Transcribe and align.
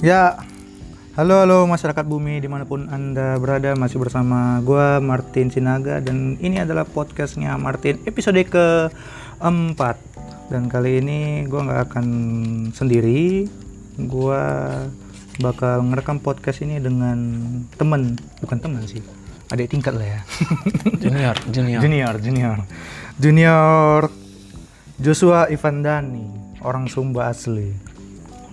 Ya, 0.00 0.40
halo 1.12 1.44
halo 1.44 1.68
masyarakat 1.68 2.08
bumi 2.08 2.40
di 2.40 2.48
mana 2.48 2.64
pun 2.64 2.88
anda 2.88 3.36
berada. 3.36 3.76
Masih 3.76 4.00
bersama 4.00 4.56
gua 4.64 4.96
Martin 4.96 5.52
Sinaga. 5.52 6.00
Dan 6.00 6.40
ini 6.40 6.56
adalah 6.56 6.88
podcastnya 6.88 7.52
Martin 7.60 8.00
episode 8.08 8.40
keempat. 8.48 10.00
Dan 10.48 10.72
kali 10.72 11.04
ini 11.04 11.44
gua 11.52 11.68
nggak 11.68 11.80
akan 11.92 12.06
sendiri, 12.72 13.44
gua 14.08 14.72
bakal 15.36 15.84
ngerekam 15.92 16.16
podcast 16.16 16.64
ini 16.64 16.80
dengan 16.80 17.20
temen. 17.76 18.16
Bukan 18.40 18.56
teman 18.56 18.88
sih 18.88 19.04
adik 19.52 19.68
tingkat 19.68 20.00
lah 20.00 20.16
ya. 20.16 20.20
Junior, 21.04 21.36
junior. 21.52 21.80
junior 21.84 22.14
junior. 22.24 22.58
Junior 23.20 24.00
Joshua 24.96 25.52
Ivandani 25.52 26.24
orang 26.64 26.88
Sumba 26.88 27.28
asli 27.28 27.89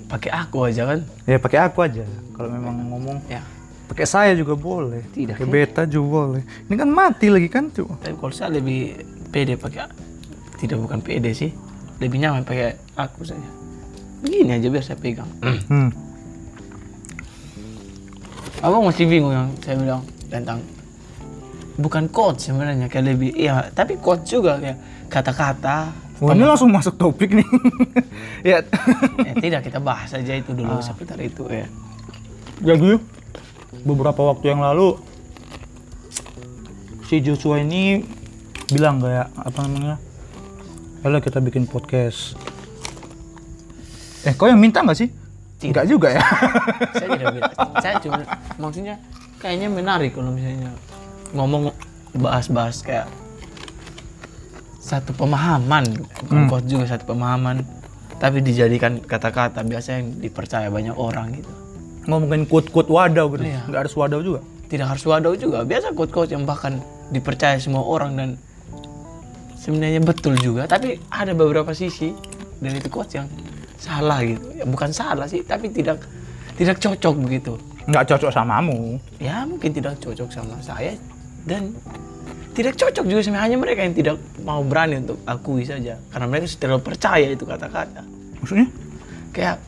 Pakai 0.07 0.31
aku 0.31 0.57
aja 0.63 0.87
kan? 0.87 0.99
Ya 1.27 1.35
pakai 1.35 1.59
aku 1.61 1.83
aja. 1.83 2.03
Kalau 2.31 2.47
memang 2.47 2.75
ngomong 2.87 3.19
Ya. 3.27 3.43
pakai 3.87 4.03
saya 4.03 4.31
juga 4.35 4.55
boleh. 4.55 5.03
Tidak, 5.11 5.35
Pakai 5.35 5.47
ya. 5.47 5.51
beta 5.51 5.81
juga 5.83 6.07
boleh. 6.27 6.43
Ini 6.67 6.75
kan 6.75 6.87
mati 6.87 7.27
lagi 7.27 7.47
kan 7.47 7.71
tuh. 7.71 7.87
Tapi 7.99 8.15
kalau 8.15 8.31
saya 8.31 8.51
lebih 8.51 8.99
pede 9.27 9.55
pakai 9.55 9.87
tidak 10.57 10.79
bukan 10.79 10.99
pede 10.99 11.31
sih. 11.31 11.51
Lebih 11.99 12.19
nyaman 12.19 12.43
pakai 12.43 12.75
aku 12.95 13.23
saja. 13.23 13.47
Begini 14.19 14.55
aja 14.55 14.67
biar 14.67 14.83
saya 14.83 14.95
pegang. 14.95 15.27
Hmm. 15.67 15.91
Abang 18.59 18.83
masih 18.83 19.05
bingung 19.05 19.31
yang 19.31 19.47
saya 19.61 19.77
bilang 19.77 20.01
tentang 20.27 20.59
bukan 21.77 22.09
coach 22.09 22.49
sebenarnya 22.49 22.89
kayak 22.89 23.05
lebih 23.05 23.37
iya 23.37 23.69
tapi 23.69 24.01
coach 24.01 24.25
juga 24.25 24.57
kayak 24.57 24.77
kata-kata 25.13 25.93
Wah 26.17 26.33
ini 26.33 26.43
langsung 26.49 26.73
masuk 26.73 26.97
topik 26.97 27.29
nih. 27.37 27.47
ya. 28.49 28.65
eh, 29.21 29.35
tidak 29.37 29.69
kita 29.69 29.77
bahas 29.77 30.09
aja 30.17 30.33
itu 30.33 30.49
dulu 30.49 30.81
seputar 30.81 31.21
itu 31.21 31.45
ya 31.45 31.69
Jadi 32.57 32.97
beberapa 33.85 34.33
waktu 34.33 34.57
yang 34.57 34.65
lalu 34.65 34.97
si 37.05 37.21
Joshua 37.21 37.61
ini 37.61 38.01
bilang 38.73 38.97
kayak 38.97 39.29
apa 39.37 39.59
namanya? 39.63 39.95
Ayo 41.05 41.21
kita 41.21 41.37
bikin 41.37 41.69
podcast. 41.69 42.33
Eh 44.25 44.33
kau 44.33 44.49
yang 44.49 44.57
minta 44.57 44.81
nggak 44.81 44.97
sih? 44.97 45.07
Tidak. 45.57 45.69
Enggak 45.69 45.85
juga 45.85 46.07
ya. 46.17 46.23
saya 46.97 47.07
tidak 47.13 47.29
bilang 47.37 47.53
saya 47.83 47.95
cuma 48.01 48.19
maksudnya 48.57 48.95
kayaknya 49.37 49.69
menarik 49.69 50.11
kalau 50.17 50.33
misalnya 50.33 50.73
ngomong 51.37 51.69
bahas-bahas 52.17 52.81
kayak 52.81 53.05
satu 54.87 55.11
pemahaman 55.11 55.83
bukan 56.23 56.47
Hmm. 56.47 56.63
juga 56.63 56.85
satu 56.87 57.11
pemahaman 57.11 57.59
tapi 58.17 58.39
dijadikan 58.39 58.97
kata-kata 58.97 59.61
biasa 59.61 59.99
yang 59.99 60.15
dipercaya 60.17 60.71
banyak 60.71 60.95
orang 60.95 61.35
gitu 61.35 61.51
Ngomongin 62.07 62.47
quote-quote 62.47 62.87
wadaw 62.87 63.27
gitu. 63.35 63.43
Iya. 63.43 63.67
Nggak 63.67 63.79
harus 63.83 63.93
wadaw 63.93 64.19
juga. 64.23 64.39
tidak 64.67 64.87
harus 64.89 65.03
wadaw 65.03 65.31
juga 65.35 65.63
biasa 65.63 65.91
quote-quote 65.91 66.31
yang 66.31 66.43
bahkan 66.43 66.79
dipercaya 67.07 67.55
semua 67.57 67.83
orang 67.83 68.15
dan 68.15 68.29
sebenarnya 69.57 69.99
betul 70.01 70.35
juga 70.37 70.63
tapi 70.65 70.99
ada 71.09 71.31
beberapa 71.31 71.71
sisi 71.71 72.11
dari 72.57 72.75
itu 72.75 72.87
quote 72.87 73.11
yang 73.13 73.27
salah 73.75 74.19
gitu 74.21 74.43
ya 74.53 74.63
bukan 74.63 74.89
salah 74.89 75.23
sih 75.23 75.39
tapi 75.41 75.67
tidak 75.69 75.99
tidak 76.55 76.79
cocok 76.79 77.15
begitu 77.17 77.53
Nggak 77.85 78.03
cocok 78.09 78.31
samamu. 78.33 78.99
ya 79.17 79.43
mungkin 79.43 79.71
tidak 79.71 79.95
cocok 79.97 80.27
sama 80.27 80.59
saya 80.59 80.95
dan 81.43 81.71
tidak 82.57 82.73
cocok 82.73 83.05
juga 83.05 83.21
sama 83.21 83.37
hanya 83.45 83.53
mereka 83.61 83.85
yang 83.85 83.93
tidak 83.93 84.17
mau 84.41 84.65
berani 84.65 84.97
untuk 85.05 85.21
akui 85.29 85.61
saja. 85.61 86.01
Karena 86.09 86.25
mereka 86.25 86.49
sudah 86.49 86.61
terlalu 86.65 86.81
percaya 86.81 87.27
itu 87.29 87.45
kata-kata. 87.45 88.01
Maksudnya? 88.41 88.67
kayak 89.37 89.61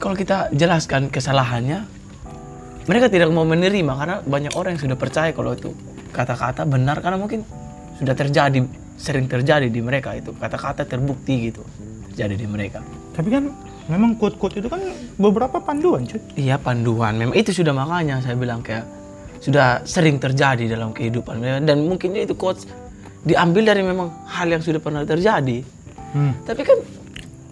kalau 0.00 0.16
kita 0.16 0.48
jelaskan 0.56 1.12
kesalahannya 1.12 1.84
mereka 2.88 3.12
tidak 3.12 3.28
mau 3.28 3.44
menerima. 3.44 3.92
Karena 3.92 4.16
banyak 4.24 4.56
orang 4.56 4.80
yang 4.80 4.82
sudah 4.88 4.96
percaya 4.96 5.36
kalau 5.36 5.52
itu 5.52 5.76
kata-kata 6.16 6.64
benar. 6.64 7.04
Karena 7.04 7.20
mungkin 7.20 7.44
sudah 8.00 8.16
terjadi 8.16 8.64
sering 8.96 9.28
terjadi 9.28 9.68
di 9.68 9.84
mereka 9.84 10.16
itu. 10.16 10.32
Kata-kata 10.32 10.88
terbukti 10.88 11.52
gitu 11.52 11.60
terjadi 12.16 12.40
di 12.40 12.46
mereka. 12.48 12.80
Tapi 13.12 13.28
kan 13.28 13.52
memang 13.92 14.16
quote-quote 14.16 14.64
itu 14.64 14.72
kan 14.72 14.80
beberapa 15.20 15.60
panduan 15.60 16.08
cuy. 16.08 16.16
Iya 16.40 16.56
panduan. 16.56 17.20
Memang 17.20 17.36
itu 17.36 17.52
sudah 17.52 17.76
makanya 17.76 18.24
saya 18.24 18.32
bilang 18.32 18.64
kayak 18.64 18.88
sudah 19.40 19.82
sering 19.88 20.20
terjadi 20.20 20.68
dalam 20.68 20.92
kehidupan 20.92 21.40
dan 21.64 21.76
mungkin 21.88 22.12
itu 22.12 22.36
quotes 22.36 22.68
diambil 23.24 23.72
dari 23.72 23.82
memang 23.84 24.08
hal 24.28 24.48
yang 24.48 24.60
sudah 24.64 24.80
pernah 24.80 25.04
terjadi. 25.04 25.64
Hmm. 26.12 26.32
Tapi 26.44 26.62
kan 26.64 26.78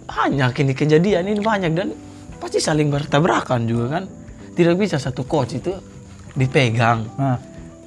banyak 0.09 0.51
ini 0.65 0.73
kejadian 0.73 1.23
ini 1.29 1.41
banyak 1.41 1.71
dan 1.73 1.93
pasti 2.41 2.57
saling 2.61 2.89
bertabrakan 2.89 3.65
juga 3.69 3.99
kan. 3.99 4.03
Tidak 4.53 4.75
bisa 4.75 4.99
satu 4.99 5.23
quotes 5.23 5.55
itu 5.55 5.71
dipegang 6.35 7.07
Nah, 7.15 7.39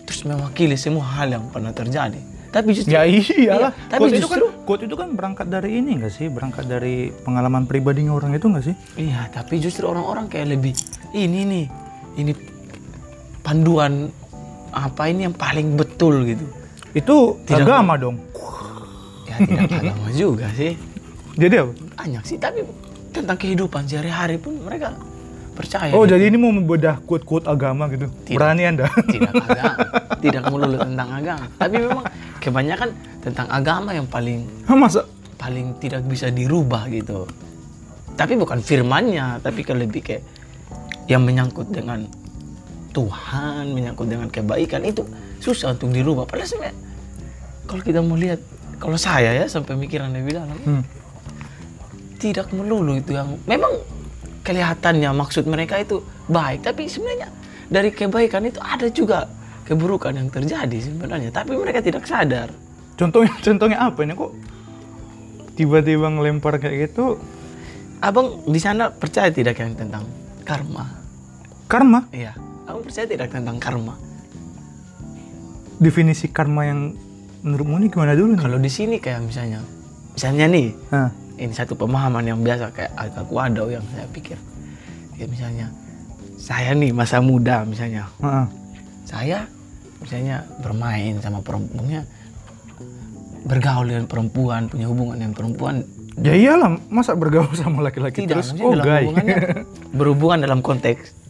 terus 0.09 0.25
mewakili 0.25 0.75
semua 0.75 1.05
hal 1.21 1.29
yang 1.31 1.45
pernah 1.53 1.71
terjadi. 1.71 2.19
Tapi 2.53 2.69
justru 2.77 2.93
ya 2.93 3.09
iyalah. 3.09 3.73
Iya, 3.73 3.89
tapi 3.89 4.01
quote 4.09 4.17
itu 4.17 4.29
kan 4.29 4.39
justru- 4.41 4.53
quote 4.69 4.83
itu 4.85 4.97
kan 4.97 5.09
berangkat 5.17 5.47
dari 5.49 5.81
ini 5.81 5.91
enggak 5.97 6.13
sih? 6.13 6.29
Berangkat 6.29 6.69
dari 6.69 7.09
pengalaman 7.25 7.65
pribadinya 7.65 8.13
orang 8.13 8.37
itu 8.37 8.45
enggak 8.45 8.65
sih? 8.73 8.77
Iya, 9.01 9.33
tapi 9.33 9.57
justru 9.57 9.89
orang-orang 9.89 10.29
kayak 10.29 10.53
lebih 10.53 10.77
ini 11.17 11.41
nih, 11.49 11.65
ini 12.21 12.33
panduan 13.43 14.09
apa 14.73 15.03
ini 15.07 15.29
yang 15.29 15.37
paling 15.37 15.77
betul 15.77 16.25
gitu. 16.25 16.45
Itu 16.93 17.43
Tidak- 17.45 17.63
agama 17.63 17.95
dong. 17.95 18.17
Ya 19.29 19.37
tidak 19.43 19.69
agama 19.81 20.09
juga 20.13 20.47
sih, 20.53 20.77
Jadi 21.37 21.55
apa? 21.57 21.73
banyak 21.97 22.23
sih. 22.25 22.37
Tapi 22.37 22.65
tentang 23.13 23.37
kehidupan 23.37 23.85
sehari-hari 23.85 24.37
pun 24.37 24.57
mereka 24.61 24.93
percaya. 25.53 25.93
Oh, 25.93 26.05
gitu. 26.05 26.17
jadi 26.17 26.33
ini 26.33 26.37
mau 26.41 26.53
membedah 26.53 27.01
quote-quote 27.05 27.45
agama 27.45 27.89
gitu. 27.89 28.09
Tidak. 28.09 28.37
Berani 28.37 28.63
Anda? 28.65 28.89
tidak 29.09 29.33
agama, 29.37 29.77
tidak 30.25 30.43
melulu 30.49 30.79
tentang 30.81 31.09
agama. 31.13 31.45
Tapi 31.57 31.75
memang 31.77 32.05
kebanyakan 32.41 32.89
tentang 33.21 33.47
agama 33.53 33.91
yang 33.93 34.09
paling 34.09 34.45
Masa 34.69 35.05
paling 35.37 35.77
tidak 35.81 36.07
bisa 36.07 36.31
dirubah 36.33 36.89
gitu. 36.89 37.27
Tapi 38.13 38.37
bukan 38.37 38.61
firmannya, 38.61 39.41
tapi 39.41 39.65
kan 39.65 39.81
lebih 39.81 40.05
kayak 40.05 40.23
yang 41.09 41.25
menyangkut 41.25 41.73
dengan 41.73 42.05
Tuhan, 42.93 43.73
menyangkut 43.73 44.07
dengan 44.07 44.29
kebaikan 44.29 44.85
itu 44.85 45.03
susah 45.41 45.73
untuk 45.73 45.91
dirubah. 45.91 46.29
Padahal 46.29 46.49
sebenarnya 46.49 46.77
kalau 47.65 47.83
kita 47.83 48.01
mau 48.05 48.15
lihat, 48.15 48.41
kalau 48.77 49.01
saya 49.01 49.33
ya 49.33 49.49
sampai 49.49 49.75
mikiran 49.75 50.13
lebih 50.13 50.37
dalam, 50.37 50.59
Hmm. 50.63 50.85
tidak 52.21 52.53
melulu 52.53 52.95
itu 52.95 53.17
yang 53.17 53.35
memang 53.49 53.73
kelihatannya 54.43 55.11
maksud 55.11 55.49
mereka 55.49 55.81
itu 55.81 55.99
baik, 56.29 56.63
tapi 56.63 56.87
sebenarnya 56.87 57.33
dari 57.67 57.91
kebaikan 57.91 58.45
itu 58.45 58.61
ada 58.61 58.87
juga 58.93 59.27
keburukan 59.65 60.13
yang 60.13 60.29
terjadi 60.29 60.79
sebenarnya, 60.83 61.31
tapi 61.33 61.57
mereka 61.57 61.81
tidak 61.81 62.05
sadar. 62.05 62.53
Contohnya 62.95 63.33
contohnya 63.47 63.79
apa 63.81 64.05
ini 64.05 64.13
kok 64.13 64.33
tiba-tiba 65.55 66.07
ngelempar 66.13 66.61
kayak 66.61 66.91
gitu? 66.91 67.17
Abang 68.03 68.43
di 68.45 68.59
sana 68.59 68.91
percaya 68.91 69.31
tidak 69.31 69.57
yang 69.63 69.79
tentang 69.79 70.03
karma? 70.43 70.85
Karma, 71.71 72.05
Iya. 72.13 72.35
Abang 72.67 72.83
percaya 72.87 73.07
tidak 73.07 73.29
tentang 73.33 73.59
karma? 73.59 73.95
definisi 75.83 76.31
karma 76.31 76.63
yang 76.63 76.81
menurutmu 77.43 77.83
ini 77.83 77.87
gimana 77.91 78.15
dulu 78.15 78.39
nih? 78.39 78.41
Kalau 78.47 78.59
di 78.63 78.71
sini 78.71 79.03
kayak 79.03 79.27
misalnya, 79.27 79.61
misalnya 80.15 80.47
nih, 80.47 80.69
Nah, 80.95 81.11
ini 81.43 81.51
satu 81.51 81.75
pemahaman 81.75 82.23
yang 82.23 82.39
biasa 82.39 82.71
kayak 82.71 82.95
agak 82.95 83.27
wadau 83.27 83.67
yang 83.67 83.83
saya 83.91 84.07
pikir. 84.15 84.39
Kayak 85.19 85.29
misalnya, 85.35 85.67
saya 86.39 86.71
nih 86.79 86.95
masa 86.95 87.19
muda 87.19 87.67
misalnya, 87.67 88.07
heeh. 88.23 88.47
saya 89.03 89.39
misalnya 89.99 90.47
bermain 90.63 91.19
sama 91.19 91.43
perempuannya, 91.43 92.07
bergaul 93.43 93.91
dengan 93.91 94.07
perempuan, 94.07 94.71
punya 94.71 94.87
hubungan 94.87 95.19
dengan 95.19 95.35
perempuan, 95.35 95.77
Ya 96.21 96.37
iyalah, 96.37 96.77
masa 96.93 97.17
bergaul 97.17 97.49
sama 97.57 97.81
laki-laki 97.81 98.29
terus 98.29 98.53
oh 98.61 98.77
dalam 98.77 99.17
berhubungan 99.99 100.45
dalam 100.45 100.61
konteks 100.61 101.22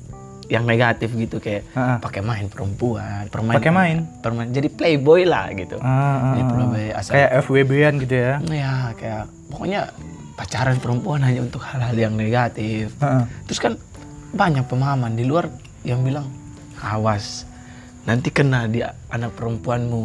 yang 0.53 0.69
negatif 0.69 1.09
gitu 1.11 1.41
kayak 1.41 1.65
Heeh. 1.73 1.97
pakai 1.99 2.21
main 2.21 2.45
perempuan, 2.47 3.25
permain 3.27 3.57
Pakai 3.57 3.73
main? 3.73 3.97
permain 4.21 4.53
jadi 4.53 4.69
playboy 4.69 5.25
lah 5.25 5.49
gitu. 5.53 5.81
Ah, 5.81 5.89
ah, 5.89 6.21
Jadi 6.31 6.43
playboy 6.47 6.85
asal 6.93 7.13
Kayak 7.17 7.31
FWB-an 7.41 7.95
gitu 7.99 8.15
ya. 8.15 8.35
ya 8.45 8.75
kayak 8.93 9.23
pokoknya 9.49 9.81
pacaran 10.33 10.77
perempuan 10.77 11.25
hanya 11.25 11.41
untuk 11.41 11.65
hal-hal 11.65 11.97
yang 11.97 12.13
negatif. 12.15 12.93
Heeh. 13.01 13.25
Terus 13.49 13.59
kan 13.59 13.73
banyak 14.33 14.69
pemahaman 14.69 15.17
di 15.17 15.25
luar 15.25 15.49
yang 15.83 16.05
bilang 16.05 16.29
awas 16.79 17.49
nanti 18.03 18.29
kena 18.29 18.67
di 18.67 18.83
anak 18.83 19.33
perempuanmu 19.33 20.05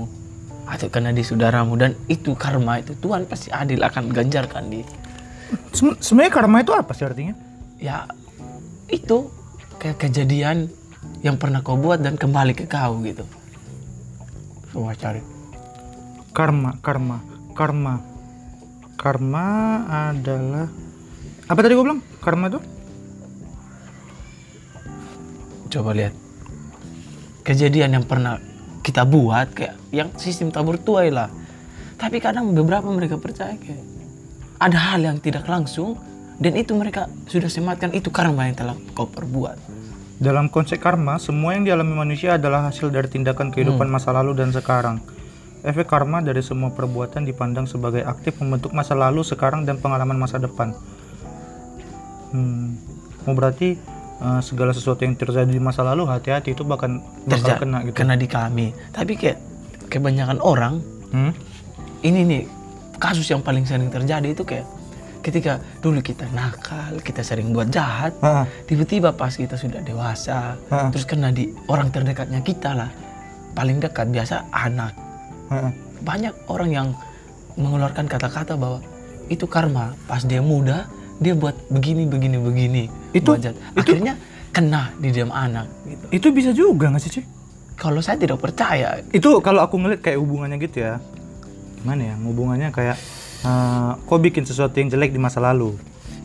atau 0.64 0.88
kena 0.88 1.10
di 1.10 1.24
saudaramu 1.24 1.76
dan 1.76 1.96
itu 2.06 2.36
karma 2.36 2.78
itu 2.78 2.94
Tuhan 2.94 3.26
pasti 3.26 3.50
adil 3.50 3.80
akan 3.80 4.12
ganjarkan 4.12 4.68
di 4.68 4.82
Sebenarnya 5.74 6.32
karma 6.34 6.60
itu 6.60 6.72
apa 6.72 6.92
sih 6.92 7.04
artinya? 7.04 7.36
ya 7.78 8.04
itu 8.88 9.30
kayak 9.77 9.97
kejadian 10.01 10.68
yang 11.21 11.38
pernah 11.41 11.62
kau 11.62 11.77
buat 11.77 12.01
dan 12.01 12.18
kembali 12.18 12.53
ke 12.57 12.65
kau 12.65 13.00
gitu. 13.06 13.24
Coba 14.74 14.94
cari. 14.97 15.21
Karma, 16.35 16.77
karma, 16.83 17.18
karma. 17.57 17.95
Karma 18.97 19.47
adalah 20.09 20.68
apa 21.47 21.59
tadi 21.62 21.77
gue 21.77 21.85
bilang? 21.85 22.01
Karma 22.18 22.50
itu? 22.50 22.59
coba 25.77 25.91
lihat 25.94 26.15
kejadian 27.44 28.00
yang 28.00 28.06
pernah 28.07 28.39
kita 28.81 29.03
buat 29.03 29.51
kayak 29.51 29.75
yang 29.91 30.09
sistem 30.15 30.50
tabur 30.50 30.79
tuai 30.79 31.12
lah 31.12 31.29
tapi 32.00 32.18
kadang 32.24 32.56
beberapa 32.56 32.88
mereka 32.89 33.19
percaya 33.19 33.56
kayak 33.59 33.83
ada 34.57 34.79
hal 34.79 35.06
yang 35.06 35.21
tidak 35.21 35.45
langsung 35.45 36.00
dan 36.38 36.54
itu 36.54 36.72
mereka 36.72 37.06
sudah 37.25 37.48
sematkan 37.48 37.92
itu 37.92 38.10
karma 38.10 38.45
yang 38.45 38.56
telah 38.56 38.75
kau 38.92 39.06
perbuat 39.06 39.57
Dalam 40.18 40.50
konsep 40.50 40.78
karma, 40.78 41.18
semua 41.18 41.54
yang 41.54 41.62
dialami 41.62 41.94
manusia 41.94 42.36
adalah 42.36 42.66
hasil 42.66 42.89
dari 42.89 43.06
tindakan 43.06 43.50
kehidupan 43.50 43.86
masa 43.86 44.10
lalu 44.10 44.34
dan 44.34 44.50
sekarang. 44.50 44.98
Efek 45.62 45.86
karma 45.86 46.19
dari 46.19 46.42
semua 46.42 46.69
perbuatan 46.69 47.22
dipandang 47.22 47.66
sebagai 47.66 48.01
aktif 48.01 48.34
membentuk 48.38 48.74
masa 48.74 48.98
lalu, 48.98 49.22
sekarang, 49.22 49.62
dan 49.62 49.78
pengalaman 49.78 50.18
masa 50.18 50.38
depan. 50.38 50.74
Hmm. 52.31 52.81
Oh 53.24 53.34
berarti 53.34 53.78
eh, 54.18 54.42
segala 54.42 54.72
sesuatu 54.72 55.01
yang 55.01 55.13
terjadi 55.13 55.45
di 55.45 55.60
masa 55.60 55.84
lalu 55.84 56.07
hati-hati 56.07 56.51
itu 56.51 56.63
bahkan 56.63 56.98
bakal 57.24 57.38
Terja- 57.38 57.60
kena 57.60 57.78
gitu. 57.86 57.95
kena 57.95 58.16
di 58.16 58.25
kami 58.25 58.68
tapi 58.89 59.13
kayak 59.16 59.38
kebanyakan 59.88 60.42
orang 60.42 60.81
Hmm? 61.07 61.31
ini 62.01 62.19
nih 62.22 62.44
kasus 62.98 63.24
yang 63.25 63.39
paling 63.39 63.63
sering 63.63 63.88
terjadi 63.88 64.28
itu 64.28 64.44
kayak 64.44 64.68
ketika 65.27 65.53
dulu 65.77 66.00
kita 66.00 66.24
nakal 66.31 66.95
kita 67.03 67.19
sering 67.19 67.51
buat 67.51 67.68
jahat 67.68 68.15
Ah, 68.19 68.47
tiba-tiba 68.63 69.12
pas 69.12 69.29
kita 69.29 69.59
sudah 69.59 69.83
dewasa 69.83 70.56
Ah. 70.71 70.88
terus 70.88 71.03
kena 71.03 71.29
di 71.29 71.51
orang 71.68 71.91
terdekatnya 71.91 72.39
kita 72.39 72.71
lah 72.71 72.88
paling 73.51 73.77
dekat 73.77 74.07
biasa 74.07 74.47
anak 74.50 74.95
ah. 75.47 75.68
banyak 76.00 76.31
orang 76.47 76.69
yang 76.71 76.88
mengeluarkan 77.53 78.07
kata-kata 78.07 78.56
bahwa 78.56 78.79
itu 79.27 79.44
karma 79.44 79.91
pas 80.07 80.24
dia 80.24 80.39
muda 80.39 80.88
dia 81.19 81.35
buat 81.35 81.59
begini 81.68 82.07
begini 82.07 82.38
begini 82.39 82.83
Itu- 83.12 83.35
buat 83.35 83.44
jahat. 83.44 83.57
itu- 83.75 83.81
akhirnya 83.83 84.13
kena 84.47 84.95
di 84.95 85.12
diam 85.12 85.29
anak 85.29 85.68
gitu 85.83 86.06
Itu 86.09 86.27
bisa 86.31 86.50
juga 86.50 86.88
nggak 86.88 87.03
sih, 87.03 87.12
Ci? 87.12 87.21
kalau 87.75 88.00
saya 88.00 88.15
tidak 88.15 88.39
percaya 88.39 89.03
Itu 89.12 89.38
kalau 89.38 89.59
aku 89.59 89.75
ngeliat 89.75 90.01
kayak 90.01 90.18
hubungannya 90.18 90.57
gitu 90.57 90.81
ya. 90.81 90.97
Gimana 91.77 92.01
ya? 92.03 92.15
Hubungannya 92.18 92.69
kayak 92.71 92.97
eh, 93.39 93.92
kau 94.04 94.18
bikin 94.18 94.44
sesuatu 94.44 94.74
yang 94.74 94.88
jelek 94.88 95.10
di 95.10 95.18
masa 95.18 95.38
lalu. 95.39 95.75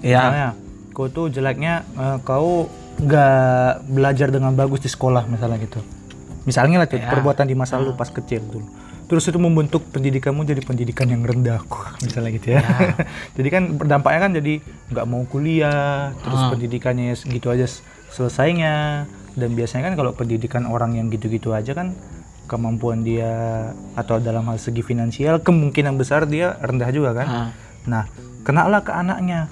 ya 0.00 0.18
Misalnya, 0.18 0.48
kau 0.90 1.06
tuh 1.06 1.26
jeleknya 1.28 1.82
eh, 1.92 2.18
kau 2.22 2.68
nggak 2.94 3.48
belajar 3.88 4.28
dengan 4.28 4.52
bagus 4.52 4.80
di 4.80 4.88
sekolah 4.88 5.24
misalnya 5.26 5.58
gitu. 5.58 5.80
Misalnya 6.42 6.76
lah 6.76 6.88
Ya. 6.88 7.08
perbuatan 7.08 7.46
di 7.46 7.54
masa 7.54 7.76
lalu 7.76 7.94
pas 7.94 8.08
kecil 8.08 8.42
dulu. 8.42 8.66
Terus 9.02 9.28
itu 9.28 9.36
membentuk 9.36 9.84
pendidikanmu 9.88 10.42
jadi 10.42 10.60
pendidikan 10.60 11.04
yang 11.04 11.20
rendah, 11.20 11.60
misalnya 12.04 12.30
gitu 12.32 12.48
ya. 12.52 12.62
jadi 13.36 13.48
kan 13.48 13.62
berdampaknya 13.76 14.20
kan 14.20 14.32
jadi 14.32 14.54
nggak 14.88 15.06
mau 15.06 15.22
kuliah, 15.24 16.16
terus 16.18 16.40
Ah. 16.40 16.50
pendidikannya 16.50 17.12
gitu 17.16 17.48
aja 17.48 17.66
selesainya. 18.08 19.06
Dan 19.32 19.56
biasanya 19.56 19.88
kan 19.88 19.94
kalau 19.96 20.12
pendidikan 20.12 20.64
orang 20.64 20.92
yang 20.94 21.08
gitu-gitu 21.08 21.52
aja 21.52 21.72
kan 21.72 21.96
kemampuan 22.46 23.06
dia 23.06 23.30
atau 23.96 24.18
dalam 24.20 24.44
hal 24.50 24.58
segi 24.58 24.84
finansial 24.84 25.40
kemungkinan 25.40 25.96
besar 25.96 26.28
dia 26.28 26.58
rendah 26.60 26.90
juga 26.92 27.10
kan. 27.22 27.26
Ah. 27.28 27.48
Nah, 27.88 28.04
kenalah 28.44 28.82
ke 28.82 28.92
anaknya. 28.92 29.48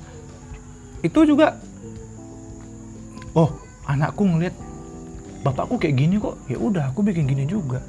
Itu 1.00 1.24
juga 1.24 1.56
oh, 3.32 3.50
anakku 3.88 4.26
ngelihat 4.26 4.54
bapakku 5.46 5.80
kayak 5.80 5.96
gini 5.96 6.20
kok. 6.20 6.36
Ya 6.50 6.58
udah, 6.60 6.92
aku 6.92 7.00
bikin 7.00 7.24
gini 7.24 7.48
juga. 7.48 7.80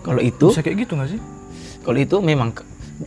kalau 0.00 0.24
itu 0.24 0.48
Bisa 0.48 0.64
kayak 0.64 0.88
gitu 0.88 0.96
nggak 0.96 1.10
sih? 1.12 1.20
Kalau 1.84 1.98
itu 2.00 2.16
memang 2.24 2.56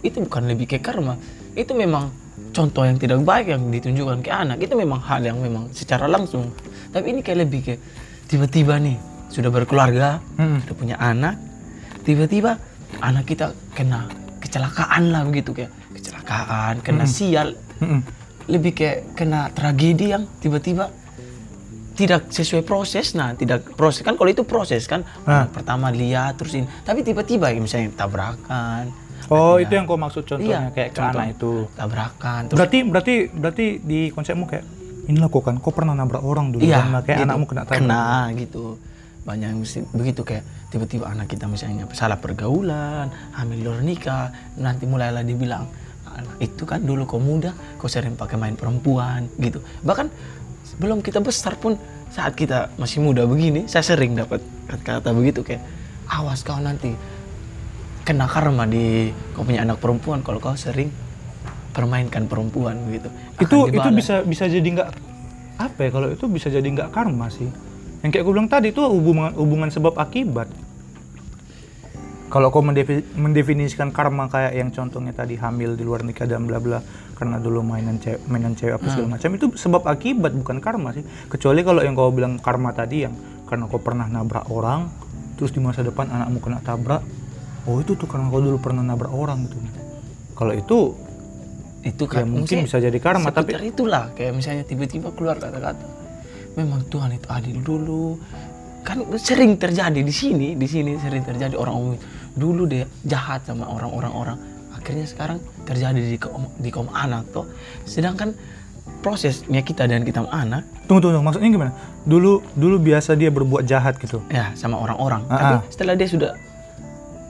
itu 0.06 0.22
bukan 0.22 0.46
lebih 0.46 0.70
ke 0.70 0.78
karma, 0.78 1.18
itu 1.58 1.74
memang 1.74 2.14
contoh 2.54 2.86
yang 2.86 3.02
tidak 3.02 3.22
baik 3.26 3.50
yang 3.50 3.70
ditunjukkan 3.70 4.22
ke 4.22 4.30
anak. 4.30 4.62
Itu 4.62 4.78
memang 4.78 5.02
hal 5.02 5.26
yang 5.26 5.42
memang 5.42 5.74
secara 5.74 6.06
langsung. 6.06 6.54
Tapi 6.94 7.18
ini 7.18 7.26
kayak 7.26 7.40
lebih 7.50 7.62
ke 7.66 7.74
tiba-tiba 8.30 8.78
nih 8.78 9.13
sudah 9.34 9.50
berkeluarga, 9.50 10.22
Hmm. 10.36 10.62
sudah 10.62 10.76
punya 10.76 10.96
anak, 10.96 11.42
tiba-tiba 12.02 12.62
anak 13.00 13.26
kita 13.26 13.46
kena 13.72 14.06
kecelakaan 14.38 15.10
lah 15.10 15.26
begitu 15.26 15.52
kayak 15.52 15.74
kecelakaan, 15.92 16.80
kena 16.80 17.06
sial, 17.06 17.58
Mm-mm. 17.80 18.06
lebih 18.46 18.72
kayak 18.72 19.14
kena 19.14 19.50
tragedi 19.50 20.12
yang 20.12 20.30
tiba-tiba 20.38 20.94
tidak 21.94 22.26
sesuai 22.28 22.62
proses 22.64 23.14
nah 23.14 23.32
tidak 23.32 23.70
proses 23.72 24.02
kan 24.02 24.14
kalau 24.14 24.26
itu 24.28 24.42
proses 24.44 24.82
kan 24.84 25.06
Ah. 25.24 25.46
pertama 25.46 25.90
lihat 25.90 26.34
terus 26.36 26.54
ini 26.54 26.66
tapi 26.82 27.02
tiba-tiba 27.02 27.50
ya 27.50 27.60
misalnya 27.60 27.94
tabrakan 27.96 28.90
Oh, 29.26 29.56
itu 29.56 29.72
yang 29.72 29.86
kau 29.86 29.96
maksud 29.96 30.28
contohnya 30.28 30.68
Iya, 30.68 30.76
kayak 30.76 30.90
contoh. 30.92 31.16
anak 31.16 31.28
itu. 31.32 31.52
tabrakan 31.72 32.42
terus 32.44 32.58
Berarti 32.60 32.78
berarti 32.84 33.14
berarti 33.32 33.66
di 33.80 34.00
konsepmu 34.10 34.44
kayak 34.44 34.66
inilah 35.06 35.28
kok 35.28 35.42
kan, 35.42 35.56
kau 35.58 35.72
pernah 35.72 35.94
nabrak 35.94 36.20
orang 36.22 36.52
dulu 36.52 36.60
iya 36.62 36.82
kan, 36.82 36.86
nah, 36.90 37.02
kayak 37.02 37.18
gitu. 37.18 37.26
anakmu 37.26 37.46
kena 37.46 37.62
tabrak. 37.64 37.78
kena 37.80 38.04
gitu 38.36 38.66
banyak 39.24 39.48
yang 39.56 39.60
mesti 39.64 39.80
begitu 39.96 40.22
kayak 40.28 40.44
tiba-tiba 40.68 41.08
anak 41.08 41.32
kita 41.32 41.48
misalnya 41.48 41.88
salah 41.96 42.20
pergaulan 42.20 43.08
hamil 43.32 43.72
luar 43.72 43.80
nikah 43.80 44.36
nanti 44.60 44.84
mulailah 44.84 45.24
dibilang 45.24 45.64
itu 46.38 46.64
kan 46.68 46.84
dulu 46.84 47.08
kau 47.10 47.18
muda 47.18 47.56
kau 47.80 47.90
sering 47.90 48.14
pakai 48.14 48.38
main 48.38 48.54
perempuan 48.54 49.26
gitu. 49.42 49.64
Bahkan 49.82 50.08
sebelum 50.62 51.02
kita 51.02 51.24
besar 51.24 51.58
pun 51.58 51.74
saat 52.14 52.38
kita 52.38 52.70
masih 52.78 53.02
muda 53.02 53.26
begini 53.26 53.66
saya 53.66 53.82
sering 53.82 54.14
dapat 54.14 54.38
kata-kata 54.70 55.10
begitu 55.18 55.42
kayak 55.42 55.66
awas 56.14 56.46
kau 56.46 56.62
nanti 56.62 56.94
kena 58.06 58.30
karma 58.30 58.70
di 58.70 59.10
kau 59.34 59.42
punya 59.42 59.66
anak 59.66 59.82
perempuan 59.82 60.22
kalau 60.22 60.38
kau 60.38 60.54
sering 60.54 60.94
permainkan 61.74 62.30
perempuan 62.30 62.78
begitu 62.86 63.10
Itu 63.42 63.66
itu 63.74 63.90
bisa 63.98 64.22
bisa 64.22 64.46
jadi 64.46 64.68
nggak 64.68 64.90
apa 65.58 65.80
ya 65.82 65.90
kalau 65.90 66.08
itu 66.14 66.26
bisa 66.30 66.48
jadi 66.54 66.66
nggak 66.66 66.90
karma 66.94 67.30
sih. 67.34 67.50
Yang 68.04 68.20
kayak 68.20 68.24
gue 68.28 68.34
bilang 68.36 68.52
tadi 68.52 68.68
itu 68.76 68.84
hubungan 68.84 69.32
hubungan 69.40 69.72
sebab 69.72 69.96
akibat. 69.96 70.52
Kalau 72.28 72.52
kau 72.52 72.60
mendefi- 72.60 73.06
mendefinisikan 73.16 73.96
karma 73.96 74.28
kayak 74.28 74.60
yang 74.60 74.70
contohnya 74.76 75.16
tadi 75.16 75.40
hamil 75.40 75.80
di 75.80 75.88
luar 75.88 76.04
nikah 76.04 76.28
dan 76.28 76.44
bla 76.44 76.60
bla 76.60 76.84
karena 77.16 77.40
dulu 77.40 77.64
mainan 77.64 78.02
cewek, 78.02 78.26
mainan 78.28 78.58
cewek 78.58 78.76
apa 78.76 78.86
segala 78.90 79.16
macam 79.16 79.30
itu 79.38 79.46
sebab 79.56 79.88
akibat 79.88 80.36
bukan 80.36 80.58
karma 80.60 80.92
sih. 80.92 81.06
Kecuali 81.32 81.64
kalau 81.64 81.80
yang 81.80 81.96
kau 81.96 82.12
bilang 82.12 82.42
karma 82.42 82.76
tadi 82.76 83.08
yang 83.08 83.16
karena 83.48 83.72
kau 83.72 83.80
pernah 83.80 84.10
nabrak 84.10 84.52
orang 84.52 84.92
terus 85.40 85.56
di 85.56 85.64
masa 85.64 85.86
depan 85.86 86.12
anakmu 86.12 86.44
kena 86.44 86.60
tabrak. 86.60 87.06
Oh 87.64 87.80
itu 87.80 87.96
tuh 87.96 88.10
karena 88.10 88.28
kau 88.28 88.44
dulu 88.44 88.60
pernah 88.60 88.84
nabrak 88.84 89.14
orang 89.16 89.48
gitu. 89.48 89.56
Kalau 90.36 90.52
itu 90.52 90.80
itu 91.88 92.04
ya 92.08 92.12
kan 92.20 92.28
mungkin 92.28 92.68
maksudnya 92.68 92.68
bisa 92.68 92.78
jadi 92.80 93.00
karma 93.00 93.30
tapi 93.32 93.60
itulah 93.64 94.12
kayak 94.16 94.34
misalnya 94.36 94.64
tiba-tiba 94.64 95.12
keluar 95.12 95.36
kata-kata 95.36 96.03
memang 96.54 96.86
Tuhan 96.88 97.14
itu 97.14 97.28
adil 97.28 97.58
dulu 97.60 98.18
kan 98.84 99.00
sering 99.16 99.56
terjadi 99.56 99.96
di 99.96 100.12
sini 100.12 100.54
di 100.54 100.68
sini 100.68 101.00
sering 101.00 101.24
terjadi 101.24 101.56
orang 101.56 101.76
umum 101.76 101.96
dulu 102.34 102.68
dia 102.68 102.84
jahat 103.04 103.42
sama 103.44 103.66
orang-orang 103.66 104.12
orang 104.12 104.38
akhirnya 104.72 105.08
sekarang 105.08 105.38
terjadi 105.64 105.96
di 105.98 106.18
kaum, 106.18 106.52
di 106.58 106.68
kaum 106.68 106.90
anak 106.92 107.24
toh 107.32 107.48
sedangkan 107.84 108.36
prosesnya 109.00 109.62
kita 109.62 109.88
dan 109.88 110.04
kita 110.04 110.24
anak 110.28 110.68
Tunggu, 110.84 111.00
tunggu, 111.00 111.16
tunggu. 111.16 111.24
maksudnya 111.24 111.50
gimana? 111.50 111.72
Dulu 112.04 112.44
dulu 112.54 112.76
biasa 112.78 113.16
dia 113.16 113.32
berbuat 113.32 113.64
jahat 113.64 113.96
gitu. 113.96 114.20
ya 114.28 114.52
sama 114.54 114.76
orang-orang 114.76 115.24
Ah, 115.32 115.40
tapi 115.40 115.56
ah. 115.56 115.62
setelah 115.72 115.96
dia 115.96 116.08
sudah 116.08 116.32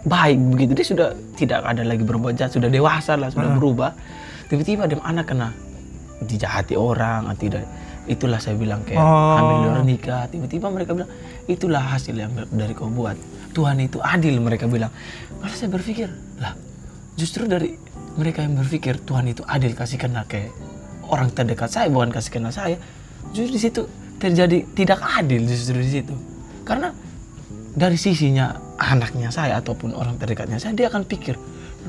baik 0.04 0.38
begitu 0.50 0.72
dia 0.74 0.88
sudah 0.90 1.08
tidak 1.38 1.62
ada 1.62 1.86
lagi 1.86 2.02
berbuat 2.02 2.34
jahat 2.34 2.52
sudah 2.52 2.68
dewasa 2.68 3.14
lah 3.16 3.30
sudah 3.30 3.54
Ah. 3.54 3.56
berubah 3.56 3.92
tiba-tiba 4.50 4.90
dia 4.90 4.98
anak 5.00 5.30
kena 5.30 5.54
dijahati 6.24 6.74
orang 6.74 7.30
atau 7.30 7.40
tidak 7.40 7.64
itulah 8.04 8.40
saya 8.40 8.60
bilang 8.60 8.84
kayak 8.84 9.00
Oh. 9.00 9.36
hamil 9.40 9.58
luar 9.70 9.82
nikah 9.88 10.28
tiba-tiba 10.28 10.68
mereka 10.68 10.92
bilang 10.92 11.12
itulah 11.48 11.80
hasil 11.80 12.16
yang 12.16 12.32
dari 12.52 12.76
kau 12.76 12.92
buat. 12.92 13.16
Tuhan 13.54 13.78
itu 13.80 14.02
adil 14.02 14.42
mereka 14.42 14.66
bilang. 14.66 14.90
Malah 15.40 15.56
saya 15.56 15.70
berpikir 15.70 16.10
lah 16.42 16.58
justru 17.14 17.46
dari 17.46 17.78
mereka 18.18 18.42
yang 18.42 18.58
berpikir 18.58 18.98
Tuhan 19.04 19.30
itu 19.30 19.46
adil 19.46 19.78
kasih 19.78 20.02
kena 20.02 20.26
ke 20.26 20.50
orang 21.10 21.30
terdekat 21.32 21.70
saya 21.70 21.88
bukan 21.88 22.10
kasih 22.12 22.32
kena 22.34 22.50
saya. 22.50 22.76
Justru 23.32 23.52
di 23.56 23.62
situ 23.62 23.82
terjadi 24.20 24.68
tidak 24.74 25.00
adil 25.00 25.46
justru 25.48 25.80
di 25.80 25.92
situ. 26.02 26.16
Karena 26.68 26.92
dari 27.74 27.98
sisinya 27.98 28.54
anaknya 28.78 29.34
saya 29.34 29.58
ataupun 29.64 29.96
orang 29.98 30.20
terdekatnya 30.22 30.62
saya 30.62 30.78
dia 30.78 30.94
akan 30.94 31.10
pikir 31.10 31.34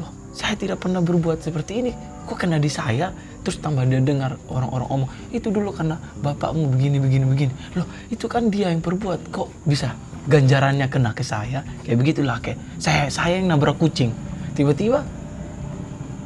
loh 0.01 0.09
saya 0.33 0.57
tidak 0.57 0.81
pernah 0.81 1.03
berbuat 1.05 1.43
seperti 1.43 1.73
ini. 1.85 1.93
Kok 2.25 2.37
kena 2.41 2.57
di 2.57 2.73
saya 2.73 3.13
terus 3.45 3.61
tambah 3.61 3.85
dia 3.85 4.01
dengar 4.01 4.41
orang-orang 4.49 4.89
omong 4.91 5.11
itu 5.29 5.47
dulu 5.47 5.71
karena 5.71 5.95
bapakmu 6.17 6.73
begini 6.73 6.97
begini 6.97 7.25
begini. 7.25 7.53
Loh 7.75 7.85
itu 8.09 8.25
kan 8.25 8.49
dia 8.49 8.73
yang 8.73 8.81
berbuat 8.81 9.29
kok 9.29 9.53
bisa 9.63 9.93
ganjarannya 10.25 10.89
kena 10.89 11.13
ke 11.13 11.21
saya? 11.21 11.61
Kayak 11.85 11.99
begitulah 12.01 12.41
kayak 12.41 12.57
saya 12.79 13.07
saya 13.07 13.37
yang 13.37 13.47
nabrak 13.47 13.77
kucing. 13.77 14.17
Tiba-tiba 14.53 15.05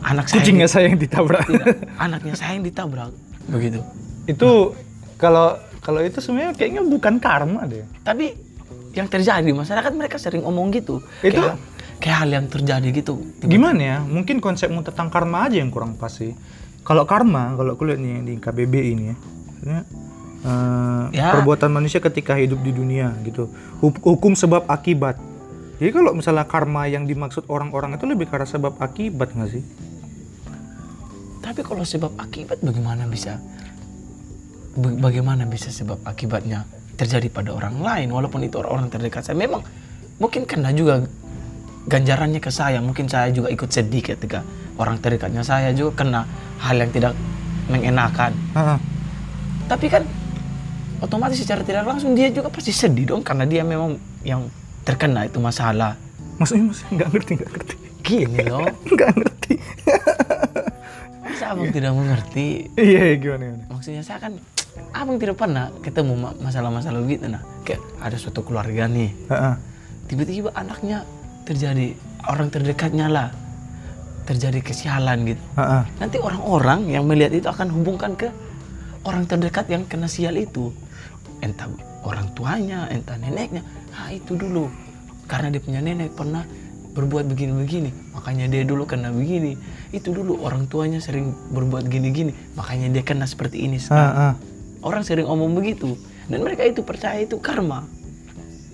anak 0.01 0.31
saya 0.31 0.41
Kucingnya 0.41 0.69
saya 0.71 0.85
yang 0.87 0.97
ditabrak. 0.97 1.43
tidak, 1.45 1.67
anaknya 1.99 2.35
saya 2.35 2.55
yang 2.55 2.63
ditabrak. 2.63 3.11
Begitu. 3.51 3.83
Itu 4.25 4.79
kalau 5.17 5.59
kalau 5.81 6.01
itu 6.01 6.23
sebenarnya 6.23 6.55
kayaknya 6.55 6.83
bukan 6.85 7.19
karma 7.19 7.65
deh. 7.65 7.83
tapi 8.01 8.37
yang 8.95 9.07
terjadi 9.07 9.43
di 9.43 9.53
masyarakat 9.53 9.93
mereka 9.93 10.17
sering 10.17 10.43
omong 10.43 10.71
gitu. 10.71 11.03
Itu- 11.21 11.39
kayak, 11.39 11.57
kayak 11.99 12.17
hal 12.17 12.31
yang 12.31 12.47
terjadi 12.47 12.89
gitu. 12.93 13.21
Tiba- 13.37 13.51
Gimana 13.51 13.81
ya? 13.81 13.99
Mungkin 14.01 14.39
konsepmu 14.39 14.81
tentang 14.83 15.09
karma 15.09 15.47
aja 15.47 15.59
yang 15.59 15.69
kurang 15.69 15.95
pas 15.95 16.11
sih. 16.11 16.33
Kalau 16.89 17.05
karma, 17.05 17.53
kalau 17.53 17.77
aku 17.77 17.85
lihat 17.85 18.01
nih 18.01 18.25
di 18.25 18.35
KBB 18.35 18.75
ini 18.89 19.05
ya, 19.05 19.17
eh, 19.69 19.83
Ya. 21.13 21.29
perbuatan 21.31 21.69
manusia 21.69 22.01
ketika 22.01 22.33
hidup 22.33 22.59
di 22.59 22.73
dunia 22.73 23.13
gitu. 23.23 23.53
Huk- 23.79 24.01
Hukum 24.01 24.33
sebab 24.33 24.65
akibat. 24.67 25.21
Jadi 25.77 25.91
kalau 25.93 26.11
misalnya 26.11 26.43
karma 26.43 26.89
yang 26.89 27.05
dimaksud 27.05 27.45
orang-orang 27.47 27.95
itu 27.95 28.09
lebih 28.09 28.27
karena 28.27 28.49
sebab 28.49 28.75
akibat 28.79 29.31
nggak 29.31 29.51
sih? 29.51 29.63
Tapi 31.39 31.61
kalau 31.61 31.85
sebab 31.85 32.17
akibat 32.17 32.59
bagaimana 32.61 33.05
bisa 33.05 33.37
ba- 34.75 34.99
bagaimana 34.99 35.45
bisa 35.45 35.69
sebab 35.69 36.03
akibatnya 36.03 36.65
terjadi 36.95 37.29
pada 37.29 37.53
orang 37.53 37.79
lain 37.79 38.09
walaupun 38.11 38.43
itu 38.43 38.59
orang 38.59 38.89
terdekat 38.89 39.23
saya 39.23 39.39
memang 39.39 39.63
mungkin 40.17 40.43
kena 40.45 40.73
juga 40.73 41.07
ganjarannya 41.89 42.39
ke 42.39 42.53
saya. 42.53 42.79
Mungkin 42.79 43.09
saya 43.09 43.33
juga 43.33 43.49
ikut 43.49 43.67
sedih 43.67 44.05
ketika 44.05 44.45
orang 44.77 45.01
terdekatnya 45.01 45.43
saya 45.43 45.73
juga 45.73 46.05
kena 46.05 46.29
hal 46.61 46.77
yang 46.77 46.93
tidak 46.93 47.13
mengenakan. 47.67 48.33
Ah, 48.53 48.79
tapi 49.67 49.89
kan 49.89 50.05
otomatis 51.01 51.41
secara 51.41 51.65
tidak 51.65 51.89
langsung 51.89 52.13
dia 52.13 52.29
juga 52.29 52.53
pasti 52.53 52.71
sedih 52.71 53.09
dong 53.09 53.23
karena 53.25 53.49
dia 53.49 53.65
memang 53.65 53.97
yang 54.23 54.47
terkena 54.85 55.25
itu 55.25 55.41
masalah. 55.41 55.97
Maksudnya 56.39 56.71
maksudnya 56.71 56.93
nggak 56.95 57.11
ngerti 57.11 57.31
nggak 57.35 57.51
ngerti. 57.51 57.75
Gini 58.05 58.41
loh. 58.53 58.69
Nggak 58.87 59.11
ngerti. 59.17 59.55
masa 61.25 61.55
abang 61.55 61.71
tidak 61.71 61.93
mengerti? 61.95 62.47
Iya 62.75 63.15
iya, 63.15 63.17
gimana 63.17 63.43
gimana? 63.47 63.65
maksudnya 63.71 64.03
saya 64.03 64.19
kan 64.19 64.33
abang 64.91 65.19
tidak 65.19 65.37
pernah 65.39 65.71
ketemu 65.83 66.13
ma- 66.19 66.37
masalah-masalah 66.41 66.99
begitu 66.99 67.29
nah. 67.29 67.43
Kayak 67.63 67.83
ada 68.01 68.17
suatu 68.17 68.41
keluarga 68.43 68.89
nih. 68.89 69.11
Ah, 69.29 69.35
ah. 69.35 69.55
tiba-tiba 70.09 70.51
anaknya 70.57 71.05
terjadi 71.49 71.97
orang 72.29 72.53
terdekatnya 72.53 73.09
lah 73.09 73.29
terjadi 74.29 74.61
kesialan 74.61 75.25
gitu 75.25 75.41
Ah, 75.57 75.81
ah. 75.81 75.83
nanti 75.97 76.21
orang-orang 76.21 76.93
yang 76.93 77.09
melihat 77.09 77.33
itu 77.33 77.49
akan 77.49 77.73
hubungkan 77.73 78.13
ke 78.13 78.29
orang 79.09 79.25
terdekat 79.25 79.65
yang 79.73 79.89
kena 79.89 80.05
sial 80.05 80.37
itu 80.37 80.69
entah 81.41 81.73
orang 82.05 82.29
tuanya 82.37 82.85
entah 82.93 83.17
neneknya 83.17 83.65
ah 83.97 84.13
itu 84.13 84.37
dulu 84.37 84.69
karena 85.25 85.49
dia 85.49 85.61
punya 85.65 85.81
nenek 85.81 86.13
pernah 86.13 86.45
berbuat 86.93 87.31
begini-begini 87.31 88.13
makanya 88.13 88.51
dia 88.53 88.63
dulu 88.69 88.85
kena 88.85 89.09
begini 89.09 89.57
itu 89.95 90.13
dulu 90.13 90.45
orang 90.45 90.69
tuanya 90.69 91.01
sering 91.01 91.33
berbuat 91.57 91.89
gini-gini 91.89 92.37
makanya 92.53 92.93
dia 92.93 93.03
kena 93.07 93.25
seperti 93.25 93.65
ini 93.65 93.81
sekarang 93.81 94.13
Ah, 94.13 94.21
ah. 94.29 94.35
Orang 94.79 95.03
sering 95.03 95.27
omong 95.27 95.59
begitu 95.59 95.99
dan 96.29 96.39
mereka 96.39 96.63
itu 96.63 96.87
percaya 96.87 97.19
itu 97.19 97.35
karma. 97.43 97.83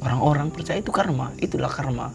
Orang-orang 0.05 0.53
percaya 0.53 0.77
itu 0.77 0.93
karma, 0.93 1.33
itulah 1.41 1.73
karma. 1.73 2.13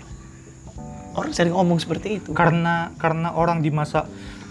Orang 1.11 1.31
sering 1.31 1.51
omong 1.51 1.77
seperti 1.77 2.17
itu. 2.17 2.31
karena 2.31 2.93
karena 2.95 3.33
orang 3.33 3.59
di 3.59 3.69
masa 3.69 4.05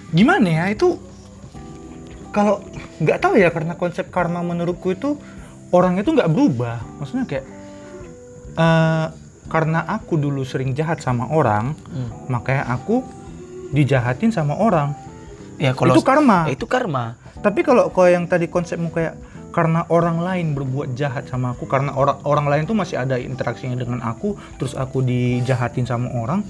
gimana 0.09 0.45
ya 0.45 0.65
itu 0.69 0.99
kalau 2.29 2.61
nggak 2.99 3.19
tahu 3.19 3.35
ya 3.37 3.49
karena 3.49 3.75
konsep 3.75 4.09
karma 4.09 4.43
menurutku 4.43 4.91
itu 4.91 5.17
orang 5.69 5.97
itu 5.97 6.11
nggak 6.11 6.29
berubah 6.29 6.81
maksudnya 6.97 7.25
kayak 7.25 7.47
eh, 8.55 9.07
karena 9.47 9.81
aku 9.87 10.17
dulu 10.17 10.43
sering 10.43 10.73
jahat 10.73 10.99
sama 10.99 11.25
orang 11.27 11.73
Hmm. 11.87 12.09
makanya 12.29 12.69
aku 12.71 13.01
dijahatin 13.71 14.31
sama 14.31 14.55
orang 14.55 14.93
Ya 15.57 15.73
kalau 15.73 15.91
itu 15.91 16.01
karma 16.01 16.47
Ya, 16.47 16.55
itu 16.55 16.67
karma. 16.67 17.17
tapi 17.39 17.61
kalau 17.61 17.89
kalau 17.89 18.09
yang 18.09 18.25
tadi 18.25 18.47
konsepmu 18.47 18.89
kayak 18.89 19.15
karena 19.59 19.83
orang 19.89 20.19
lain 20.19 20.55
berbuat 20.55 20.95
jahat 20.95 21.27
sama 21.27 21.51
aku 21.51 21.67
karena 21.67 21.91
orang 21.93 22.23
orang 22.23 22.47
lain 22.47 22.63
tuh 22.65 22.75
masih 22.75 22.95
ada 22.97 23.19
interaksinya 23.19 23.75
dengan 23.75 23.99
aku 24.01 24.39
terus 24.55 24.73
aku 24.73 25.03
dijahatin 25.03 25.83
sama 25.83 26.15
orang 26.15 26.47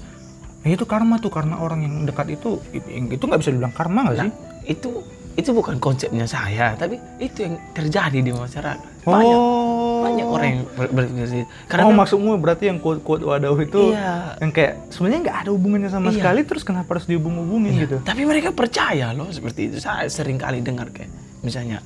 ya 0.61 0.69
itu 0.69 0.85
karma 0.85 1.17
tuh 1.17 1.31
karena 1.31 1.57
orang 1.57 1.81
yang 1.81 2.05
dekat 2.05 2.29
itu 2.31 2.61
itu 3.09 3.17
nggak 3.19 3.39
bisa 3.39 3.49
dibilang 3.49 3.73
karma 3.73 4.05
nggak 4.05 4.15
Nah, 4.15 4.25
sih 4.25 4.31
itu 4.69 4.89
itu 5.31 5.55
bukan 5.55 5.79
konsepnya 5.79 6.27
saya, 6.27 6.75
tapi 6.75 6.99
itu 7.17 7.39
yang 7.39 7.55
terjadi 7.71 8.19
di 8.19 8.27
masyarakat. 8.29 9.07
Banyak 9.07 9.37
oh 9.39 10.03
banyak 10.03 10.27
orang 10.27 10.47
yang 10.49 10.61
ber- 10.69 10.91
berpikir. 10.91 11.47
Karena 11.63 11.87
oh 11.87 11.89
memang- 11.89 11.99
maksudmu 12.03 12.31
berarti 12.35 12.67
yang 12.67 12.75
quote 12.77 12.99
quote 12.99 13.23
wadaw 13.23 13.55
itu 13.55 13.95
Iya. 13.95 14.35
yang 14.35 14.51
kayak 14.51 14.91
sebenarnya 14.91 15.19
nggak 15.23 15.37
ada 15.39 15.49
hubungannya 15.49 15.87
sama 15.87 16.11
Iya. 16.11 16.19
sekali 16.19 16.41
terus 16.43 16.67
kenapa 16.67 16.89
harus 16.91 17.07
dihubung-hubungin 17.07 17.71
Iya, 17.71 17.81
gitu 17.81 17.97
Tapi 18.03 18.21
mereka 18.21 18.51
percaya 18.51 19.15
loh 19.15 19.31
seperti 19.31 19.71
itu. 19.71 19.75
Saya 19.79 20.11
sering 20.11 20.35
kali 20.35 20.59
dengar 20.59 20.91
kayak 20.91 21.07
misalnya 21.39 21.79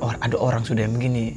or, 0.00 0.14
ada 0.18 0.36
orang 0.38 0.62
sudah 0.62 0.86
yang 0.86 0.94
begini, 0.96 1.36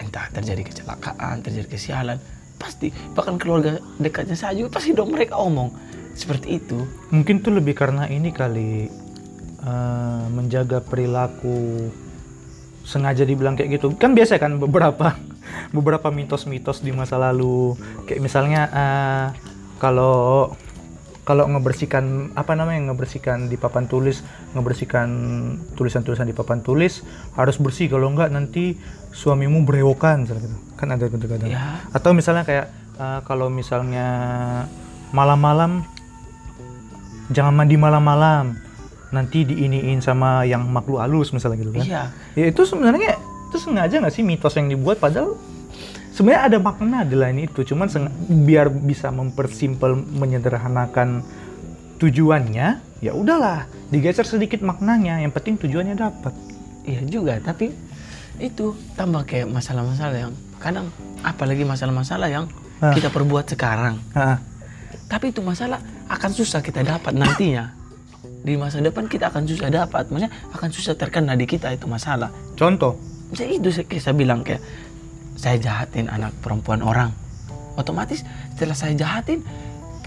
entah 0.00 0.28
terjadi 0.32 0.62
kecelakaan, 0.64 1.44
terjadi 1.44 1.68
kesialan, 1.68 2.18
pasti 2.56 2.94
bahkan 3.12 3.36
keluarga 3.36 3.82
dekatnya 3.98 4.38
saya 4.38 4.56
juga 4.56 4.80
pasti 4.80 4.94
dong 4.94 5.12
mereka 5.12 5.36
omong. 5.38 5.74
Seperti 6.14 6.62
itu. 6.62 6.86
mungkin 7.10 7.42
tuh 7.42 7.58
lebih 7.58 7.74
karena 7.74 8.06
ini 8.06 8.30
kali 8.30 8.86
eh, 9.58 10.24
menjaga 10.30 10.78
perilaku 10.78 11.90
sengaja 12.86 13.26
dibilang 13.26 13.58
kayak 13.58 13.82
gitu. 13.82 13.98
Kan 13.98 14.14
biasa 14.14 14.38
kan 14.38 14.62
beberapa 14.62 15.18
beberapa 15.76 16.14
mitos-mitos 16.14 16.86
di 16.86 16.94
masa 16.94 17.18
lalu. 17.18 17.74
Kayak 18.06 18.20
misalnya 18.22 18.62
eh, 18.70 19.26
kalau 19.82 20.54
kalau 21.24 21.48
ngebersihkan 21.48 22.36
apa 22.36 22.52
namanya 22.52 22.92
ngebersihkan 22.92 23.48
di 23.48 23.56
papan 23.56 23.88
tulis 23.88 24.22
ngebersihkan 24.54 25.08
tulisan-tulisan 25.74 26.24
di 26.24 26.32
papan 26.32 26.58
tulis 26.58 27.02
harus 27.34 27.58
bersih 27.58 27.86
kalau 27.86 28.08
enggak 28.08 28.30
nanti 28.30 28.78
suamimu 29.10 29.62
berewokan 29.62 30.24
gitu. 30.24 30.38
kan 30.74 30.88
ada 30.90 31.06
kadang-kadang 31.06 31.50
Ya. 31.50 31.82
atau 31.90 32.10
misalnya 32.10 32.42
kayak 32.42 32.66
eh, 32.94 33.20
kalau 33.22 33.46
misalnya 33.46 34.06
malam-malam 35.10 35.82
jangan 37.28 37.52
mandi 37.52 37.74
malam-malam 37.74 38.54
nanti 39.10 39.42
diiniin 39.42 39.98
sama 39.98 40.42
yang 40.42 40.66
makhluk 40.66 40.98
halus 40.98 41.30
misalnya 41.30 41.58
gitu 41.58 41.70
kan 41.72 41.86
Iya. 41.86 42.02
ya 42.34 42.44
itu 42.48 42.62
sebenarnya 42.62 43.14
itu 43.48 43.56
sengaja 43.58 43.94
nggak 43.96 44.10
sih 44.12 44.22
mitos 44.22 44.54
yang 44.54 44.66
dibuat 44.66 44.98
padahal 44.98 45.38
sebenarnya 46.10 46.42
ada 46.44 46.58
makna 46.58 47.02
di 47.02 47.14
lain 47.14 47.38
itu 47.40 47.62
cuman 47.64 47.86
biar 48.42 48.66
bisa 48.70 49.10
mempersimpel 49.10 49.94
menyederhanakan 49.94 51.22
tujuannya 51.98 52.93
ya 53.04 53.12
udahlah 53.12 53.68
digeser 53.92 54.24
sedikit 54.24 54.64
maknanya 54.64 55.20
yang 55.20 55.28
penting 55.30 55.60
tujuannya 55.60 56.00
dapat 56.00 56.32
Iya 56.84 57.00
juga, 57.08 57.40
tapi 57.40 57.72
itu 58.36 58.76
tambah 58.92 59.24
kayak 59.24 59.48
masalah-masalah 59.48 60.28
yang 60.28 60.32
kadang 60.60 60.92
apalagi 61.24 61.64
masalah-masalah 61.64 62.28
yang 62.28 62.44
Ah. 62.82 62.92
kita 62.92 63.08
perbuat 63.08 63.48
sekarang. 63.48 63.96
Hah. 64.12 64.36
Tapi 65.08 65.32
itu 65.32 65.40
masalah 65.40 65.80
akan 66.12 66.30
susah 66.34 66.60
kita 66.60 66.84
dapat 66.84 67.16
nantinya. 67.16 67.72
Di 68.44 68.60
masa 68.60 68.84
depan 68.84 69.08
kita 69.08 69.32
akan 69.32 69.48
susah 69.48 69.72
dapat, 69.72 70.12
maksudnya 70.12 70.32
akan 70.52 70.68
susah 70.68 70.92
terkena 70.92 71.32
di 71.32 71.48
kita 71.48 71.72
itu 71.72 71.88
masalah. 71.88 72.28
contoh 72.52 73.00
Misalnya 73.32 73.54
itu 73.56 73.68
saya, 73.72 73.86
kayak 73.88 74.02
saya 74.04 74.14
bilang 74.14 74.40
kayak 74.44 74.60
saya 75.40 75.56
jahatin 75.56 76.12
anak 76.12 76.36
perempuan 76.44 76.84
orang. 76.84 77.16
Otomatis 77.80 78.20
setelah 78.52 78.76
saya 78.76 78.92
jahatin 78.92 79.40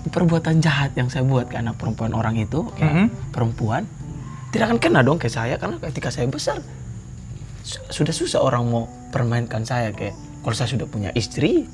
perbuatan 0.08 0.60
jahat 0.60 0.92
yang 0.94 1.08
saya 1.08 1.22
buat 1.22 1.48
ke 1.48 1.56
anak 1.56 1.76
perempuan 1.76 2.12
orang 2.12 2.36
itu 2.36 2.68
kayak 2.74 2.94
Mhm. 2.94 3.08
perempuan 3.32 3.84
tidak 4.50 4.68
akan 4.68 4.80
kena 4.80 5.00
dong 5.02 5.16
ke 5.16 5.28
saya 5.28 5.56
karena 5.56 5.78
ketika 5.82 6.08
saya 6.08 6.26
besar 6.26 6.60
su- 7.62 7.84
sudah 7.92 8.12
susah 8.12 8.40
orang 8.40 8.64
mau 8.64 8.84
permainkan 9.10 9.62
saya 9.62 9.92
kayak 9.92 10.14
kalau 10.40 10.54
saya 10.54 10.70
sudah 10.70 10.86
punya 10.86 11.12
istri 11.14 11.68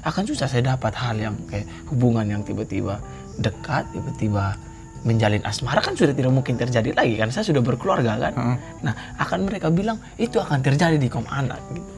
akan 0.00 0.24
susah 0.24 0.44
saya 0.44 0.64
dapat 0.66 0.92
hal 0.94 1.16
yang 1.16 1.36
kayak 1.46 1.64
hubungan 1.86 2.24
yang 2.26 2.40
tiba-tiba 2.40 3.00
dekat 3.34 3.88
tiba-tiba 3.90 4.56
menjalin 5.00 5.40
asmara 5.42 5.78
kan 5.78 5.92
sudah 5.92 6.12
tidak 6.12 6.32
mungkin 6.32 6.56
terjadi 6.56 6.92
lagi 6.92 7.14
kan 7.14 7.28
saya 7.28 7.44
sudah 7.44 7.60
berkeluarga 7.60 8.16
kan? 8.18 8.32
Heeh. 8.32 8.56
nah 8.80 8.92
akan 9.18 9.44
mereka 9.44 9.68
bilang 9.68 10.00
itu 10.16 10.36
akan 10.36 10.60
terjadi 10.60 10.96
di 10.96 11.08
kaum 11.08 11.24
anak 11.26 11.60
gitu. 11.70 11.92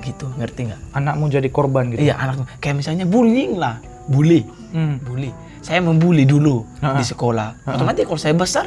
Gitu 0.00 0.26
ngerti 0.32 0.60
nggak? 0.64 0.80
Anakmu 0.94 1.28
jadi 1.28 1.48
korban 1.48 1.92
gitu? 1.92 2.00
Iya 2.00 2.16
anak 2.16 2.46
kayak 2.58 2.76
misalnya 2.78 3.04
bullying 3.04 3.58
lah 3.58 3.76
bully. 4.10 4.42
Hmm. 4.74 4.98
bully. 5.00 5.30
Saya 5.62 5.78
membuli 5.78 6.26
dulu 6.26 6.66
Ha-ha. 6.82 6.98
di 6.98 7.04
sekolah. 7.06 7.62
Otomatis 7.70 8.02
kalau 8.02 8.20
saya 8.20 8.34
besar 8.34 8.66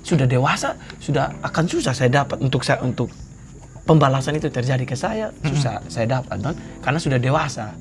sudah 0.00 0.24
dewasa 0.24 0.80
sudah 0.96 1.36
akan 1.44 1.64
susah 1.68 1.92
saya 1.92 2.24
dapat 2.24 2.40
untuk 2.40 2.64
saya 2.64 2.80
untuk 2.80 3.12
pembalasan 3.84 4.40
itu 4.40 4.48
terjadi 4.48 4.80
ke 4.88 4.96
saya 4.96 5.28
susah 5.44 5.84
saya 5.92 6.08
dapat 6.08 6.40
kan 6.40 6.54
karena 6.80 6.98
sudah 6.98 7.20
dewasa. 7.20 7.76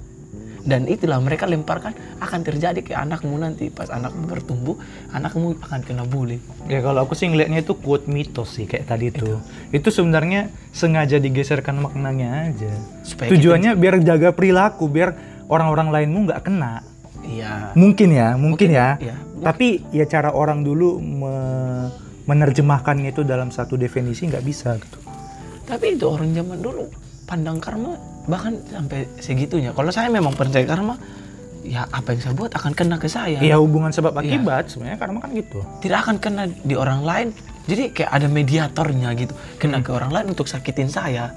Dan 0.60 0.92
itulah 0.92 1.24
mereka 1.24 1.48
lemparkan 1.48 1.96
akan 2.20 2.44
terjadi 2.44 2.84
ke 2.84 2.92
anakmu 2.92 3.40
nanti 3.40 3.72
pas 3.72 3.88
anakmu 3.88 4.28
bertumbuh 4.28 4.76
anakmu 5.16 5.56
akan 5.64 5.80
kena 5.88 6.04
bully. 6.04 6.44
Ya 6.68 6.84
kalau 6.84 7.08
aku 7.08 7.16
sih 7.16 7.32
ngelihatnya 7.32 7.64
itu 7.64 7.80
quote 7.80 8.12
mitos 8.12 8.60
sih 8.60 8.68
kayak 8.68 8.92
tadi 8.92 9.08
tuh. 9.08 9.40
Itu. 9.72 9.88
Sebenarnya 9.88 10.52
sengaja 10.76 11.16
digeserkan 11.16 11.80
maknanya 11.80 12.52
aja. 12.52 12.72
Supaya 13.08 13.32
Tujuannya 13.32 13.72
biar 13.80 14.04
jaga 14.04 14.36
perilaku, 14.36 14.92
biar 14.92 15.16
orang-orang 15.50 15.90
lainmu 15.90 16.30
nggak 16.30 16.42
kena. 16.46 16.86
iya 17.20 17.74
Mungkin 17.76 18.10
ya, 18.16 18.38
mungkin, 18.40 18.70
Mungkin, 18.70 18.70
ya. 18.72 18.96
iya. 19.02 19.16
Tapi 19.40 19.84
ya 19.92 20.06
cara 20.06 20.32
orang 20.32 20.64
dulu 20.64 20.98
me- 21.00 21.90
menerjemahkannya 22.24 23.10
itu 23.10 23.26
dalam 23.26 23.50
satu 23.50 23.76
definisi 23.76 24.30
nggak 24.30 24.46
bisa 24.46 24.78
gitu. 24.78 25.00
Tapi 25.66 25.98
itu 25.98 26.06
orang 26.06 26.32
zaman 26.32 26.62
dulu 26.62 26.86
pandang 27.26 27.58
karma 27.58 27.98
bahkan 28.26 28.58
sampai 28.64 29.10
segitunya. 29.18 29.74
Kalau 29.74 29.90
saya 29.90 30.10
memang 30.10 30.38
percaya 30.38 30.62
karma, 30.64 30.98
ya 31.66 31.90
apa 31.90 32.14
yang 32.14 32.22
saya 32.22 32.34
buat 32.34 32.54
akan 32.54 32.72
kena 32.74 32.96
ke 32.98 33.10
saya. 33.10 33.42
Iya 33.42 33.58
hubungan 33.58 33.90
sebab 33.90 34.14
Iya. 34.16 34.38
akibat 34.38 34.70
sebenarnya 34.70 34.98
karena 34.98 35.18
kan 35.18 35.30
gitu. 35.34 35.60
Tidak 35.82 35.98
akan 35.98 36.16
kena 36.22 36.44
di 36.46 36.76
orang 36.78 37.02
lain 37.04 37.30
Jadi 37.70 37.94
kayak 37.94 38.10
ada 38.10 38.26
mediatornya 38.26 39.14
gitu, 39.14 39.30
kena 39.62 39.86
ke 39.86 39.94
orang 39.94 40.10
lain 40.10 40.26
untuk 40.34 40.50
sakitin 40.50 40.90
saya. 40.90 41.30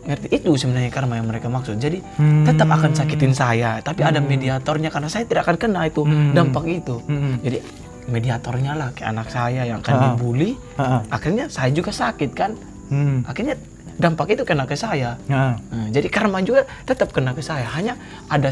Ngerti? 0.00 0.26
Itu 0.32 0.56
sebenarnya 0.56 0.88
karma 0.88 1.20
yang 1.20 1.28
mereka 1.28 1.46
maksud. 1.46 1.76
Jadi 1.76 2.00
Hmm. 2.16 2.44
tetap 2.48 2.68
akan 2.68 2.90
sakitin 2.96 3.32
saya, 3.32 3.78
tapi 3.84 4.00
ada 4.00 4.18
mediatornya 4.18 4.88
karena 4.88 5.08
saya 5.08 5.28
tidak 5.28 5.44
akan 5.44 5.56
kena 5.60 5.86
itu 5.86 6.02
Hmm. 6.02 6.32
dampak 6.32 6.64
itu. 6.66 6.96
Hmm. 7.04 7.36
Jadi 7.44 7.60
mediatornya 8.08 8.72
lah 8.74 8.88
kayak 8.96 9.08
anak 9.12 9.28
saya 9.28 9.62
yang 9.68 9.78
akan 9.84 9.94
Ah. 9.94 10.02
dibully, 10.10 10.56
Ah. 10.74 11.04
akhirnya 11.08 11.46
saya 11.46 11.70
juga 11.70 11.92
sakit 11.92 12.30
kan. 12.32 12.56
Hmm. 12.88 13.22
Akhirnya 13.28 13.54
dampak 14.00 14.32
itu 14.32 14.42
kena 14.48 14.64
ke 14.64 14.74
saya. 14.74 15.20
Nah. 15.28 15.60
Nah, 15.70 15.86
jadi 15.92 16.08
karma 16.08 16.40
juga 16.40 16.64
tetap 16.88 17.12
kena 17.12 17.36
ke 17.36 17.44
saya. 17.44 17.68
Hanya 17.68 18.00
ada 18.26 18.48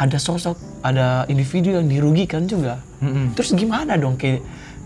ada 0.00 0.16
sosok, 0.16 0.56
ada 0.80 1.28
individu 1.28 1.76
yang 1.76 1.84
dirugikan 1.84 2.48
juga. 2.48 2.80
Mm-mm. 3.04 3.36
Terus 3.36 3.52
gimana 3.52 4.00
dong 4.00 4.16
ke 4.16 4.40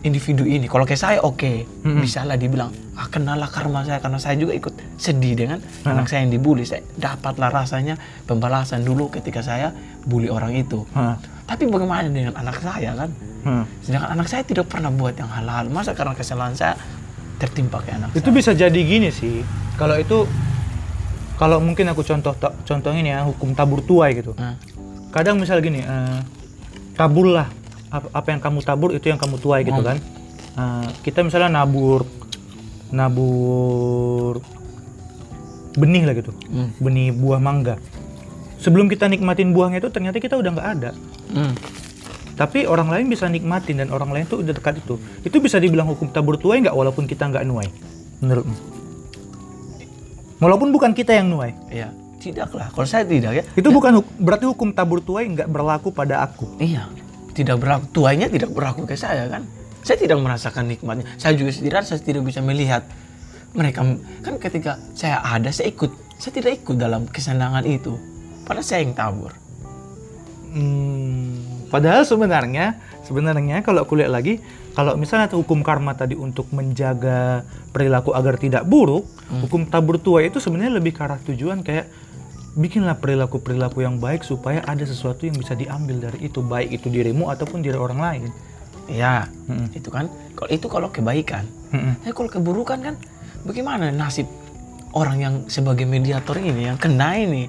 individu 0.04 0.44
ini? 0.44 0.64
Kalau 0.64 0.84
ke 0.84 0.94
saya 0.94 1.18
oke, 1.18 1.64
Mm-mm. 1.82 1.98
bisa 1.98 2.22
lah 2.22 2.36
dibilang, 2.36 2.68
ah 2.92 3.08
kenalah 3.08 3.48
karma 3.48 3.82
saya 3.82 3.98
karena 3.98 4.16
saya 4.16 4.36
juga 4.36 4.52
ikut 4.52 4.72
sedih 4.94 5.34
dengan 5.34 5.58
Ah. 5.82 5.92
anak 5.92 6.06
saya 6.06 6.22
yang 6.22 6.32
dibully. 6.32 6.62
Saya 6.62 6.84
dapatlah 6.94 7.48
rasanya 7.50 7.96
pembalasan 8.22 8.80
dulu 8.80 9.08
ketika 9.08 9.40
saya 9.40 9.72
bully 10.04 10.28
orang 10.28 10.52
itu. 10.54 10.84
Ah. 10.92 11.16
Tapi 11.44 11.66
bagaimana 11.66 12.06
dengan 12.06 12.36
anak 12.36 12.60
saya 12.60 12.92
kan? 12.94 13.10
Ah. 13.42 13.64
Sedangkan 13.80 14.10
anak 14.12 14.28
saya 14.28 14.42
tidak 14.42 14.68
pernah 14.68 14.88
buat 14.88 15.12
yang 15.14 15.28
halal. 15.28 15.66
Masa 15.66 15.92
karena 15.92 16.12
kesalahan 16.12 16.52
saya 16.52 16.76
tertimpa 17.34 17.80
ke 17.80 17.90
anak 17.90 18.12
Itu 18.12 18.28
saya? 18.28 18.36
bisa 18.36 18.50
jadi 18.54 18.80
gini 18.80 19.08
sih. 19.08 19.40
Kalau 19.74 19.96
itu 19.96 20.28
kalau 21.34 21.58
mungkin 21.58 21.90
aku 21.90 22.00
contoh 22.00 22.30
contoh 22.38 22.92
ini 22.94 23.10
ya 23.10 23.26
hukum 23.26 23.52
tabur 23.52 23.82
tuai 23.82 24.14
gitu. 24.14 24.36
Nah, 24.38 24.54
Kadang 25.10 25.38
misal 25.38 25.62
gini, 25.62 25.78
eh, 25.78 26.18
taburlah 26.94 27.46
apa, 27.46 27.63
apa 27.94 28.28
yang 28.28 28.40
kamu 28.40 28.58
tabur 28.60 28.90
itu 28.90 29.06
yang 29.06 29.16
kamu 29.16 29.36
tuai 29.36 29.62
gitu 29.62 29.76
Hmm. 29.76 29.86
kan. 29.86 29.98
Eh, 30.54 30.88
kita 31.02 31.20
misalnya 31.20 31.50
nabur 31.56 32.06
nabur 32.88 34.38
benih 35.74 36.02
lah 36.02 36.14
gitu, 36.14 36.30
Hmm. 36.44 36.70
benih 36.78 37.10
buah 37.10 37.38
mangga. 37.38 37.78
Sebelum 38.56 38.86
kita 38.86 39.06
nikmatin 39.06 39.50
buahnya 39.50 39.78
itu 39.78 39.90
ternyata 39.90 40.16
kita 40.16 40.34
udah 40.34 40.50
nggak 40.50 40.68
ada. 40.72 40.90
hmm. 41.28 41.54
Tapi 42.34 42.66
orang 42.66 42.88
lain 42.88 43.06
bisa 43.06 43.26
nikmatin 43.26 43.78
dan 43.78 43.88
orang 43.88 44.10
lain 44.10 44.24
tuh 44.24 44.40
udah 44.40 44.50
dekat 44.50 44.78
itu. 44.80 44.98
Itu 45.22 45.38
bisa 45.38 45.56
dibilang 45.56 45.86
hukum 45.86 46.08
tabur 46.08 46.34
tuai 46.34 46.58
nggak 46.60 46.72
walaupun 46.72 47.04
kita 47.04 47.26
nggak 47.26 47.42
nuai? 47.44 47.70
Menurutmu? 48.18 48.54
Walaupun 50.36 50.68
bukan 50.70 50.90
kita 50.92 51.14
yang 51.14 51.30
nuai. 51.30 51.54
Iya, 51.68 51.88
tidak 52.18 52.50
lah. 52.50 52.68
Kalau 52.68 52.84
saya 52.84 53.06
tidak 53.06 53.32
ya. 53.32 53.42
Itu 53.54 53.70
bukan 53.70 54.02
huk- 54.02 54.14
berarti 54.16 54.44
hukum 54.44 54.70
tabur 54.70 54.98
tuai 54.98 55.26
nggak 55.26 55.46
berlaku 55.46 55.90
pada 55.90 56.20
aku. 56.20 56.58
Iya, 56.58 56.90
tidak 57.34 57.60
berlaku. 57.60 57.84
Tuanya 57.90 58.30
tidak 58.30 58.54
berlaku 58.54 58.86
ke 58.86 58.94
saya 58.94 59.26
kan. 59.26 59.42
Saya 59.84 60.00
tidak 60.00 60.16
merasakan 60.22 60.70
nikmatnya. 60.70 61.04
Saya 61.20 61.36
juga 61.36 61.52
tidak, 61.52 61.84
saya 61.84 62.00
tidak 62.00 62.22
bisa 62.24 62.40
melihat 62.40 62.86
mereka. 63.52 63.84
Kan 64.24 64.40
ketika 64.40 64.80
saya 64.96 65.20
ada, 65.20 65.52
saya 65.52 65.68
ikut. 65.68 65.92
Saya 66.16 66.32
tidak 66.40 66.64
ikut 66.64 66.78
dalam 66.78 67.04
kesenangan 67.10 67.66
itu. 67.66 67.98
Padahal 68.46 68.64
saya 68.64 68.80
yang 68.86 68.94
tabur. 68.96 69.34
Hmm, 70.54 71.42
padahal 71.68 72.06
sebenarnya 72.06 72.78
sebenarnya 73.02 73.66
kalau 73.66 73.82
aku 73.82 73.98
lihat 73.98 74.14
lagi 74.14 74.38
kalau 74.78 74.94
misalnya 74.94 75.26
hukum 75.34 75.66
karma 75.66 75.98
tadi 75.98 76.14
untuk 76.14 76.46
menjaga 76.54 77.42
perilaku 77.74 78.14
agar 78.14 78.38
tidak 78.38 78.62
buruk, 78.66 79.06
hukum 79.42 79.66
tabur 79.66 79.98
tuai 79.98 80.30
itu 80.30 80.38
sebenarnya 80.38 80.78
lebih 80.78 80.94
ke 80.94 81.02
arah 81.02 81.18
tujuan 81.22 81.62
kayak 81.66 81.90
bikinlah 82.54 82.96
perilaku-perilaku 82.96 83.82
yang 83.82 83.98
baik 83.98 84.22
supaya 84.22 84.62
ada 84.62 84.82
sesuatu 84.82 85.22
yang 85.22 85.34
bisa 85.34 85.52
diambil 85.52 85.98
dari 86.00 86.24
itu, 86.24 86.38
baik 86.38 86.70
itu 86.72 86.86
dirimu 86.86 87.28
ataupun 87.28 87.60
diri 87.60 87.74
orang 87.74 87.98
lain. 87.98 88.22
Iya, 88.84 89.26
Mm-mm. 89.48 89.72
itu 89.72 89.88
kan. 89.88 90.06
Kalau 90.34 90.48
itu 90.48 90.66
kalau 90.66 90.88
kebaikan. 90.88 91.44
Mm-mm. 91.70 92.04
Eh 92.04 92.12
kalau 92.12 92.28
keburukan 92.28 92.78
kan, 92.78 92.94
bagaimana 93.42 93.88
nasib 93.88 94.28
orang 94.92 95.16
yang 95.18 95.34
sebagai 95.46 95.82
mediator 95.82 96.36
ini 96.36 96.68
yang 96.68 96.76
kena 96.76 97.16
ini? 97.16 97.48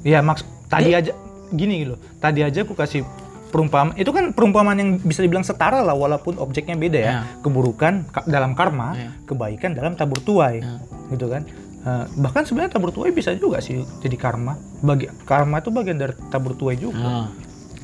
Iya, 0.00 0.20
maks 0.20 0.42
tadi 0.66 0.92
aja 0.92 1.10
gini 1.50 1.82
loh. 1.82 1.98
Tadi 2.16 2.44
aja 2.44 2.62
aku 2.62 2.72
kasih 2.72 3.02
perumpamaan. 3.48 3.96
Itu 3.96 4.12
kan 4.12 4.30
perumpamaan 4.30 4.78
yang 4.78 4.90
bisa 5.00 5.20
dibilang 5.20 5.42
setara 5.42 5.80
lah 5.80 5.92
walaupun 5.92 6.38
objeknya 6.38 6.76
beda 6.76 6.98
ya. 6.98 7.10
Ya. 7.10 7.20
Keburukan 7.40 8.06
ka- 8.06 8.28
dalam 8.28 8.54
karma, 8.54 8.94
Ya. 8.94 9.10
kebaikan 9.26 9.74
dalam 9.74 9.96
tabur 9.96 10.20
tuai. 10.20 10.60
Ya. 10.60 10.78
Gitu 11.10 11.26
kan. 11.26 11.42
Eh, 11.80 12.04
bahkan 12.20 12.44
sebenarnya 12.44 12.76
tabur 12.76 12.92
tuai 12.92 13.08
bisa 13.08 13.32
juga 13.40 13.56
sih 13.64 13.80
jadi 14.04 14.16
karma. 14.20 14.52
Bagi 14.84 15.08
karma 15.24 15.64
itu 15.64 15.72
bagian 15.72 15.96
dari 15.96 16.12
tabur 16.28 16.52
tuai 16.52 16.76
juga. 16.76 17.24
Ah, 17.24 17.28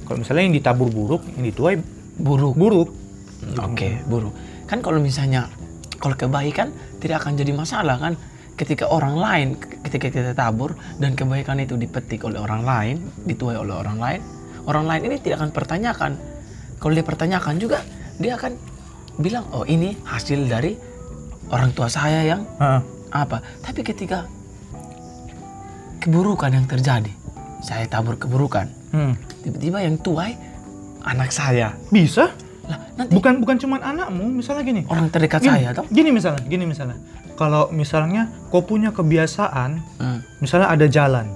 Kalau 0.04 0.20
misalnya 0.20 0.44
yang 0.44 0.54
ditabur 0.54 0.88
buruk, 0.92 1.24
yang 1.32 1.48
dituai 1.48 1.80
buruk. 2.20 2.54
buruk. 2.54 2.88
Oke, 3.56 4.04
buruk. 4.04 4.36
Kan 4.68 4.84
kalau 4.84 5.00
misalnya 5.00 5.48
kalau 5.96 6.12
kebaikan 6.12 6.76
tidak 7.00 7.24
akan 7.24 7.40
jadi 7.40 7.56
masalah 7.56 7.96
kan 7.96 8.12
ketika 8.60 8.84
orang 8.88 9.16
lain 9.16 9.48
ketika 9.84 10.12
kita 10.12 10.32
tabur 10.36 10.76
dan 11.00 11.16
kebaikan 11.16 11.56
itu 11.56 11.80
dipetik 11.80 12.20
oleh 12.28 12.36
orang 12.36 12.68
lain, 12.68 12.96
dituai 13.24 13.56
oleh 13.56 13.80
orang 13.80 13.96
lain, 13.96 14.20
orang 14.68 14.84
lain 14.84 15.02
ini 15.08 15.16
tidak 15.24 15.40
akan 15.40 15.50
pertanyakan. 15.56 16.12
Kalau 16.76 16.92
dia 16.92 17.04
pertanyakan 17.04 17.56
juga 17.56 17.80
dia 18.20 18.36
akan 18.36 18.52
bilang, 19.16 19.48
"Oh, 19.56 19.64
ini 19.64 19.96
hasil 20.04 20.44
dari 20.44 20.76
orang 21.48 21.72
tua 21.72 21.88
saya 21.88 22.20
yang 22.28 22.44
Heeh. 22.60 22.95
Apa?" 23.08 23.42
Tapi 23.60 23.80
ketika 23.82 24.26
keburukan 25.98 26.50
yang 26.50 26.66
terjadi, 26.66 27.10
saya 27.60 27.84
tabur 27.84 28.14
keburukan, 28.14 28.68
Hmm. 28.90 29.18
tiba-tiba 29.42 29.80
yang 29.80 29.98
tuai 29.98 30.38
anak 31.02 31.30
saya. 31.30 31.74
Bisa? 31.88 32.30
Lah, 32.66 32.78
nanti 32.96 33.14
Bukan 33.14 33.38
bukan 33.38 33.56
cuman 33.56 33.78
anakmu, 33.80 34.26
misalnya 34.32 34.62
gini. 34.62 34.82
orang 34.86 35.06
terdekat 35.06 35.38
Gini, 35.40 35.54
saya 35.62 35.70
toh? 35.72 35.86
gini 35.86 36.10
misalnya, 36.10 36.42
gini 36.44 36.64
misalnya. 36.64 36.98
Kalau 37.34 37.68
misalnya 37.70 38.26
kau 38.48 38.58
punya 38.60 38.90
kebiasaan 38.90 39.70
Hmm. 39.98 40.18
misalnya 40.40 40.66
ada 40.68 40.86
jalan 40.86 41.28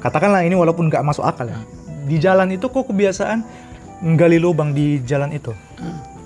katakanlah 0.00 0.42
ini 0.42 0.56
walaupun 0.56 0.88
nggak 0.88 1.04
masuk 1.04 1.22
akal 1.22 1.46
ya 1.46 1.54
di 2.02 2.18
jalan 2.18 2.50
itu 2.50 2.66
kok 2.66 2.82
kebiasaan 2.82 3.44
menggali 4.00 4.34
lubang 4.36 4.72
di 4.72 4.98
jalan 5.00 5.30
itu 5.30 5.54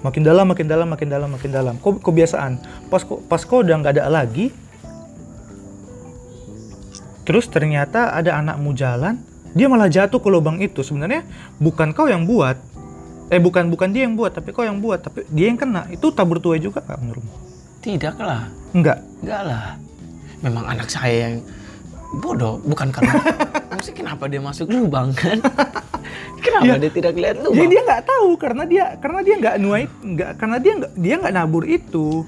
makin 0.05 0.23
dalam 0.25 0.45
makin 0.49 0.67
dalam 0.67 0.89
makin 0.89 1.09
dalam 1.09 1.29
makin 1.33 1.51
dalam. 1.53 1.75
Kok 1.81 2.03
kebiasaan? 2.05 2.59
Pas 2.93 3.03
kok 3.05 3.25
pas 3.29 3.41
kok 3.41 3.65
udah 3.65 3.77
nggak 3.81 3.95
ada 4.01 4.11
lagi 4.11 4.53
terus 7.27 7.51
ternyata 7.51 8.15
ada 8.15 8.39
anakmu 8.39 8.71
jalan 8.71 9.19
dia 9.51 9.67
malah 9.67 9.91
jatuh 9.91 10.21
ke 10.21 10.29
lubang 10.29 10.61
itu. 10.61 10.85
Sebenarnya 10.85 11.25
bukan 11.57 11.97
kau 11.97 12.07
yang 12.07 12.29
buat 12.29 12.61
eh 13.27 13.43
bukan 13.43 13.67
bukan 13.73 13.91
dia 13.91 14.07
yang 14.07 14.15
buat 14.15 14.31
tapi 14.31 14.55
kau 14.55 14.63
yang 14.63 14.79
buat 14.79 15.03
tapi 15.03 15.25
dia 15.33 15.49
yang 15.49 15.59
kena. 15.59 15.89
Itu 15.89 16.13
tabur 16.13 16.39
tuai 16.39 16.61
juga 16.61 16.85
nggak 16.85 16.99
menurutmu? 17.01 17.35
Tidak 17.81 18.15
lah, 18.19 18.51
enggak 18.75 18.99
enggak 19.23 19.43
lah. 19.43 19.65
Memang 20.45 20.65
anak 20.69 20.93
saya 20.93 21.33
yang 21.33 21.35
bodoh, 22.17 22.59
bukan 22.61 22.89
karena 22.89 23.13
maksudnya 23.71 23.97
kenapa 23.99 24.25
dia 24.27 24.41
masuk 24.41 24.67
lubang 24.67 25.13
kan? 25.13 25.37
kenapa 26.45 26.65
Ya. 26.67 26.75
dia 26.79 26.91
tidak 26.91 27.13
lihat 27.15 27.37
lubang? 27.39 27.55
Jadi 27.55 27.67
dia 27.69 27.83
nggak 27.83 28.03
tahu 28.05 28.29
karena 28.37 28.63
dia 28.65 28.85
karena 28.97 29.21
dia 29.21 29.35
nggak 29.37 29.57
nuai 29.59 29.85
nggak 29.87 30.31
karena 30.37 30.57
dia 30.57 30.73
nggak 30.75 30.93
dia 30.95 31.15
nggak 31.17 31.35
nabur 31.35 31.65
itu. 31.65 32.25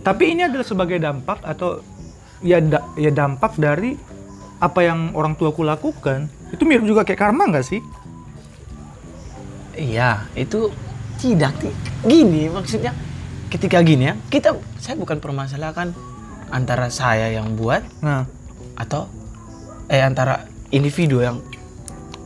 Tapi 0.00 0.24
ini 0.30 0.42
adalah 0.42 0.62
sebagai 0.62 0.96
dampak 0.96 1.42
atau 1.42 1.82
ya 2.40 2.56
da- 2.58 2.88
ya 2.94 3.10
dampak 3.10 3.54
dari 3.54 3.98
apa 4.56 4.80
yang 4.80 5.12
orang 5.12 5.34
tuaku 5.34 5.60
lakukan. 5.60 6.24
Itu 6.48 6.64
mirip 6.64 6.84
juga 6.84 7.02
kayak 7.02 7.20
karma 7.20 7.44
nggak 7.46 7.66
sih? 7.66 7.80
Iya, 9.72 10.26
itu 10.34 10.68
tidak 11.16 11.56
Ti. 11.56 11.70
gini 12.02 12.48
maksudnya. 12.48 12.92
Ketika 13.48 13.82
gini 13.82 14.06
ya, 14.06 14.14
kita 14.28 14.54
saya 14.76 14.94
bukan 14.94 15.18
permasalahkan 15.18 15.90
antara 16.48 16.86
saya 16.86 17.30
yang 17.30 17.54
buat 17.54 17.82
Nah, 17.98 18.22
atau 18.74 19.06
eh 19.86 20.00
antara 20.00 20.44
individu 20.70 21.18
yang 21.18 21.42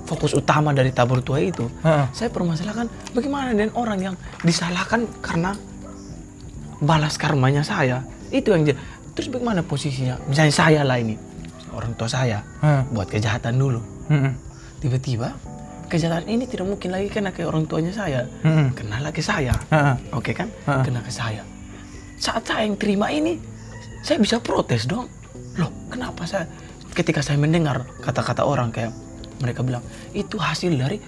fokus 0.05 0.37
utama 0.37 0.71
dari 0.71 0.93
tabur 0.93 1.25
tua 1.25 1.41
itu. 1.41 1.65
heeh. 1.81 2.05
Saya 2.13 2.29
permasalahkan 2.29 2.87
bagaimana 3.13 3.51
dengan 3.51 3.73
orang 3.73 3.99
yang 4.03 4.15
disalahkan 4.41 5.09
karena 5.21 5.57
balas 6.81 7.17
karmanya 7.17 7.65
saya. 7.65 8.05
Itu 8.29 8.53
yang 8.53 8.67
jadi. 8.67 8.79
Terus 9.15 9.31
bagaimana 9.31 9.63
posisinya? 9.63 10.19
Misalnya 10.27 10.53
saya 10.53 10.81
lah 10.83 10.99
ini, 10.99 11.15
orang 11.71 11.95
tua 11.95 12.11
saya 12.11 12.43
heeh, 12.61 12.83
buat 12.91 13.07
kejahatan 13.07 13.55
dulu. 13.55 13.81
heeh, 14.11 14.33
Tiba-tiba 14.83 15.33
kejahatan 15.87 16.27
ini 16.27 16.45
tidak 16.45 16.67
mungkin 16.67 16.91
lagi 16.91 17.09
kena 17.09 17.31
ke 17.31 17.47
orang 17.47 17.65
tuanya 17.65 17.95
saya. 17.95 18.27
heeh, 18.43 18.75
Kena 18.75 18.99
lagi 19.01 19.23
saya. 19.23 19.55
Oke 20.13 20.35
kan? 20.35 20.51
Ha. 20.67 20.83
Kena 20.83 20.99
ke 21.01 21.09
saya. 21.09 21.47
Saat 22.19 22.45
saya 22.45 22.67
yang 22.67 22.75
terima 22.75 23.09
ini, 23.09 23.39
saya 24.03 24.19
bisa 24.19 24.43
protes 24.43 24.85
dong. 24.85 25.07
Loh, 25.59 25.71
kenapa 25.91 26.27
saya 26.27 26.47
ketika 26.95 27.23
saya 27.23 27.39
mendengar 27.39 27.87
kata-kata 28.03 28.47
orang 28.47 28.71
kayak 28.71 28.95
mereka 29.43 29.67
bilang, 29.67 29.83
itu 30.15 30.39
hasil 30.39 30.75
dari 30.75 30.99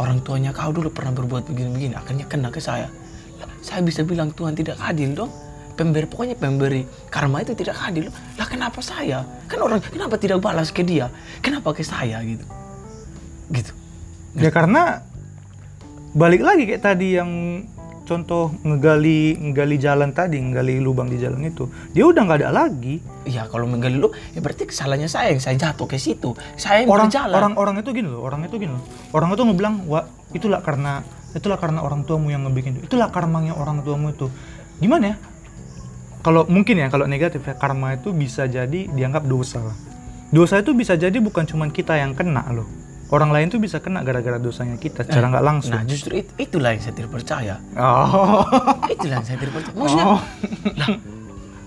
orang 0.00 0.20
tuanya 0.24 0.52
kau 0.52 0.72
dulu 0.72 0.92
pernah 0.92 1.12
berbuat 1.12 1.48
begini-begini, 1.48 1.96
akhirnya 1.96 2.26
kena 2.28 2.48
ke 2.52 2.60
saya. 2.60 2.88
Lah, 3.40 3.48
saya 3.60 3.80
bisa 3.84 4.04
bilang 4.04 4.32
Tuhan 4.32 4.56
tidak 4.56 4.80
adil 4.80 5.12
dong. 5.12 5.32
Pemberi 5.76 6.08
pokoknya 6.08 6.40
pemberi 6.40 6.88
karma 7.12 7.44
itu 7.44 7.52
tidak 7.52 7.76
adil. 7.84 8.08
Lah 8.40 8.48
kenapa 8.48 8.80
saya? 8.80 9.28
Kan 9.44 9.60
orang 9.60 9.84
kenapa 9.84 10.16
tidak 10.16 10.40
balas 10.40 10.72
ke 10.72 10.80
dia? 10.80 11.12
Kenapa 11.44 11.76
ke 11.76 11.84
saya 11.84 12.16
gitu? 12.24 12.48
Gitu. 13.52 13.72
Ya 14.40 14.48
karena 14.48 15.04
balik 16.16 16.40
lagi 16.40 16.64
kayak 16.64 16.80
tadi 16.80 17.20
yang 17.20 17.28
contoh 18.06 18.54
ngegali 18.62 19.34
ngegali 19.36 19.76
jalan 19.76 20.14
tadi, 20.14 20.38
ngegali 20.38 20.78
lubang 20.78 21.10
di 21.10 21.18
jalan 21.18 21.42
itu, 21.42 21.66
dia 21.90 22.06
udah 22.06 22.22
nggak 22.22 22.38
ada 22.46 22.50
lagi. 22.54 23.02
Iya, 23.26 23.50
kalau 23.50 23.66
menggali 23.66 23.98
lu, 23.98 24.14
ya 24.32 24.38
berarti 24.38 24.70
kesalahannya 24.70 25.10
saya 25.10 25.34
yang 25.34 25.42
saya 25.42 25.58
jatuh 25.58 25.90
ke 25.90 25.98
situ. 25.98 26.32
Saya 26.54 26.86
yang 26.86 26.94
Orang 26.94 27.10
berjalan. 27.10 27.34
orang 27.34 27.52
orang 27.58 27.74
itu 27.82 27.90
gini 27.90 28.06
loh, 28.06 28.22
orang 28.22 28.46
itu 28.46 28.56
gini 28.56 28.70
loh. 28.70 28.82
Orang 29.10 29.34
itu 29.34 29.42
ngebilang, 29.42 29.74
"Wah, 29.90 30.06
itulah 30.30 30.62
karena 30.62 31.02
itulah 31.34 31.58
karena 31.58 31.82
orang 31.82 32.06
tuamu 32.06 32.30
yang 32.30 32.46
ngebikin 32.46 32.78
itu. 32.78 32.86
Itulah 32.86 33.10
karmanya 33.10 33.58
orang 33.58 33.82
tuamu 33.82 34.14
itu." 34.14 34.30
Gimana 34.78 35.12
ya? 35.12 35.16
Kalau 36.22 36.42
mungkin 36.46 36.78
ya, 36.78 36.86
kalau 36.90 37.06
negatif 37.06 37.42
ya, 37.46 37.54
karma 37.54 37.98
itu 37.98 38.10
bisa 38.14 38.46
jadi 38.46 38.86
dianggap 38.90 39.26
dosa. 39.26 39.62
Dosa 40.30 40.58
itu 40.58 40.74
bisa 40.74 40.98
jadi 40.98 41.14
bukan 41.22 41.46
cuma 41.46 41.70
kita 41.70 41.98
yang 41.98 42.14
kena 42.14 42.42
loh. 42.50 42.66
Orang 43.06 43.30
lain 43.30 43.46
tuh 43.46 43.56
bisa 43.56 43.78
kena 43.78 44.02
gara-gara 44.02 44.34
dosanya 44.36 44.74
kita 44.74 45.00
secara 45.00 45.30
nggak 45.30 45.44
langsung. 45.44 45.72
Nah, 45.72 45.84
justru 45.84 46.16
it- 46.16 46.34
itulah 46.36 46.70
yang 46.70 46.80
saya 46.80 46.94
tidak 46.94 47.10
percaya. 47.12 47.54
Oh. 47.72 48.42
itulah 48.88 49.14
yang 49.16 49.24
saya 49.24 49.38
tidak 49.38 49.54
percaya. 49.54 49.74
Maksudnya, 49.74 50.06
Oh. 50.08 50.20
lah, 50.74 50.88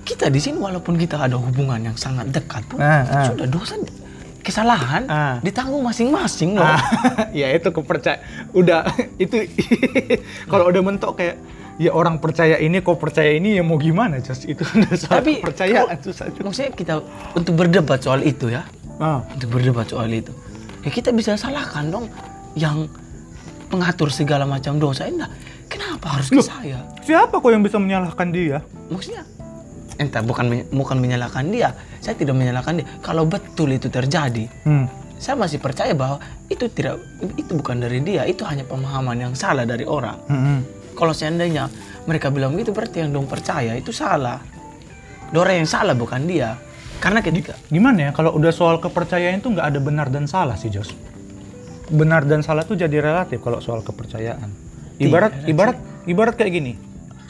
kita 0.02 0.26
di 0.28 0.38
sini 0.38 0.58
walaupun 0.58 0.94
kita 0.96 1.16
ada 1.18 1.36
hubungan 1.36 1.80
yang 1.82 1.96
sangat 1.96 2.28
dekat 2.30 2.66
pun, 2.66 2.78
Ah, 2.78 3.04
ah. 3.04 3.26
sudah 3.26 3.48
dosa 3.48 3.80
kesalahan 4.40 5.04
Ah. 5.06 5.36
ditanggung 5.40 5.80
masing-masing 5.82 6.56
loh. 6.56 6.66
Ah, 6.66 6.80
ya 7.34 7.48
itu 7.50 7.70
kepercaya 7.70 8.20
udah 8.52 8.84
itu 9.24 9.36
kalau 10.52 10.68
udah 10.68 10.82
mentok 10.82 11.16
kayak 11.16 11.36
ya 11.78 11.92
orang 11.92 12.18
percaya 12.18 12.58
ini 12.58 12.80
kok 12.80 12.98
percaya 12.98 13.32
ini 13.32 13.56
ya 13.56 13.64
mau 13.64 13.78
gimana 13.78 14.20
just 14.20 14.44
itu 14.44 14.60
soal 14.98 15.20
Tapi 15.20 15.40
kepercayaan 15.40 15.88
kalau- 15.90 16.04
susah 16.04 16.26
juga. 16.30 16.44
Maksudnya 16.46 16.72
kita 16.74 16.94
untuk 17.32 17.54
berdebat 17.56 18.00
soal 18.02 18.20
itu 18.22 18.50
ya, 18.50 18.68
Ah, 18.98 19.24
untuk 19.30 19.54
berdebat 19.54 19.88
soal 19.88 20.10
itu, 20.10 20.36
ya 20.82 20.90
kita 20.90 21.10
bisa 21.12 21.36
salahkan 21.36 21.90
dong 21.90 22.06
yang 22.56 22.88
pengatur 23.70 24.10
segala 24.10 24.44
macam 24.44 24.78
dosa. 24.78 25.06
Enggak, 25.06 25.30
kenapa 25.70 26.18
harus 26.18 26.30
ke 26.30 26.42
Loh. 26.42 26.46
saya? 26.46 26.80
siapa 27.06 27.38
kok 27.38 27.50
yang 27.50 27.62
bisa 27.62 27.78
menyalahkan 27.78 28.28
dia? 28.30 28.58
Maksudnya, 28.90 29.24
entah 29.98 30.22
bukan 30.22 30.66
bukan 30.70 30.98
menyalahkan 30.98 31.46
dia. 31.50 31.74
Saya 32.02 32.18
tidak 32.18 32.34
menyalahkan 32.34 32.82
dia. 32.82 32.88
Kalau 33.00 33.30
betul 33.30 33.70
itu 33.70 33.88
terjadi, 33.88 34.50
Hmm. 34.66 34.90
saya 35.20 35.38
masih 35.38 35.62
percaya 35.62 35.94
bahwa 35.94 36.18
itu 36.50 36.66
tidak 36.72 36.98
itu 37.38 37.52
bukan 37.54 37.78
dari 37.78 38.02
dia. 38.02 38.26
Itu 38.26 38.48
hanya 38.48 38.66
pemahaman 38.66 39.30
yang 39.30 39.34
salah 39.38 39.68
dari 39.68 39.86
orang. 39.86 40.18
Hmm. 40.26 40.60
Kalau 40.98 41.14
seandainya 41.14 41.70
mereka 42.10 42.34
bilang 42.34 42.58
begitu 42.58 42.74
berarti 42.74 43.06
yang 43.06 43.14
dong 43.14 43.30
percaya 43.30 43.78
itu 43.78 43.94
salah. 43.94 44.42
Dora 45.30 45.54
yang 45.54 45.70
salah 45.70 45.94
bukan 45.94 46.26
dia. 46.26 46.58
Karena 47.00 47.24
ketika 47.24 47.56
Gimana 47.72 48.10
ya 48.10 48.12
kalau 48.12 48.36
udah 48.36 48.52
soal 48.52 48.78
kepercayaan 48.78 49.40
itu 49.40 49.48
nggak 49.50 49.68
ada 49.72 49.80
benar 49.80 50.08
dan 50.12 50.28
salah 50.28 50.60
sih 50.60 50.68
Jos. 50.68 50.92
Benar 51.90 52.28
dan 52.28 52.44
salah 52.44 52.68
tuh 52.68 52.76
jadi 52.76 53.00
relatif 53.00 53.40
kalau 53.40 53.64
soal 53.64 53.82
kepercayaan. 53.82 54.52
Ibarat 55.00 55.32
Tidak, 55.32 55.48
ibarat 55.48 55.78
ibarat 56.06 56.36
kayak 56.36 56.52
gini. 56.54 56.74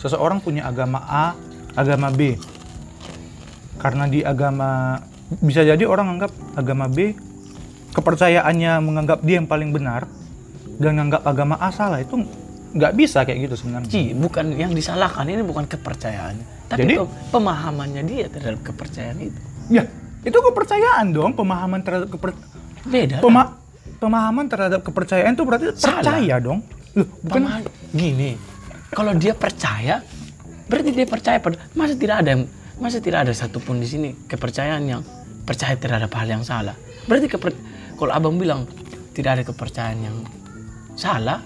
Seseorang 0.01 0.41
punya 0.41 0.65
agama 0.65 1.05
A, 1.05 1.37
agama 1.77 2.09
B. 2.09 2.33
Karena 3.77 4.09
di 4.09 4.25
agama 4.25 4.99
bisa 5.39 5.61
jadi 5.61 5.85
orang 5.85 6.17
anggap 6.17 6.33
agama 6.57 6.89
B 6.89 7.13
kepercayaannya 7.89 8.71
menganggap 8.81 9.21
dia 9.21 9.37
yang 9.37 9.47
paling 9.47 9.69
benar 9.69 10.09
dan 10.81 10.97
menganggap 10.97 11.21
agama 11.25 11.55
A 11.57 11.69
salah 11.69 12.01
itu 12.01 12.21
nggak 12.69 12.93
bisa 12.93 13.25
kayak 13.25 13.49
gitu 13.49 13.55
sebenarnya. 13.65 13.89
Ji, 13.89 14.13
bukan 14.13 14.53
yang 14.53 14.73
disalahkan 14.73 15.25
ini 15.25 15.41
bukan 15.41 15.65
kepercayaannya, 15.65 16.69
tapi 16.69 16.85
Jadi- 16.85 16.95
pem- 17.01 17.13
pemahamannya 17.33 18.01
dia 18.05 18.25
terhadap 18.29 18.61
kepercayaan 18.61 19.17
itu. 19.25 19.41
Ya, 19.69 19.85
itu 20.21 20.35
kepercayaan 20.35 21.09
dong, 21.09 21.31
pemahaman 21.31 21.79
terhadap 21.79 22.09
keper, 22.09 22.33
Beda. 22.81 23.21
Pema- 23.21 23.53
pemahaman 23.97 24.45
terhadap 24.45 24.81
kepercayaan 24.81 25.31
itu 25.31 25.43
berarti 25.43 25.65
Salah. 25.73 26.01
percaya 26.01 26.35
dong. 26.39 26.59
Loh, 26.93 27.07
bukan 27.21 27.41
Pemahaman- 27.43 27.71
gini. 27.91 28.31
Kalau 28.89 29.13
dia 29.13 29.31
percaya, 29.31 30.01
berarti 30.65 30.89
dia 30.89 31.05
percaya 31.05 31.37
pada 31.37 31.61
masa 31.71 31.93
tidak 31.93 32.19
ada 32.19 32.29
yang 32.31 32.43
masa 32.75 32.97
tidak 32.97 33.27
ada 33.27 33.31
satupun 33.31 33.77
di 33.77 33.85
sini 33.85 34.09
kepercayaan 34.25 34.83
yang 34.83 35.01
percaya 35.43 35.75
terhadap 35.75 36.09
hal 36.11 36.25
yang 36.25 36.41
salah. 36.41 36.73
Berarti 37.05 37.27
keper, 37.27 37.53
kalau 37.93 38.09
abang 38.09 38.35
bilang 38.35 38.65
tidak 39.11 39.37
ada 39.37 39.43
kepercayaan 39.43 39.99
yang 39.99 40.17
salah, 40.95 41.43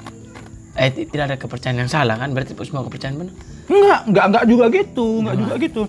eh 0.74 0.90
ti- 0.90 1.06
tidak 1.06 1.26
ada 1.26 1.38
kepercayaan 1.38 1.78
yang 1.78 1.92
salah 1.92 2.16
kan? 2.16 2.32
Berarti 2.32 2.56
semua 2.62 2.86
kepercayaan 2.86 3.18
benar. 3.18 3.36
enggak, 3.66 4.00
enggak 4.06 4.26
enggak 4.26 4.46
juga 4.46 4.66
gitu, 4.70 5.08
enggak 5.20 5.36
juga 5.38 5.54
gitu. 5.58 5.82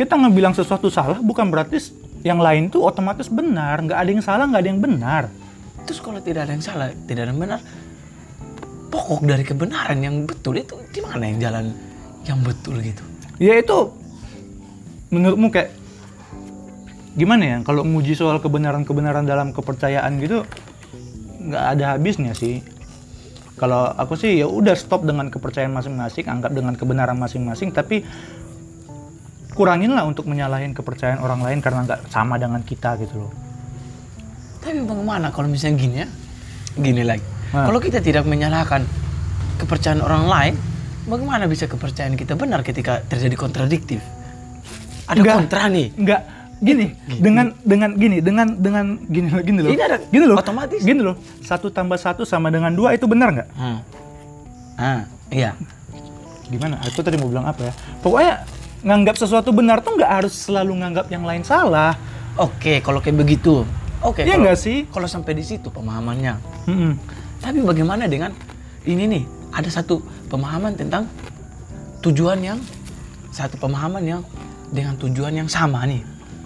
Kita 0.00 0.16
ngebilang 0.16 0.56
sesuatu 0.56 0.88
salah 0.88 1.20
bukan 1.20 1.52
berarti 1.52 1.76
yang 2.24 2.40
lain 2.40 2.72
tuh 2.72 2.88
otomatis 2.88 3.28
benar, 3.28 3.84
enggak 3.84 4.00
ada 4.00 4.08
yang 4.08 4.24
salah, 4.24 4.48
enggak 4.48 4.64
ada 4.64 4.70
yang 4.72 4.80
benar. 4.80 5.22
Terus 5.84 6.00
kalau 6.00 6.24
tidak 6.24 6.48
ada 6.48 6.56
yang 6.56 6.64
salah, 6.64 6.88
tidak 7.04 7.28
ada 7.28 7.36
yang 7.36 7.40
benar, 7.44 7.60
pokok 8.88 9.28
dari 9.28 9.44
kebenaran 9.44 10.00
yang 10.00 10.24
betul 10.24 10.56
itu 10.56 10.80
di 10.88 11.04
mana 11.04 11.28
yang 11.28 11.36
jalan 11.36 11.76
yang 12.24 12.40
betul 12.40 12.80
gitu? 12.80 13.04
Ya 13.36 13.60
itu 13.60 13.92
menurutmu 15.12 15.52
kayak 15.52 15.68
gimana 17.20 17.44
ya 17.44 17.56
kalau 17.60 17.84
nguji 17.84 18.16
soal 18.16 18.40
kebenaran-kebenaran 18.40 19.28
dalam 19.28 19.52
kepercayaan 19.52 20.16
gitu 20.16 20.48
nggak 21.44 21.64
ada 21.76 21.84
habisnya 21.92 22.32
sih. 22.32 22.64
Kalau 23.60 23.92
aku 23.92 24.16
sih 24.16 24.40
ya 24.40 24.48
udah 24.48 24.72
stop 24.72 25.04
dengan 25.04 25.28
kepercayaan 25.28 25.76
masing-masing, 25.76 26.24
anggap 26.24 26.56
dengan 26.56 26.72
kebenaran 26.72 27.20
masing-masing, 27.20 27.76
tapi 27.76 28.00
kuranginlah 29.50 30.04
untuk 30.04 30.24
menyalahin 30.24 30.70
kepercayaan 30.70 31.18
orang 31.18 31.40
lain 31.40 31.58
karena 31.58 31.84
nggak 31.84 32.00
sama 32.08 32.36
dengan 32.36 32.60
kita 32.60 32.96
gitu 32.96 33.20
loh. 33.20 33.32
Tapi 34.60 34.80
bagaimana 34.80 35.30
kalau 35.30 35.48
misalnya 35.48 35.76
gini 35.76 35.96
ya? 35.96 36.08
Gini 36.72 37.02
lagi. 37.02 37.24
Nah. 37.50 37.66
Kalau 37.66 37.78
kita 37.78 37.98
tidak 37.98 38.24
menyalahkan 38.24 38.84
kepercayaan 39.56 40.00
orang 40.00 40.24
lain, 40.26 40.54
bagaimana 41.04 41.44
bisa 41.44 41.64
kepercayaan 41.64 42.14
kita 42.14 42.34
benar 42.34 42.60
ketika 42.60 43.02
terjadi 43.02 43.34
kontradiktif? 43.34 44.00
Ada 45.06 45.18
Enggak. 45.18 45.34
kontra 45.36 45.62
nih. 45.66 45.88
Nggak 45.92 46.20
gini 46.60 46.92
dengan 47.16 47.56
dengan 47.58 47.90
gini 47.96 48.20
dengan 48.20 48.46
dengan 48.52 48.84
gini 49.00 49.32
gini 49.32 49.60
loh 49.64 49.72
Ini 49.72 49.80
ada 49.80 49.96
gini 50.04 50.28
loh 50.28 50.36
otomatis. 50.36 50.84
gini 50.84 51.00
loh 51.00 51.16
satu 51.40 51.72
tambah 51.72 51.96
satu 51.96 52.28
sama 52.28 52.52
dengan 52.52 52.68
dua 52.68 52.92
itu 52.92 53.08
benar 53.08 53.32
nggak 53.32 53.48
Hmm. 53.56 53.80
Ah, 54.76 55.00
iya. 55.30 55.56
gimana? 56.46 56.76
Aku 56.82 57.00
tadi 57.00 57.16
mau 57.16 57.28
bilang 57.28 57.46
apa 57.46 57.64
ya? 57.64 57.72
Pokoknya 58.00 58.44
nganggap 58.80 59.16
sesuatu 59.16 59.52
benar 59.52 59.80
tuh 59.80 59.96
nggak 59.96 60.08
harus 60.10 60.32
selalu 60.32 60.80
nganggap 60.80 61.06
yang 61.08 61.24
lain 61.24 61.44
salah. 61.44 61.92
Oke, 62.36 62.80
kalau 62.80 62.98
kayak 62.98 63.18
begitu. 63.18 63.66
Oke, 64.00 64.24
Iya 64.24 64.40
nggak 64.40 64.56
sih? 64.56 64.88
Kalau 64.88 65.04
sampai 65.04 65.36
di 65.36 65.44
situ 65.44 65.68
pemahamannya. 65.68 66.34
Mm-mm. 66.64 66.92
Tapi 67.38 67.60
bagaimana 67.60 68.08
dengan 68.08 68.32
ini 68.82 69.04
nih? 69.04 69.24
Ada 69.52 69.82
satu 69.82 70.00
pemahaman 70.30 70.72
tentang 70.72 71.04
tujuan 72.00 72.40
yang 72.40 72.58
satu 73.28 73.60
pemahaman 73.60 74.00
yang 74.00 74.20
dengan 74.70 74.96
tujuan 74.96 75.34
yang 75.34 75.48
sama 75.50 75.84
nih. 75.84 76.00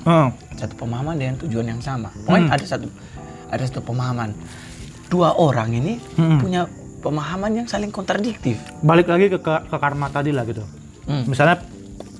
Oh, 0.04 0.28
Satu 0.54 0.74
pemahaman 0.76 1.16
dengan 1.16 1.34
tujuan 1.40 1.66
yang 1.66 1.80
sama. 1.80 2.10
Pokoknya 2.24 2.44
Hmm. 2.44 2.56
ada 2.56 2.64
satu 2.64 2.86
ada 3.48 3.62
satu 3.62 3.80
pemahaman. 3.80 4.34
Dua 5.06 5.36
orang 5.36 5.70
ini 5.72 5.96
Hmm. 6.16 6.42
punya 6.42 6.66
pemahaman 7.00 7.62
yang 7.62 7.66
saling 7.68 7.88
kontradiktif. 7.88 8.58
balik 8.80 9.06
lagi 9.06 9.28
ke, 9.28 9.38
ke 9.38 9.54
ke 9.64 9.76
karma 9.76 10.08
tadi 10.08 10.32
lah 10.32 10.42
gitu. 10.42 10.64
Hmm. 11.06 11.22
Misalnya 11.24 11.60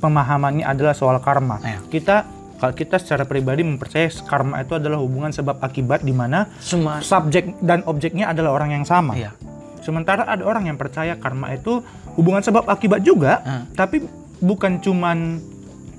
pemahamannya 0.05 0.69
adalah 0.69 0.93
soal 0.93 1.17
karma. 1.19 1.57
Iya. 1.59 1.81
Kita 1.89 2.17
kalau 2.55 2.73
kita 2.73 2.97
secara 2.97 3.25
pribadi 3.25 3.65
mempercayai 3.65 4.13
karma 4.25 4.61
itu 4.61 4.77
adalah 4.77 5.01
hubungan 5.01 5.29
sebab 5.29 5.59
akibat 5.59 6.01
di 6.01 6.13
mana 6.13 6.49
Semua 6.61 7.01
subjek 7.01 7.57
dan 7.61 7.81
objeknya 7.85 8.29
adalah 8.29 8.53
orang 8.53 8.77
yang 8.77 8.85
sama. 8.85 9.17
Iya. 9.17 9.33
Sementara 9.81 10.25
ada 10.25 10.45
orang 10.45 10.69
yang 10.69 10.77
percaya 10.77 11.17
karma 11.17 11.53
itu 11.53 11.81
hubungan 12.17 12.41
sebab 12.41 12.65
akibat 12.65 13.05
juga, 13.05 13.41
Ah. 13.43 13.63
tapi 13.75 14.01
bukan 14.41 14.81
cuman 14.81 15.41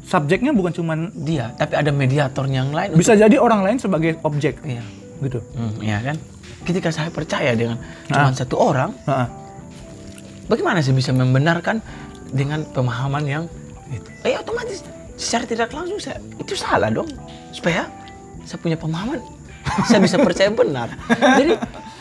subjeknya 0.02 0.54
bukan 0.54 0.74
cuman 0.74 1.00
dia, 1.14 1.54
tapi 1.54 1.74
ada 1.76 1.90
mediator 1.90 2.46
yang 2.46 2.70
lain. 2.70 2.94
bisa 2.94 3.14
jadi 3.14 3.38
orang 3.38 3.62
lain 3.62 3.78
sebagai 3.78 4.18
objek 4.22 4.58
untuk- 4.58 4.74
Iya. 4.74 4.84
gitu. 5.22 5.40
Hmm, 5.54 5.74
iya 5.82 5.98
kan? 6.02 6.18
Ketika 6.66 6.90
saya 6.90 7.14
percaya 7.14 7.54
dengan 7.54 7.78
cuma 8.10 8.30
Ah. 8.30 8.34
satu 8.34 8.58
orang, 8.58 8.90
Heeh. 9.06 9.28
bagaimana 10.48 10.82
saya 10.82 10.98
bisa 10.98 11.14
membenarkan 11.14 11.78
dengan 12.32 12.66
pemahaman 12.66 13.24
yang? 13.28 13.44
Eh 14.26 14.34
otomatis 14.34 14.82
secara 15.16 15.46
tidak 15.46 15.70
langsung 15.72 16.02
saya 16.02 16.18
itu 16.42 16.58
salah 16.58 16.90
dong. 16.90 17.08
Supaya 17.54 17.86
saya 18.44 18.58
punya 18.60 18.76
pemahaman, 18.76 19.22
saya 19.88 20.02
bisa 20.02 20.18
percaya 20.18 20.50
benar. 20.50 20.90
Jadi 21.40 21.54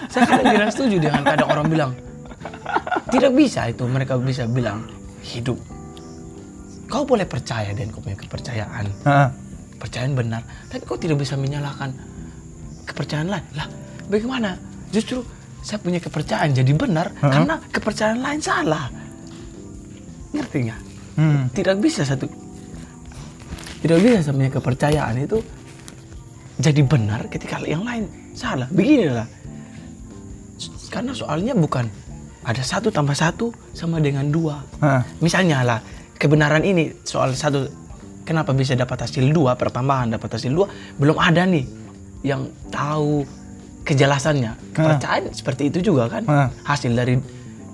saya 0.09 0.23
kadang 0.27 0.47
tidak 0.57 0.71
setuju 0.73 0.97
dengan 1.05 1.23
kadang 1.23 1.49
orang 1.53 1.67
bilang 1.69 1.91
tidak 3.13 3.33
bisa 3.37 3.69
itu 3.69 3.85
mereka 3.85 4.17
bisa 4.17 4.49
bilang 4.49 4.89
hidup. 5.21 5.57
Kau 6.89 7.05
boleh 7.05 7.25
percaya 7.25 7.73
dan 7.73 7.89
kau 7.91 8.05
punya 8.05 8.17
kepercayaan, 8.21 8.87
Heeh. 8.87 9.29
percayaan 9.81 10.13
benar, 10.15 10.45
tapi 10.69 10.85
kau 10.85 11.01
tidak 11.01 11.19
bisa 11.19 11.35
menyalahkan 11.35 11.91
kepercayaan 12.85 13.33
lain. 13.33 13.45
Lah, 13.57 13.67
bagaimana? 14.07 14.55
Justru 14.93 15.25
saya 15.65 15.81
punya 15.81 15.99
kepercayaan 15.99 16.53
jadi 16.53 16.73
benar 16.77 17.09
Heeh. 17.19 17.33
karena 17.33 17.57
kepercayaan 17.73 18.21
lain 18.21 18.41
salah. 18.45 18.93
Ngerti 20.37 20.59
nggak? 20.71 20.81
Hmm. 21.15 21.47
Tidak 21.55 21.77
bisa 21.79 22.03
satu 22.03 22.27
tidak 23.85 24.01
bisa 24.01 24.25
saya 24.25 24.33
punya 24.33 24.49
kepercayaan 24.49 25.15
itu 25.21 25.45
jadi 26.57 26.81
benar 26.89 27.29
ketika 27.29 27.61
yang 27.69 27.85
lain 27.85 28.09
salah. 28.33 28.65
Beginilah. 28.73 29.29
Karena 30.89 31.13
soalnya 31.13 31.53
bukan 31.53 31.85
ada 32.49 32.65
satu 32.65 32.89
tambah 32.89 33.13
satu 33.13 33.53
sama 33.77 34.01
dengan 34.01 34.33
dua. 34.33 34.65
Heeh. 34.81 35.03
Misalnya 35.21 35.61
lah, 35.61 35.81
kebenaran 36.17 36.65
ini 36.65 36.97
soal 37.05 37.37
satu, 37.37 37.69
kenapa 38.25 38.57
bisa 38.57 38.73
dapat 38.73 39.05
hasil 39.05 39.29
dua, 39.37 39.53
pertambahan 39.53 40.17
dapat 40.17 40.41
hasil 40.41 40.49
dua, 40.49 40.65
belum 40.97 41.21
ada 41.21 41.45
nih 41.45 41.69
yang 42.25 42.49
tahu 42.73 43.29
kejelasannya. 43.85 44.73
Kepercayaan 44.73 45.29
seperti 45.37 45.69
itu 45.69 45.93
juga 45.93 46.09
kan. 46.09 46.25
Heeh. 46.25 46.49
Hasil 46.65 46.97
dari 46.97 47.21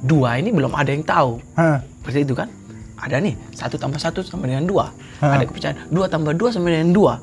dua 0.02 0.42
ini 0.42 0.50
belum 0.50 0.74
ada 0.74 0.90
yang 0.90 1.06
tahu. 1.06 1.38
Heeh. 1.54 1.78
Seperti 2.02 2.18
itu 2.26 2.34
kan. 2.34 2.50
Ada 3.00 3.16
nih, 3.18 3.34
satu 3.56 3.80
tambah 3.80 3.96
satu 3.96 4.20
sama 4.20 4.44
dengan 4.44 4.68
dua. 4.68 4.92
Ada 5.24 5.48
kepercayaan, 5.48 5.88
dua 5.88 6.06
tambah 6.12 6.36
dua 6.36 6.48
sama 6.52 6.68
dengan 6.68 6.92
dua. 6.92 7.14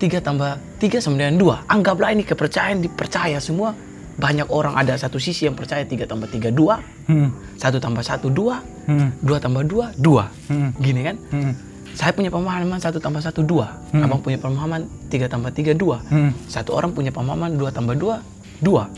Tiga 0.00 0.18
tambah 0.18 0.58
tiga 0.80 0.98
sama 0.98 1.20
dengan 1.20 1.36
dua. 1.38 1.62
Anggaplah 1.68 2.10
ini 2.16 2.24
kepercayaan 2.24 2.80
dipercaya 2.80 3.38
semua. 3.38 3.76
Banyak 4.12 4.52
orang 4.52 4.76
ada 4.76 4.92
satu 4.96 5.16
sisi 5.16 5.48
yang 5.48 5.56
percaya 5.56 5.84
tiga 5.88 6.04
tambah 6.04 6.28
tiga 6.28 6.52
dua. 6.52 6.80
Hmm. 7.08 7.32
Satu 7.56 7.78
tambah 7.78 8.02
satu 8.04 8.28
dua. 8.32 8.60
Hmm. 8.88 9.14
Dua 9.22 9.38
tambah 9.38 9.62
dua, 9.64 9.94
dua. 9.96 10.28
Hmm. 10.50 10.74
Gini 10.80 11.00
kan. 11.06 11.16
Hmm. 11.30 11.52
Saya 11.92 12.16
punya 12.16 12.32
pemahaman 12.32 12.80
satu 12.80 12.96
tambah 12.98 13.20
satu 13.20 13.44
dua. 13.44 13.68
Hmm. 13.92 14.04
Abang 14.04 14.24
punya 14.24 14.40
pemahaman 14.40 14.88
tiga 15.12 15.28
tambah 15.28 15.52
tiga 15.52 15.76
dua. 15.76 16.00
Hmm. 16.08 16.32
Satu 16.48 16.72
orang 16.72 16.96
punya 16.96 17.12
pemahaman 17.12 17.56
dua 17.56 17.68
tambah 17.68 17.96
dua, 17.96 18.24
dua. 18.64 18.88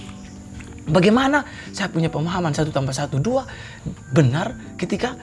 Bagaimana 0.85 1.49
saya 1.73 1.89
punya 1.89 2.13
pemahaman 2.13 2.53
satu 2.53 2.69
tambah 2.69 2.93
satu 2.93 3.17
dua 3.17 3.49
benar 4.13 4.77
ketika 4.77 5.17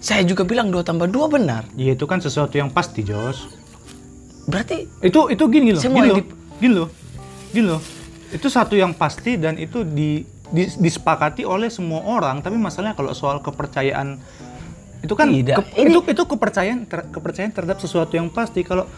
saya 0.00 0.24
juga 0.24 0.42
bilang 0.42 0.68
dua 0.68 0.80
tambah 0.80 1.06
dua 1.06 1.28
benar. 1.28 1.68
Ya 1.74 1.92
itu 1.92 2.04
kan 2.04 2.18
sesuatu 2.18 2.56
yang 2.56 2.68
pasti, 2.68 3.00
Jos. 3.02 3.46
Berarti 4.42 4.88
Itu 4.98 5.28
itu 5.28 5.44
gini 5.46 5.70
loh, 5.70 5.78
gini 5.78 6.00
loh, 6.02 6.16
gini 6.58 6.72
loh, 6.74 6.88
gini 7.50 7.64
loh. 7.68 7.80
Itu 8.28 8.48
satu 8.48 8.74
yang 8.74 8.92
pasti 8.92 9.36
dan 9.36 9.54
itu 9.56 9.82
di, 9.82 10.22
di- 10.48 10.72
disepakati 10.74 11.44
oleh 11.44 11.68
semua 11.68 12.00
orang. 12.02 12.40
Tapi 12.40 12.56
masalahnya 12.56 12.94
kalau 12.94 13.12
soal 13.12 13.38
kepercayaan 13.38 14.16
itu 15.00 15.12
kan 15.12 15.28
Tidak. 15.28 15.56
ke- 15.56 15.66
Ini- 15.78 15.90
itu 15.90 16.00
itu 16.08 16.22
kepercayaan 16.26 16.80
ter- 16.84 17.08
kepercayaan 17.08 17.52
terhadap 17.52 17.78
sesuatu 17.78 18.12
yang 18.12 18.28
pasti. 18.28 18.62
Kalau 18.62 18.88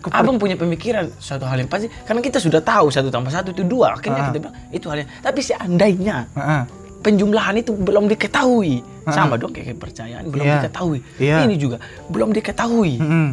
keper- 0.00 0.18
abang 0.18 0.36
punya 0.36 0.54
pemikiran 0.54 1.14
suatu 1.16 1.44
hal 1.44 1.56
yang 1.56 1.68
pasti 1.68 1.86
karena 2.02 2.18
kita 2.18 2.38
sudah 2.38 2.58
tahu 2.58 2.90
satu 2.90 3.08
tambah 3.08 3.30
satu 3.30 3.50
itu 3.50 3.62
dua. 3.62 3.94
Akhirnya 3.94 4.18
Ah. 4.18 4.28
kita 4.28 4.38
bilang 4.40 4.56
itu 4.68 4.86
hal 4.86 4.98
yang. 4.98 5.10
Tapi 5.20 5.40
seandainya 5.40 6.16
Heeh. 6.32 6.62
Penjumlahan 7.02 7.58
itu 7.58 7.74
belum 7.74 8.06
diketahui 8.06 8.80
sama 9.04 9.34
dong 9.34 9.50
kayak 9.50 9.74
kepercayaan 9.74 10.30
belum 10.30 10.46
Iya. 10.46 10.54
diketahui. 10.62 10.98
Iya. 11.18 11.36
Ini 11.44 11.54
juga 11.58 11.76
belum 12.06 12.30
diketahui. 12.30 12.94
Mm-mm. 12.96 13.28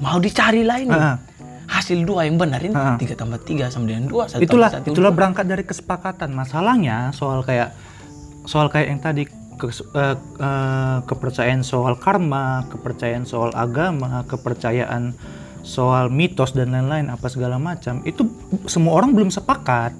Mau 0.00 0.18
dicari 0.18 0.66
ini. 0.66 0.90
Ah. 0.90 1.16
Hasil 1.70 2.02
dua 2.02 2.26
yang 2.26 2.34
benar 2.34 2.58
ini 2.58 2.74
tiga 2.98 3.14
tambah 3.14 3.38
tiga 3.40 3.70
sama 3.70 3.86
dengan 3.86 4.10
dua. 4.10 4.26
Satu 4.26 4.42
itulah 4.42 4.66
satu, 4.68 4.90
itulah 4.90 5.14
dua. 5.14 5.18
berangkat 5.22 5.46
dari 5.46 5.62
kesepakatan 5.62 6.34
masalahnya 6.34 7.14
soal 7.14 7.46
kayak 7.46 7.70
soal 8.42 8.66
kayak 8.66 8.90
yang 8.90 8.98
tadi 8.98 9.22
kes- 9.54 9.86
eh, 9.86 10.16
eh, 10.18 10.98
kepercayaan 11.06 11.62
soal 11.62 11.94
karma 11.94 12.66
kepercayaan 12.66 13.22
soal 13.22 13.54
agama 13.54 14.26
kepercayaan 14.26 15.14
soal 15.62 16.10
mitos 16.10 16.56
dan 16.56 16.74
lain-lain 16.74 17.06
apa 17.06 17.30
segala 17.30 17.60
macam 17.60 18.02
itu 18.02 18.26
semua 18.66 18.96
orang 18.96 19.14
belum 19.14 19.30
sepakat 19.30 19.94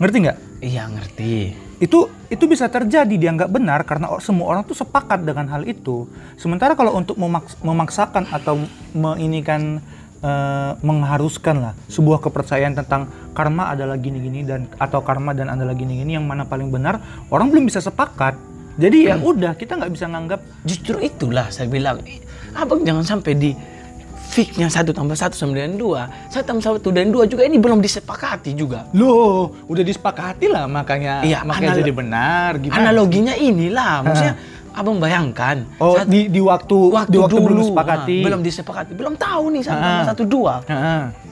ngerti 0.00 0.16
nggak 0.26 0.38
Iya 0.60 0.92
ngerti. 0.92 1.56
itu 1.80 2.12
itu 2.28 2.44
bisa 2.44 2.68
terjadi 2.68 3.16
dianggap 3.16 3.48
benar 3.48 3.80
karena 3.88 4.12
semua 4.20 4.52
orang 4.52 4.68
tuh 4.68 4.76
sepakat 4.76 5.24
dengan 5.24 5.48
hal 5.48 5.64
itu. 5.64 6.04
Sementara 6.36 6.76
kalau 6.76 6.92
untuk 6.92 7.16
memaks- 7.16 7.56
memaksakan 7.64 8.28
atau 8.28 8.60
menginikan 8.92 9.80
eh, 10.20 10.72
mengharuskan 10.84 11.56
lah 11.64 11.72
sebuah 11.88 12.20
kepercayaan 12.20 12.76
tentang 12.76 13.08
karma 13.32 13.72
adalah 13.72 13.96
gini-gini 13.96 14.44
dan 14.44 14.68
atau 14.76 15.00
karma 15.00 15.32
dan 15.32 15.48
adalah 15.48 15.72
gini-gini 15.72 16.20
yang 16.20 16.28
mana 16.28 16.44
paling 16.44 16.68
benar, 16.68 17.00
orang 17.32 17.48
belum 17.48 17.64
bisa 17.64 17.80
sepakat. 17.80 18.36
Jadi 18.76 19.08
ya 19.08 19.16
udah 19.16 19.56
kita 19.56 19.80
nggak 19.80 19.92
bisa 19.92 20.06
nganggap 20.08 20.40
Justru 20.68 21.00
itulah 21.00 21.48
saya 21.48 21.72
bilang, 21.72 22.04
"Eh, 22.04 22.20
abang 22.52 22.84
jangan 22.84 23.04
sampai 23.08 23.32
di 23.32 23.56
fixnya 24.30 24.66
satu 24.66 24.90
tambah 24.90 25.12
satu 25.12 25.34
sama 25.34 25.52
dengan 25.52 25.74
dua. 25.74 26.02
Satu 26.28 26.46
tambah 26.46 26.62
satu 26.62 26.88
dan 26.88 27.10
dua 27.10 27.26
juga 27.26 27.42
ini 27.42 27.58
belum 27.58 27.78
disepakati 27.78 28.54
juga. 28.54 28.86
loh 28.92 29.50
udah 29.66 29.82
disepakati 29.82 30.46
lah 30.46 30.64
makanya 30.64 31.20
Iya, 31.20 31.42
makanya 31.42 31.68
analo- 31.68 31.80
jadi 31.80 31.92
benar 31.92 32.50
gimana? 32.56 32.78
Analoginya 32.80 33.34
inilah, 33.34 33.94
maksudnya 34.00 34.34
abang 34.70 34.96
bayangkan. 34.96 35.66
Oh 35.76 35.98
di 36.04 36.30
di 36.30 36.38
waktu 36.38 36.76
waktu 36.88 37.10
di 37.10 37.18
waktu 37.18 37.34
dulu 37.34 37.42
belum 37.44 37.58
disepakati. 37.60 38.16
ah, 38.16 38.24
belum 38.24 38.40
disepakati, 38.40 38.90
belum 38.94 39.14
tahu 39.16 39.44
nih 39.50 39.62
satu 39.62 39.74
Ah. 39.74 39.84
tambah 39.84 40.06
satu 40.08 40.22
dua. 40.24 40.54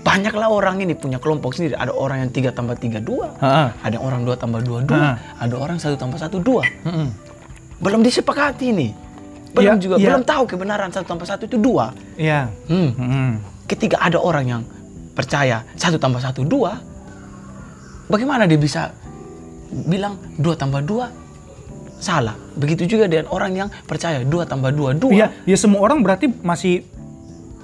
Banyaklah 0.01 0.49
orang 0.49 0.77
ini 0.81 0.93
punya 0.93 1.17
kelompok 1.17 1.53
sendiri. 1.53 1.75
Ada 1.75 1.93
orang 1.93 2.19
yang 2.21 2.31
tiga 2.31 2.51
tambah 2.51 2.75
tiga 2.75 2.99
dua, 2.99 3.31
ada 3.79 3.97
orang 3.97 4.23
dua 4.23 4.35
tambah 4.35 4.59
dua 4.61 4.83
dua, 4.83 5.01
ada 5.39 5.55
orang 5.55 5.79
satu 5.79 5.95
tambah 5.95 6.19
satu 6.19 6.39
dua. 6.39 6.67
Heeh. 6.83 7.09
Belum 7.79 8.03
disepakati 8.03 8.75
nih. 8.75 8.91
Belum 9.55 9.77
Iya, 9.77 9.83
juga 9.83 9.95
iya. 9.97 10.07
belum 10.13 10.23
tahu 10.25 10.43
kebenaran 10.45 10.89
satu 10.93 11.07
tambah 11.09 11.27
satu 11.29 11.49
itu 11.49 11.57
dua. 11.57 11.93
Iya. 12.19 12.49
Hmm. 12.69 12.91
Heeh. 12.97 13.31
ketika 13.69 14.01
ada 14.01 14.17
orang 14.17 14.45
yang 14.49 14.63
percaya 15.13 15.61
satu 15.77 16.01
tambah 16.01 16.25
satu 16.25 16.41
dua, 16.41 16.81
bagaimana 18.09 18.49
dia 18.49 18.57
bisa 18.57 18.97
bilang 19.85 20.17
dua 20.41 20.57
tambah 20.57 20.81
dua 20.81 21.13
salah? 22.01 22.33
Begitu 22.57 22.97
juga 22.97 23.05
dengan 23.11 23.29
orang 23.29 23.53
yang 23.53 23.69
percaya 23.85 24.25
dua 24.25 24.49
tambah 24.49 24.73
dua 24.73 24.97
dua. 24.97 25.13
Iya, 25.13 25.27
ya 25.45 25.57
semua 25.61 25.85
orang 25.85 26.01
berarti 26.01 26.33
masih 26.41 26.81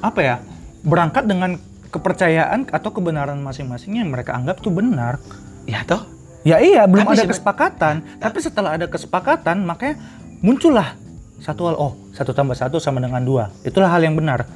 apa 0.04 0.20
ya? 0.20 0.36
Berangkat 0.84 1.24
dengan 1.24 1.56
kepercayaan 1.88 2.68
atau 2.68 2.90
kebenaran 2.92 3.40
masing-masing 3.40 3.96
yang 3.96 4.12
mereka 4.12 4.36
anggap 4.36 4.60
tuh 4.60 4.74
benar. 4.74 5.16
Ya 5.64 5.80
toh? 5.88 6.04
Ya 6.44 6.60
iya, 6.60 6.84
belum 6.84 7.08
Tapi 7.08 7.16
ada 7.16 7.24
kesepakatan. 7.24 7.94
Tapi 8.20 8.38
setelah 8.44 8.76
ada 8.76 8.84
kesepakatan, 8.84 9.64
makanya 9.64 9.96
muncullah 10.44 10.92
satu 11.38 11.62
hal. 11.66 11.74
Oh, 11.76 11.92
satu 12.10 12.30
tambah 12.30 12.54
satu 12.54 12.76
sama 12.76 12.98
dengan 12.98 13.20
dua. 13.20 13.50
Itulah 13.60 13.88
hal 13.88 14.02
yang 14.02 14.14
benar. 14.14 14.46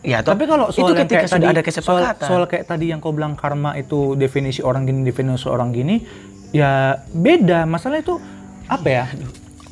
Ya 0.00 0.22
toh? 0.22 0.32
Tapi 0.32 0.46
kalau 0.46 0.70
soal 0.70 0.86
itu 0.86 0.92
yang 0.92 1.00
ketika 1.02 1.18
kayak 1.18 1.28
sudah 1.28 1.40
tadi, 1.42 1.46
ada 1.50 1.62
kesepakatan. 1.62 2.14
soal, 2.14 2.28
soal 2.28 2.44
kayak 2.46 2.64
tadi 2.64 2.84
yang 2.88 2.98
kau 2.98 3.10
bilang 3.10 3.34
karma 3.34 3.74
itu 3.74 4.14
definisi 4.14 4.62
orang 4.62 4.84
gini, 4.84 5.02
definisi 5.02 5.46
orang 5.46 5.70
gini, 5.70 5.98
ya 6.50 6.94
beda. 7.08 7.64
Masalah 7.64 7.98
itu 7.98 8.14
apa 8.64 8.86
ya? 8.86 9.04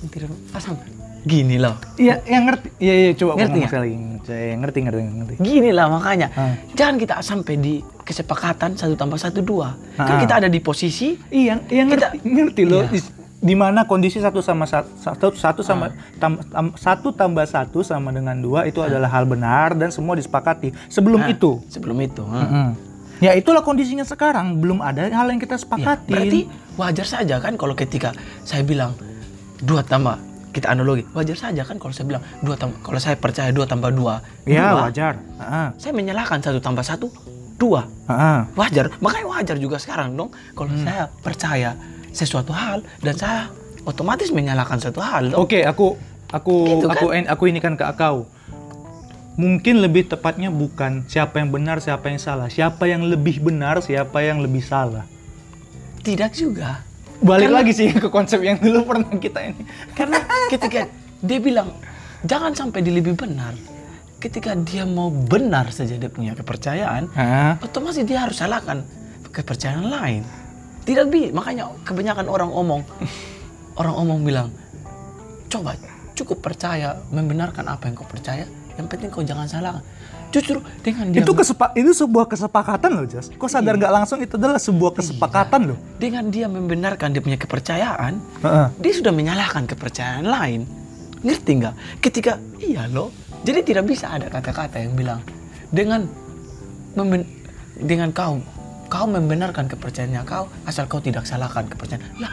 Tidak 0.02 0.28
pasang. 0.50 0.74
Gini 1.22 1.56
loh. 1.56 1.78
Iya, 1.96 2.20
yang 2.26 2.44
ngerti. 2.44 2.68
Iya, 2.76 2.94
iya, 2.94 3.10
coba 3.16 3.32
Ngerti 3.38 3.56
nggak? 3.56 3.70
sekali. 3.70 3.90
Saya 4.24 4.54
ngerti, 4.58 4.78
ngerti, 4.82 5.00
ngerti. 5.00 5.34
Gini 5.40 5.70
lah 5.70 5.86
makanya. 5.88 6.28
Ah. 6.34 6.52
Jangan 6.74 6.96
kita 6.98 7.14
sampai 7.20 7.54
di 7.56 7.74
kesepakatan 8.04 8.76
satu 8.76 8.92
tambah 8.92 9.16
satu 9.16 9.40
dua. 9.40 9.72
Kan 9.94 10.04
Ah. 10.04 10.20
kita 10.20 10.34
ada 10.36 10.48
di 10.48 10.60
posisi 10.60 11.16
Iya, 11.26 11.62
Kita- 11.62 11.86
ngerti, 11.86 12.18
ngerti 12.26 12.62
loh. 12.66 12.84
Iya. 12.84 13.23
Di, 13.44 13.52
mana 13.52 13.84
kondisi 13.84 14.18
satu 14.18 14.40
sama 14.40 14.64
satu, 14.64 14.88
satu, 14.96 15.26
satu 15.30 15.60
sama 15.60 15.92
tam- 16.16 16.40
tam- 16.46 16.72
satu 16.74 17.12
tambah 17.12 17.44
satu 17.44 17.84
sama 17.84 18.08
dengan 18.08 18.32
dua 18.34 18.64
itu 18.64 18.80
adalah 18.80 19.06
hal 19.06 19.28
benar 19.28 19.76
dan 19.76 19.92
semua 19.92 20.16
disepakati. 20.16 20.72
Sebelum 20.88 21.20
Ah, 21.20 21.28
itu, 21.28 21.60
sebelum 21.68 22.00
itu. 22.00 22.24
ah. 22.24 22.48
Mm. 22.64 22.70
ya 23.20 23.32
itulah 23.32 23.60
kondisinya 23.60 24.02
sekarang. 24.02 24.58
Belum 24.58 24.80
ada 24.80 25.04
hal 25.06 25.28
yang 25.28 25.36
kita 25.36 25.54
Ya, 25.54 25.60
sepakati. 25.60 26.08
berarti 26.08 26.40
wajar 26.74 27.06
saja 27.06 27.36
kan 27.38 27.54
kalau 27.54 27.72
ketika 27.72 28.16
saya 28.42 28.64
bilang 28.64 28.96
dua 29.60 29.80
tambah 29.80 30.16
kita 30.50 30.70
analogi 30.70 31.02
wajar 31.10 31.34
saja 31.34 31.62
kan 31.62 31.76
kalau 31.76 31.90
saya 31.90 32.06
bilang 32.06 32.22
dua 32.40 32.54
tambah 32.54 32.78
kalau 32.80 32.96
saya 32.96 33.14
percaya 33.14 33.50
dua 33.50 33.64
tambah 33.64 33.90
dua 33.90 34.18
ya 34.44 34.72
dua, 34.72 34.88
wajar. 34.88 35.14
Ah, 35.36 35.68
saya 35.76 35.92
menyalahkan 35.92 36.40
satu 36.40 36.58
tambah 36.58 36.80
satu 36.80 37.06
dua 37.54 37.86
ah, 38.04 38.12
ah. 38.12 38.40
wajar 38.54 38.90
makanya 38.98 39.26
wajar 39.30 39.56
juga 39.56 39.76
sekarang 39.76 40.14
dong 40.14 40.28
kalau 40.52 40.70
Hmm. 40.70 40.82
saya 40.82 41.02
percaya 41.20 41.74
sesuatu 42.14 42.50
hal 42.50 42.80
dan 43.02 43.12
saya 43.12 43.50
otomatis 43.82 44.30
menyalahkan 44.30 44.78
satu 44.78 45.02
hal. 45.02 45.34
Oke, 45.34 45.60
aku 45.60 45.98
aku 46.30 46.54
Gitu 46.72 46.86
kan? 46.86 46.94
aku 46.94 47.06
en- 47.12 47.28
aku 47.28 47.44
ini 47.46 47.58
kan 47.58 47.74
ke 47.74 47.84
kau. 47.94 48.30
Mungkin 49.34 49.82
lebih 49.82 50.06
tepatnya 50.06 50.46
bukan 50.46 51.02
siapa 51.04 51.42
yang 51.42 51.50
benar, 51.50 51.82
siapa 51.82 52.06
yang 52.06 52.16
salah. 52.16 52.46
Siapa 52.46 52.86
yang 52.86 53.02
lebih 53.02 53.42
benar, 53.42 53.82
siapa 53.82 54.22
yang 54.22 54.38
lebih 54.38 54.62
salah. 54.62 55.04
tidak 56.00 56.32
juga 56.32 56.84
Balik 57.18 57.48
Karena- 57.48 57.58
lagi 57.58 57.72
sih 57.72 57.88
ke 57.88 58.08
konsep 58.08 58.36
yang 58.38 58.60
dulu 58.60 58.84
pernah 58.84 59.08
kita 59.16 59.40
ini. 59.42 59.64
karena 59.90 60.20
ketika 60.52 60.84
dia 61.18 61.40
bilang 61.40 61.72
jangan 62.20 62.52
sampai 62.52 62.78
dia 62.78 62.92
lebih 62.92 63.16
benar 63.16 63.56
ketika 64.20 64.52
dia 64.54 64.84
mau 64.84 65.08
benar 65.08 65.72
saja 65.72 65.96
dia 65.96 66.08
punya 66.08 66.32
kepercayaan 66.32 67.08
Hah? 67.10 67.56
otomatis 67.58 68.04
dia 68.04 68.20
harus 68.20 68.36
salahkan 68.36 68.84
kepercayaan 69.26 69.88
lain. 69.88 70.22
Tidak 70.84 71.06
bi, 71.08 71.32
makanya 71.32 71.72
kebanyakan 71.88 72.28
orang 72.28 72.50
omong, 72.52 72.82
orang 73.80 73.94
omong 73.96 74.20
bilang, 74.20 74.48
coba 75.48 75.74
cukup 76.12 76.44
percaya, 76.44 77.00
membenarkan 77.08 77.64
apa 77.66 77.88
yang 77.88 77.96
kau 77.96 78.06
percaya. 78.06 78.44
Yang 78.74 78.86
penting 78.90 79.08
kau 79.08 79.24
jangan 79.24 79.46
salahkan. 79.48 79.82
Justru 80.34 80.58
dengan 80.82 81.14
dia 81.14 81.22
itu 81.22 81.30
kesepa 81.30 81.70
itu 81.78 81.94
sebuah 81.94 82.26
kesepakatan 82.26 82.90
loh 82.90 83.06
Jas 83.06 83.30
kok 83.30 83.46
sadar 83.46 83.78
nggak 83.78 83.92
langsung 83.94 84.18
itu 84.18 84.34
adalah 84.34 84.58
sebuah 84.58 84.98
kesepakatan 84.98 85.70
loh 85.70 85.78
dengan 85.94 86.26
dia 86.26 86.50
membenarkan 86.50 87.14
dia 87.14 87.22
punya 87.22 87.38
kepercayaan, 87.38 88.18
dia 88.82 88.92
sudah 88.98 89.14
menyalahkan 89.14 89.62
kepercayaan 89.70 90.26
lain. 90.26 90.66
Ngerti 91.22 91.50
nggak? 91.62 91.74
Ketika 92.02 92.42
iya 92.58 92.90
loh. 92.90 93.14
Jadi 93.46 93.60
tidak 93.62 93.86
bisa 93.86 94.10
ada 94.10 94.26
kata-kata 94.26 94.82
yang 94.82 94.98
bilang 94.98 95.22
dengan 95.70 96.08
memben- 96.98 97.30
dengan 97.78 98.10
kau 98.10 98.42
kau 98.94 99.10
membenarkannya 99.10 99.74
kau 100.22 100.46
asal 100.64 100.86
kau 100.86 101.02
tidak 101.02 101.26
salahkan 101.26 101.66
kepercayaan. 101.66 102.06
Lah, 102.16 102.30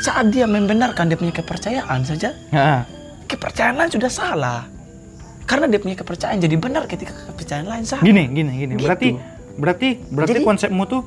saat 0.00 0.32
dia 0.32 0.48
membenarkan 0.48 1.12
dia 1.12 1.20
punya 1.20 1.36
kepercayaan 1.36 2.00
saja, 2.02 2.32
Ha. 2.48 2.88
kepercayaan 3.28 3.76
lain 3.76 3.92
sudah 3.92 4.08
salah. 4.08 4.64
Karena 5.44 5.68
dia 5.68 5.76
punya 5.76 5.92
kepercayaan 5.94 6.40
jadi 6.40 6.56
benar 6.56 6.88
ketika 6.88 7.12
kepercayaan 7.28 7.68
lain 7.68 7.84
salah. 7.84 8.00
Gini, 8.00 8.32
gini, 8.32 8.52
gini. 8.56 8.72
Gitu. 8.74 8.86
Berarti 8.86 9.08
berarti 9.60 9.88
berarti 10.08 10.32
Jadi- 10.40 10.46
konsepmu 10.46 10.82
tuh 10.88 11.02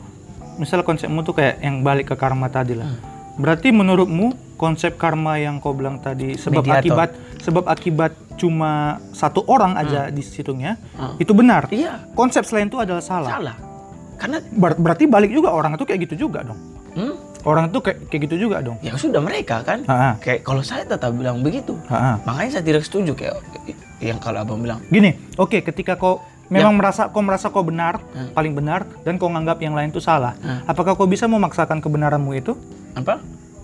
misal 0.54 0.86
konsepmu 0.86 1.26
tuh 1.26 1.34
kayak 1.34 1.58
yang 1.58 1.82
balik 1.82 2.14
ke 2.14 2.16
karma 2.16 2.54
tadi 2.54 2.78
lah. 2.78 2.86
Hmm. 2.86 3.02
Berarti 3.34 3.74
menurutmu 3.74 4.54
konsep 4.54 4.94
karma 4.94 5.42
yang 5.42 5.58
kau 5.58 5.74
bilang 5.74 5.98
tadi 5.98 6.38
sebab 6.38 6.62
Mediator. 6.62 6.78
akibat 6.86 7.10
sebab 7.42 7.64
akibat 7.66 8.12
cuma 8.38 9.02
satu 9.10 9.42
orang 9.48 9.74
aja 9.74 10.14
di 10.14 10.22
situnya 10.22 10.78
Hmm. 10.94 11.18
itu 11.18 11.34
benar. 11.34 11.66
Iya, 11.74 12.14
Konsep 12.14 12.46
selain 12.46 12.70
itu 12.70 12.78
adalah 12.78 13.02
salah. 13.02 13.32
salah. 13.34 13.58
Karena 14.16 14.38
Ber- 14.50 14.78
berarti 14.78 15.04
balik 15.06 15.30
juga 15.30 15.50
orang 15.50 15.74
itu 15.74 15.84
kayak 15.84 16.00
gitu 16.06 16.28
juga 16.28 16.44
dong. 16.44 16.60
hmm, 16.94 17.14
Orang 17.44 17.68
itu 17.68 17.80
kayak 17.80 18.08
kayak 18.08 18.22
gitu 18.24 18.48
juga 18.48 18.64
dong. 18.64 18.80
ya 18.80 18.96
sudah 18.96 19.20
mereka 19.20 19.60
kan. 19.62 19.84
Ha-ha. 19.84 20.16
Kayak 20.18 20.42
kalau 20.42 20.62
saya 20.62 20.84
tetap 20.84 21.12
bilang 21.12 21.44
begitu. 21.44 21.76
Ha-ha. 21.88 22.24
Makanya 22.24 22.52
saya 22.54 22.64
tidak 22.64 22.84
setuju 22.84 23.12
kayak 23.14 23.36
yang 24.00 24.16
kalau 24.18 24.40
abang 24.40 24.60
bilang. 24.60 24.80
Gini, 24.88 25.12
oke 25.36 25.60
ketika 25.60 25.96
kau 25.96 26.24
memang 26.48 26.76
merasa 26.76 27.08
kau 27.08 27.20
merasa 27.20 27.48
kau 27.50 27.62
benar, 27.62 28.00
Hmm. 28.14 28.32
paling 28.32 28.54
benar 28.54 28.88
dan 29.02 29.16
kau 29.16 29.28
nganggap 29.28 29.60
yang 29.60 29.74
lain 29.74 29.90
itu 29.90 30.00
salah. 30.00 30.40
Hmm. 30.40 30.64
Apakah 30.64 30.94
kau 30.94 31.04
bisa 31.04 31.26
memaksakan 31.26 31.80
kebenaranmu 31.80 32.32
itu? 32.34 32.56
Apa? 32.94 33.20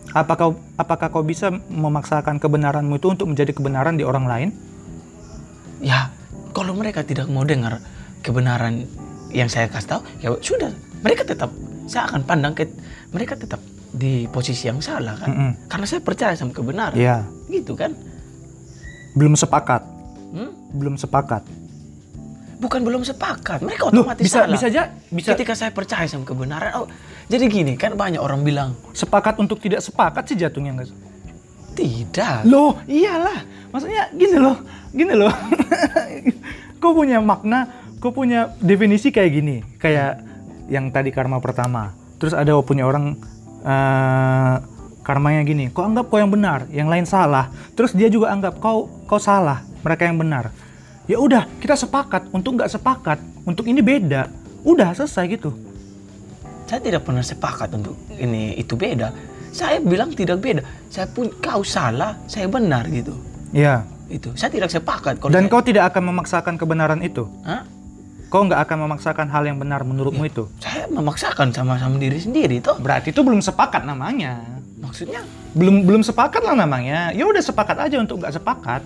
Apakah 0.09 0.57
apakah 0.73 1.07
kau 1.07 1.21
bisa 1.21 1.47
memaksakan 1.69 2.35
kebenaranmu 2.35 2.97
itu 2.97 3.07
untuk 3.07 3.29
menjadi 3.29 3.53
kebenaran 3.53 3.93
di 3.93 4.03
orang 4.03 4.25
lain? 4.25 4.49
Ya, 5.79 6.11
kalau 6.51 6.73
mereka 6.73 6.99
tidak 7.01 7.29
mau 7.29 7.45
dengar 7.45 7.79
kebenaran 8.19 8.83
yang 9.29 9.47
saya 9.47 9.65
kasih 9.65 9.89
tahu, 9.89 10.01
ya 10.19 10.29
sudah. 10.37 10.71
Mereka 10.99 11.23
tetap, 11.23 11.49
saya 11.85 12.05
akan 12.05 12.21
pandang 12.23 12.53
ke 12.53 12.67
mereka 13.09 13.33
tetap 13.33 13.61
di 13.89 14.27
posisi 14.27 14.67
yang 14.67 14.77
salah 14.79 15.15
kan. 15.15 15.29
Mm-mm. 15.29 15.51
Karena 15.65 15.85
saya 15.85 16.01
percaya 16.01 16.33
sama 16.33 16.51
kebenaran. 16.51 16.93
Iya, 16.93 17.25
Gitu 17.47 17.73
kan? 17.73 17.93
belum 19.09 19.33
sepakat, 19.33 19.81
Hmm? 20.29 20.53
belum 20.71 20.93
sepakat. 20.95 21.41
Bukan 22.59 22.83
belum 22.83 23.01
sepakat, 23.01 23.63
mereka 23.63 23.87
Loh, 23.89 24.03
otomatis 24.03 24.21
bisa 24.21 24.43
salah. 24.43 24.51
bisa 24.51 24.65
aja 24.67 24.83
bisa 25.09 25.31
Ketika 25.33 25.55
saya 25.55 25.71
percaya 25.71 26.05
sama 26.05 26.27
kebenaran, 26.27 26.75
oh, 26.75 26.87
jadi 27.25 27.47
gini 27.47 27.73
kan 27.73 27.95
banyak 27.95 28.19
orang 28.19 28.43
bilang 28.43 28.75
sepakat 28.91 29.39
untuk 29.39 29.57
tidak 29.57 29.79
sepakat 29.79 30.27
sih 30.27 30.35
jatuhnya 30.35 30.75
enggak? 30.75 30.91
tidak. 31.71 32.43
Loh, 32.43 32.75
iyalah. 32.83 33.39
Maksudnya 33.71 34.11
gini 34.11 34.35
loh, 34.35 34.59
gini 34.91 35.15
loh. 35.15 35.31
kau 36.79 36.91
punya 36.91 37.19
makna, 37.19 37.78
kau 37.99 38.15
punya 38.15 38.55
definisi 38.63 39.11
kayak 39.11 39.31
gini, 39.31 39.57
kayak 39.77 40.23
yang 40.71 40.89
tadi 40.89 41.11
karma 41.11 41.43
pertama. 41.43 41.93
Terus 42.19 42.35
ada 42.35 42.55
punya 42.63 42.87
orang 42.87 43.15
eh 43.63 44.55
karmanya 45.03 45.41
gini, 45.41 45.73
kau 45.73 45.83
anggap 45.83 46.05
kau 46.07 46.21
yang 46.21 46.29
benar, 46.29 46.69
yang 46.69 46.85
lain 46.85 47.03
salah. 47.03 47.49
Terus 47.73 47.97
dia 47.97 48.07
juga 48.07 48.29
anggap 48.29 48.61
kau 48.61 48.87
kau 49.09 49.17
salah, 49.17 49.65
mereka 49.81 50.05
yang 50.05 50.21
benar. 50.21 50.53
Ya 51.09 51.17
udah, 51.17 51.49
kita 51.57 51.73
sepakat 51.73 52.29
untuk 52.29 52.61
nggak 52.61 52.69
sepakat, 52.69 53.17
untuk 53.41 53.65
ini 53.65 53.81
beda. 53.81 54.29
Udah 54.61 54.93
selesai 54.93 55.25
gitu. 55.33 55.49
Saya 56.69 56.85
tidak 56.85 57.01
pernah 57.01 57.25
sepakat 57.25 57.73
untuk 57.73 57.97
ini 58.13 58.53
itu 58.53 58.77
beda. 58.77 59.09
Saya 59.49 59.81
bilang 59.81 60.13
tidak 60.13 60.37
beda. 60.37 60.61
Saya 60.93 61.09
pun 61.09 61.33
kau 61.41 61.65
salah, 61.65 62.13
saya 62.29 62.45
benar 62.45 62.85
gitu. 62.93 63.17
Ya. 63.49 63.89
Itu. 64.05 64.37
Saya 64.37 64.53
tidak 64.53 64.69
sepakat 64.69 65.17
kalau 65.17 65.33
Dan 65.33 65.49
saya- 65.49 65.53
kau 65.57 65.65
tidak 65.65 65.89
akan 65.89 66.13
memaksakan 66.13 66.53
kebenaran 66.61 67.01
itu. 67.01 67.25
Hah? 67.41 67.65
Kau 68.29 68.45
nggak 68.45 68.61
akan 68.69 68.77
memaksakan 68.85 69.27
hal 69.33 69.43
yang 69.49 69.57
benar 69.57 69.81
menurutmu 69.81 70.21
itu. 70.23 70.45
Saya 70.61 70.85
memaksakan 70.85 71.49
sama 71.49 71.81
sama 71.81 71.97
diri 71.97 72.21
sendiri 72.21 72.61
toh. 72.61 72.77
Berarti 72.77 73.09
itu 73.09 73.25
belum 73.25 73.41
sepakat 73.41 73.83
namanya. 73.83 74.37
Maksudnya 74.79 75.25
Belum 75.57 75.81
belum 75.81 76.05
sepakat 76.05 76.45
lah 76.45 76.53
namanya. 76.53 77.09
Ya 77.09 77.25
udah 77.25 77.41
sepakat 77.41 77.89
aja 77.89 77.97
untuk 77.97 78.21
nggak 78.21 78.37
sepakat. 78.37 78.85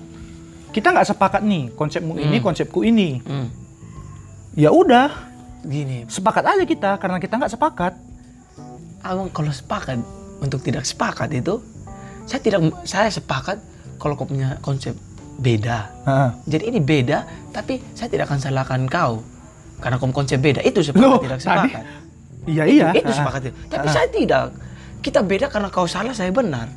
Kita 0.71 0.95
nggak 0.95 1.07
sepakat 1.11 1.43
nih 1.43 1.75
konsepmu 1.75 2.15
ini, 2.17 2.39
Hmm. 2.39 2.45
konsepku 2.47 2.79
ini. 2.81 3.19
hmm, 3.19 3.47
Ya 4.55 4.71
udah 4.71 5.11
gini, 5.61 6.07
sepakat 6.07 6.45
aja 6.45 6.63
kita 6.63 6.95
karena 6.97 7.19
kita 7.19 7.35
nggak 7.35 7.51
sepakat. 7.51 7.93
abang 9.03 9.27
kalau 9.27 9.51
sepakat 9.51 9.99
untuk 10.39 10.63
tidak 10.63 10.87
sepakat 10.87 11.27
itu, 11.35 11.59
saya 12.23 12.39
tidak 12.39 12.63
saya 12.87 13.11
sepakat 13.11 13.59
kalau 13.99 14.15
kau 14.15 14.23
punya 14.23 14.55
konsep 14.63 14.95
beda. 15.35 15.91
Heeh. 16.07 16.29
Jadi 16.47 16.63
ini 16.71 16.79
beda, 16.79 17.27
tapi 17.51 17.83
saya 17.91 18.07
tidak 18.07 18.31
akan 18.31 18.39
salahkan 18.39 18.87
kau 18.87 19.19
karena 19.79 19.97
konsep 19.97 20.37
beda. 20.37 20.59
Itu 20.59 20.81
sepakat 20.81 21.01
Loh, 21.01 21.19
tidak 21.19 21.39
tadi- 21.39 21.71
sepakat. 21.71 21.83
Iya 22.43 22.63
iya. 22.65 22.87
Itu 22.91 23.07
Heeh. 23.07 23.15
sepakat. 23.15 23.41
itu. 23.45 23.55
Tapi 23.67 23.87
Ah. 23.87 23.93
saya 23.93 24.07
tidak. 24.09 24.45
Kita 24.99 25.19
beda 25.19 25.47
karena 25.47 25.67
kau 25.67 25.85
salah, 25.85 26.11
saya 26.11 26.29
benar. 26.29 26.67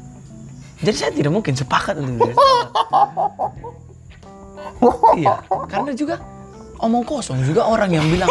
Jadi 0.79 0.95
saya 0.95 1.11
tidak 1.11 1.33
mungkin 1.33 1.55
sepakat 1.55 1.97
untuk 1.97 2.29
sepakat. 2.29 2.67
iya, 5.17 5.35
karena 5.67 5.93
juga 5.93 6.21
omong 6.79 7.03
kosong 7.03 7.41
juga 7.43 7.65
orang 7.65 7.89
yang 7.91 8.05
bilang. 8.07 8.29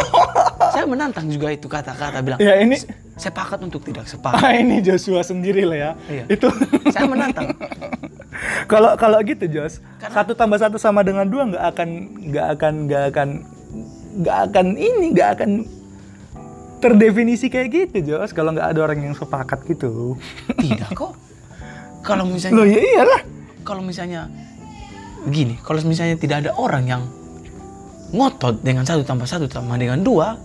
saya 0.70 0.86
menantang 0.86 1.26
juga 1.26 1.50
itu 1.50 1.66
kata-kata 1.66 2.22
bilang. 2.22 2.38
Ya 2.38 2.60
ini 2.60 2.78
Sepakat 3.16 3.64
untuk 3.64 3.80
tidak 3.82 4.06
sepakat. 4.06 4.44
ah, 4.44 4.52
ini 4.52 4.84
Joshua 4.84 5.24
sendiri 5.24 5.64
lah 5.64 5.78
ya. 5.80 5.92
Iya. 6.06 6.24
Itu 6.30 6.52
saya 6.92 7.08
menantang. 7.08 7.48
kalau 8.72 8.92
kalau 8.96 9.18
gitu 9.24 9.48
Jos, 9.48 9.80
Karena- 9.98 10.14
satu 10.14 10.36
tambah 10.36 10.60
satu 10.60 10.76
sama 10.76 11.00
dengan 11.00 11.24
dua 11.24 11.48
nggak 11.48 11.64
akan 11.66 11.90
nggak 12.30 12.48
akan 12.54 12.74
nggak 12.86 13.04
akan 13.16 13.28
nggak 14.16 14.38
akan 14.52 14.68
ini 14.80 15.06
nggak 15.12 15.30
akan 15.40 15.50
terdefinisi 16.80 17.50
kayak 17.52 17.68
gitu 17.72 18.16
Jos 18.16 18.32
kalau 18.32 18.54
nggak 18.54 18.76
ada 18.76 18.80
orang 18.86 19.00
yang 19.12 19.16
sepakat 19.16 19.64
gitu. 19.68 20.16
Tidak 20.56 20.92
kok. 20.96 21.18
Kalau 22.06 22.24
misalnya 22.30 22.56
Loh 22.62 22.68
ya 22.70 22.78
iyalah. 22.78 23.22
kalau 23.66 23.82
misalnya 23.82 24.30
begini, 25.26 25.58
kalau 25.66 25.82
misalnya 25.82 26.22
tidak 26.22 26.46
ada 26.46 26.52
orang 26.54 26.86
yang 26.86 27.02
ngotot 28.14 28.62
dengan 28.62 28.86
satu 28.86 29.02
tambah 29.02 29.26
satu 29.26 29.50
sama 29.50 29.74
dengan 29.82 30.06
dua, 30.06 30.38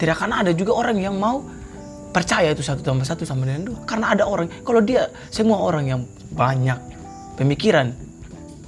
tidak 0.00 0.16
akan 0.16 0.40
ada 0.40 0.56
juga 0.56 0.72
orang 0.72 0.96
yang 0.96 1.20
mau 1.20 1.44
percaya 2.16 2.48
itu 2.48 2.64
satu 2.64 2.80
tambah 2.80 3.04
satu 3.04 3.28
sama 3.28 3.44
dengan 3.44 3.68
dua. 3.68 3.78
Karena 3.84 4.16
ada 4.16 4.24
orang, 4.24 4.48
kalau 4.64 4.80
dia 4.80 5.12
semua 5.28 5.60
orang 5.60 5.84
yang 5.84 6.00
banyak 6.32 6.80
pemikiran 7.36 7.92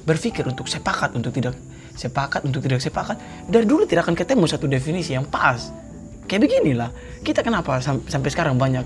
berpikir 0.04 0.44
untuk 0.44 0.68
sepakat 0.68 1.16
untuk 1.16 1.32
tidak 1.32 1.56
sepakat 1.98 2.46
untuk 2.46 2.62
tidak 2.62 2.78
sepakat 2.78 3.18
dari 3.44 3.66
dulu 3.66 3.82
tidak 3.82 4.06
akan 4.06 4.14
ketemu 4.14 4.46
satu 4.46 4.64
definisi 4.64 5.12
yang 5.12 5.26
pas. 5.26 5.74
Kayak 6.24 6.46
beginilah 6.46 6.90
kita 7.20 7.40
kenapa 7.40 7.80
sam- 7.80 8.04
sampai 8.04 8.28
sekarang 8.28 8.54
banyak 8.54 8.84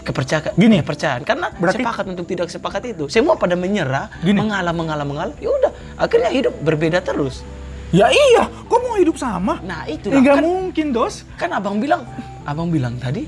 kepercayaan 0.00 0.54
Gini. 0.54 0.78
kepercayaan 0.78 1.22
karena 1.22 1.48
Berarti- 1.50 1.80
sepakat 1.80 2.04
untuk 2.06 2.24
tidak 2.24 2.48
sepakat 2.48 2.82
itu 2.86 3.04
semua 3.08 3.34
pada 3.34 3.52
menyerah 3.54 4.12
Gini. 4.20 4.36
mengalah 4.36 4.70
mengalah 4.70 5.02
mengalah 5.02 5.34
ya 5.36 5.48
udah 5.50 5.72
akhirnya 5.96 6.30
hidup 6.30 6.54
berbeda 6.58 7.00
terus 7.00 7.44
Ya 7.88 8.10
iya, 8.10 8.50
kok 8.66 8.80
mau 8.80 8.94
hidup 8.94 9.14
sama? 9.14 9.58
nah 9.60 9.86
itu 9.86 10.06
Ya 10.08 10.18
nggak 10.18 10.36
kan, 10.36 10.42
mungkin 10.42 10.86
dos. 10.90 11.22
kan 11.34 11.46
abang 11.48 11.78
bilang 11.78 12.02
abang 12.42 12.66
bilang 12.68 12.94
tadi 12.96 13.26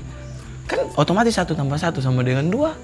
kan 0.63 0.83
otomatis 0.93 1.33
satu 1.33 1.51
tambah 1.51 1.75
satu 1.75 1.97
sama 1.97 2.19
dengan 2.19 2.45
dua 2.45 2.75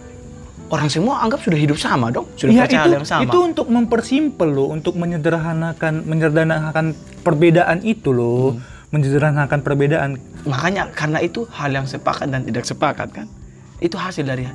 orang 0.73 0.89
semua 0.89 1.21
anggap 1.21 1.37
sudah 1.39 1.59
hidup 1.59 1.77
sama 1.77 2.09
dong 2.09 2.25
sudah 2.33 2.65
percaya 2.65 2.81
itu 2.81 2.91
yang 2.97 3.05
sama 3.05 3.21
itu 3.23 3.37
untuk 3.37 3.69
mempersimpel 3.69 4.49
loh, 4.49 4.73
untuk 4.73 4.97
menyederhanakan 4.97 6.01
menyederhanakan 6.03 6.97
perbedaan 7.21 7.85
itu 7.85 8.09
loh, 8.09 8.57
Hmm. 8.57 8.61
menyederhanakan 8.89 9.59
perbedaan. 9.61 10.09
makanya 10.43 10.89
karena 10.91 11.21
itu 11.21 11.45
hal 11.53 11.69
yang 11.69 11.85
sepakat 11.85 12.25
dan 12.27 12.41
tidak 12.41 12.65
sepakat 12.65 13.13
kan 13.13 13.27
itu 13.79 13.93
hasil 13.95 14.25
dari 14.25 14.49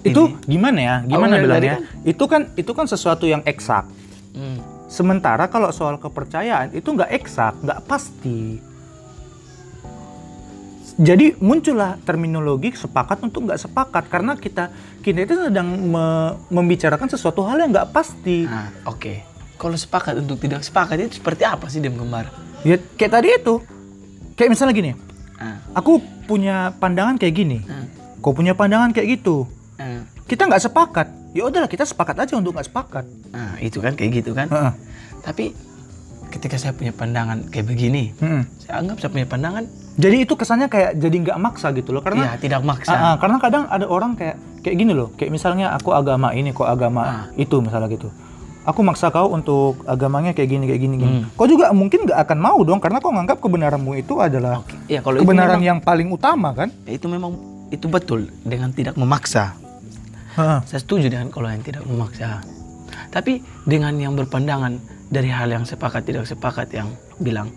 Itu 0.00 0.32
ini. 0.32 0.56
gimana 0.56 0.78
ya? 0.80 0.96
Gimana 1.04 1.36
Awalnya 1.36 1.44
bilangnya? 1.44 1.76
tadi 1.84 2.08
Itu 2.08 2.24
kan 2.24 2.48
itu 2.56 2.72
kan 2.72 2.88
sesuatu 2.88 3.28
yang 3.28 3.44
eksak. 3.44 3.84
Hmm. 4.32 4.58
Sementara 4.88 5.44
kalau 5.46 5.68
soal 5.70 6.00
kepercayaan 6.00 6.72
itu 6.72 6.88
nggak 6.88 7.12
eksak, 7.14 7.60
nggak 7.60 7.80
pasti. 7.84 8.58
Jadi 10.96 11.32
muncullah 11.40 11.96
terminologi 12.02 12.72
sepakat 12.72 13.24
untuk 13.24 13.48
nggak 13.48 13.60
sepakat 13.60 14.04
karena 14.08 14.36
kita 14.36 14.68
kita 15.00 15.24
itu 15.24 15.34
sedang 15.48 15.68
me- 15.68 16.34
membicarakan 16.52 17.08
sesuatu 17.08 17.40
hal 17.44 17.60
yang 17.60 17.72
nggak 17.72 17.90
pasti. 17.90 18.44
Nah, 18.44 18.68
oke 18.84 19.24
kalau 19.60 19.76
sepakat 19.76 20.16
untuk 20.16 20.40
tidak 20.40 20.64
sepakat 20.64 21.04
itu 21.04 21.20
seperti 21.20 21.44
apa 21.44 21.68
sih 21.68 21.84
dem 21.84 21.92
kembar 21.92 22.32
Ya 22.64 22.80
kayak 22.96 23.12
tadi 23.12 23.28
itu. 23.32 23.60
Kayak 24.36 24.56
misalnya 24.56 24.72
gini, 24.72 24.92
nah, 25.36 25.60
aku 25.76 26.00
punya 26.24 26.72
pandangan 26.80 27.20
kayak 27.20 27.34
gini, 27.36 27.60
nah, 27.64 27.84
kau 28.24 28.32
punya 28.32 28.56
pandangan 28.56 28.92
kayak 28.92 29.20
gitu. 29.20 29.44
nah. 29.76 30.04
Kita 30.24 30.48
nggak 30.48 30.64
sepakat. 30.64 31.06
Ya 31.36 31.44
udahlah 31.44 31.68
kita 31.68 31.84
sepakat 31.84 32.24
aja 32.24 32.40
untuk 32.40 32.56
nggak 32.56 32.68
sepakat. 32.72 33.04
Nah, 33.32 33.60
itu 33.60 33.80
kan 33.84 33.92
kayak 33.96 34.24
gitu 34.24 34.32
kan 34.32 34.48
Heeh. 34.48 34.72
tapi 35.20 35.52
ketika 36.30 36.56
saya 36.56 36.70
punya 36.70 36.90
pandangan 36.90 37.44
kayak 37.46 37.66
begini 37.66 38.14
Mm-mm. 38.16 38.42
saya 38.58 38.78
anggap 38.78 38.96
saya 38.98 39.10
punya 39.10 39.26
pandangan 39.26 39.64
Jadi 40.00 40.16
itu 40.24 40.32
kesannya 40.32 40.66
kayak 40.66 40.96
jadi 40.96 41.16
nggak 41.20 41.38
maksa 41.38 41.68
gitu 41.70 41.92
loh 41.92 42.00
karena 42.00 42.32
ya 42.32 42.40
tidak 42.40 42.64
maksa 42.64 42.88
Ah, 42.90 43.04
ah, 43.04 43.14
karena 43.18 43.36
kadang 43.36 43.64
ada 43.66 43.84
orang 43.84 44.16
kayak 44.16 44.38
kayak 44.60 44.76
gini 44.76 44.92
loh, 44.92 45.12
kayak 45.12 45.28
misalnya 45.28 45.72
aku 45.72 45.92
agama 45.92 46.32
ini, 46.32 46.52
kok 46.52 46.64
agama 46.64 47.02
Ah. 47.02 47.24
itu 47.34 47.60
misalnya 47.60 47.88
gitu. 47.90 48.08
Aku 48.62 48.80
maksa 48.80 49.08
kau 49.08 49.28
untuk 49.28 49.84
agamanya 49.84 50.32
kayak 50.32 50.48
gini, 50.48 50.64
kayak 50.64 50.80
gini, 50.80 50.94
gini. 50.96 51.12
Hmm. 51.20 51.24
Kau 51.32 51.44
juga 51.44 51.72
mungkin 51.72 52.04
nggak 52.04 52.16
akan 52.18 52.38
mau 52.38 52.60
dong, 52.60 52.76
karena 52.76 52.96
kau 52.98 53.08
nganggap 53.08 53.40
kebenaranmu 53.40 53.92
itu 53.94 54.14
adalah 54.16 54.64
ya 54.84 55.00
kalau 55.00 55.16
itu 55.16 55.24
kebenaran 55.24 55.56
memang- 55.56 55.64
yang 55.66 55.78
paling 55.80 56.08
utama 56.08 56.52
kan? 56.52 56.68
ya 56.84 56.92
itu 56.92 57.04
memang 57.04 57.36
itu 57.68 57.84
betul 57.84 58.28
dengan 58.40 58.68
tidak 58.70 58.96
memaksa. 58.96 59.56
Saya 60.64 60.78
setuju 60.78 61.08
dengan 61.08 61.28
kalau 61.28 61.48
yang 61.48 61.60
tidak 61.60 61.84
memaksa. 61.84 62.40
Tapi 63.08 63.40
dengan 63.64 63.92
yang 63.96 64.12
berpandangan 64.14 64.76
dari 65.10 65.28
hal 65.28 65.50
yang 65.50 65.66
sepakat 65.66 66.06
tidak 66.06 66.24
sepakat 66.24 66.70
yang 66.70 66.94
bilang 67.18 67.50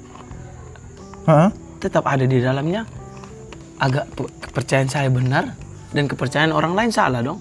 Heeh. 1.30 1.49
tetap 1.78 2.04
ada 2.10 2.26
di 2.26 2.41
dalamnya 2.41 2.84
agak 3.78 4.10
pe- 4.18 4.34
kepercayaan 4.49 4.89
saya 4.89 5.08
benar 5.14 5.54
dan 5.93 6.10
kepercayaan 6.10 6.51
orang 6.51 6.74
lain 6.74 6.89
salah 6.89 7.22
dong. 7.22 7.39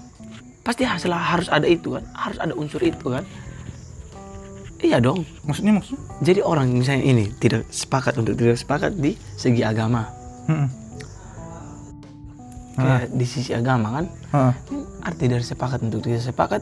Pasti 0.63 0.87
hasil 0.87 1.11
harus 1.11 1.51
ada 1.51 1.67
itu 1.67 1.97
kan, 1.99 2.03
harus 2.15 2.39
ada 2.39 2.53
unsur 2.55 2.79
itu 2.79 3.11
kan. 3.11 3.25
Iya 4.79 4.99
dong. 4.99 5.27
Maksudnya 5.43 5.75
maksudnya? 5.75 6.03
Jadi 6.23 6.39
orang 6.43 6.71
misalnya 6.71 7.03
ini 7.03 7.25
tidak 7.39 7.67
sepakat 7.71 8.15
untuk 8.19 8.35
tidak 8.35 8.55
sepakat 8.55 8.95
di 8.95 9.15
segi 9.35 9.63
agama. 9.63 10.07
Heeh. 10.47 10.67
Kayak 12.73 13.11
di 13.11 13.25
sisi 13.27 13.51
agama 13.51 14.01
kan. 14.01 14.05
Heeh. 14.31 14.53
Arti 15.03 15.25
dari 15.27 15.43
sepakat 15.43 15.83
untuk 15.83 15.99
tidak 16.03 16.23
sepakat 16.23 16.61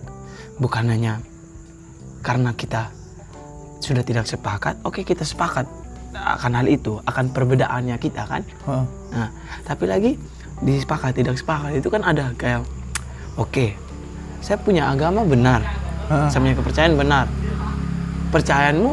bukan 0.58 0.89
hanya 0.89 1.22
karena 2.22 2.54
kita 2.54 2.93
sudah 3.82 4.06
tidak 4.06 4.30
sepakat, 4.30 4.78
oke 4.86 5.02
kita 5.02 5.26
sepakat 5.26 5.66
akan 6.14 6.52
hal 6.54 6.68
itu, 6.70 7.02
akan 7.04 7.34
perbedaannya 7.34 7.98
kita 7.98 8.30
kan. 8.30 8.46
Heeh. 8.46 8.86
Nah, 9.12 9.30
tapi 9.66 9.90
lagi 9.90 10.12
di 10.62 10.78
sepakat 10.78 11.18
tidak 11.18 11.36
sepakat 11.42 11.82
itu 11.82 11.90
kan 11.90 12.06
ada 12.06 12.30
kayak 12.38 12.62
oke, 13.42 13.74
saya 14.40 14.62
punya 14.62 14.88
agama 14.94 15.26
benar, 15.26 15.66
Heeh. 16.08 16.30
saya 16.30 16.40
punya 16.46 16.56
kepercayaan 16.62 16.96
benar. 16.96 17.26
Percayaanmu 18.32 18.92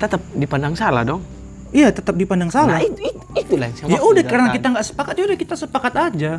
tetap 0.00 0.20
dipandang 0.34 0.74
salah 0.74 1.04
dong. 1.06 1.22
Iya, 1.70 1.92
tetap 1.92 2.16
dipandang 2.16 2.48
salah. 2.48 2.78
Nah, 2.78 2.82
itu, 2.82 2.98
itu, 3.04 3.20
itulah 3.36 3.68
yang 3.68 3.76
saya 3.76 3.86
ya 3.94 4.00
udah 4.00 4.24
karena 4.24 4.48
kita 4.50 4.66
nggak 4.72 4.86
sepakat, 4.86 5.12
ya 5.18 5.24
udah 5.28 5.38
kita 5.38 5.54
sepakat 5.54 5.94
aja. 5.94 6.32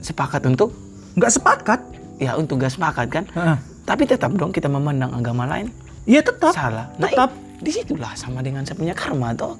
sepakat 0.00 0.42
untuk 0.46 0.70
Nggak 1.18 1.32
sepakat. 1.32 1.80
ya 2.16 2.32
untuk 2.40 2.56
gak 2.64 2.72
sepakat 2.72 3.06
kan. 3.12 3.24
Heeh. 3.28 3.56
Tapi 3.84 4.08
tetap 4.08 4.32
dong 4.32 4.48
kita 4.48 4.72
memandang 4.72 5.12
agama 5.12 5.44
lain 5.44 5.68
Iya 6.06 6.22
tetap. 6.22 6.54
salah. 6.54 6.86
Nah, 6.96 7.10
Tetap. 7.10 7.30
di 7.58 7.70
situlah 7.70 8.14
sama 8.14 8.38
dengan 8.40 8.62
saya 8.62 8.78
punya 8.78 8.94
karma 8.94 9.34
toh. 9.34 9.58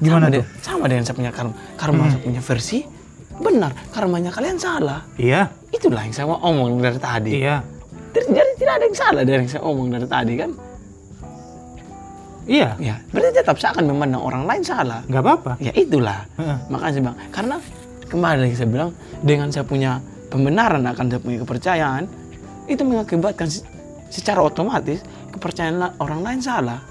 Gimana 0.00 0.26
sama 0.26 0.32
tuh? 0.32 0.40
de- 0.40 0.48
sama 0.64 0.84
dengan 0.88 1.04
saya 1.04 1.16
punya 1.16 1.32
karma. 1.32 1.52
Karma 1.76 2.02
saya 2.08 2.20
punya 2.24 2.40
versi 2.40 2.78
benar, 3.40 3.72
karmanya 3.92 4.32
kalian 4.32 4.56
salah. 4.56 5.00
Iya. 5.16 5.48
Itulah 5.68 6.04
yang 6.04 6.12
saya 6.12 6.26
mau 6.28 6.40
omong 6.40 6.80
dari 6.80 6.96
tadi. 6.96 7.32
Iya. 7.40 7.60
Jadi 8.10 8.52
tidak 8.56 8.74
ada 8.80 8.84
yang 8.84 8.96
salah 8.96 9.22
dari 9.22 9.38
yang 9.44 9.48
saya 9.48 9.62
omong 9.64 9.88
dari 9.88 10.06
tadi 10.08 10.32
kan? 10.36 10.50
Iya. 12.50 12.68
Ya, 12.80 12.96
berarti 13.12 13.30
tetap 13.36 13.56
saya 13.60 13.70
akan 13.76 13.84
memandang 13.86 14.22
orang 14.24 14.42
lain 14.48 14.62
salah. 14.64 15.04
Nggak 15.06 15.22
apa-apa. 15.22 15.52
Ya 15.60 15.72
itulah. 15.76 16.24
Heeh. 16.40 16.56
Makanya 16.72 16.98
bilang, 17.00 17.18
karena 17.30 17.56
kembali 18.10 18.38
lagi 18.48 18.54
saya 18.56 18.68
bilang, 18.68 18.90
dengan 19.22 19.48
saya 19.52 19.64
punya 19.64 20.00
pembenaran 20.32 20.82
akan 20.82 21.04
saya 21.06 21.20
punya 21.22 21.38
kepercayaan, 21.44 22.04
itu 22.66 22.82
mengakibatkan 22.82 23.46
secara 24.10 24.42
otomatis 24.42 25.00
kepercayaan 25.30 25.96
orang 25.96 26.20
lain 26.20 26.40
salah. 26.42 26.82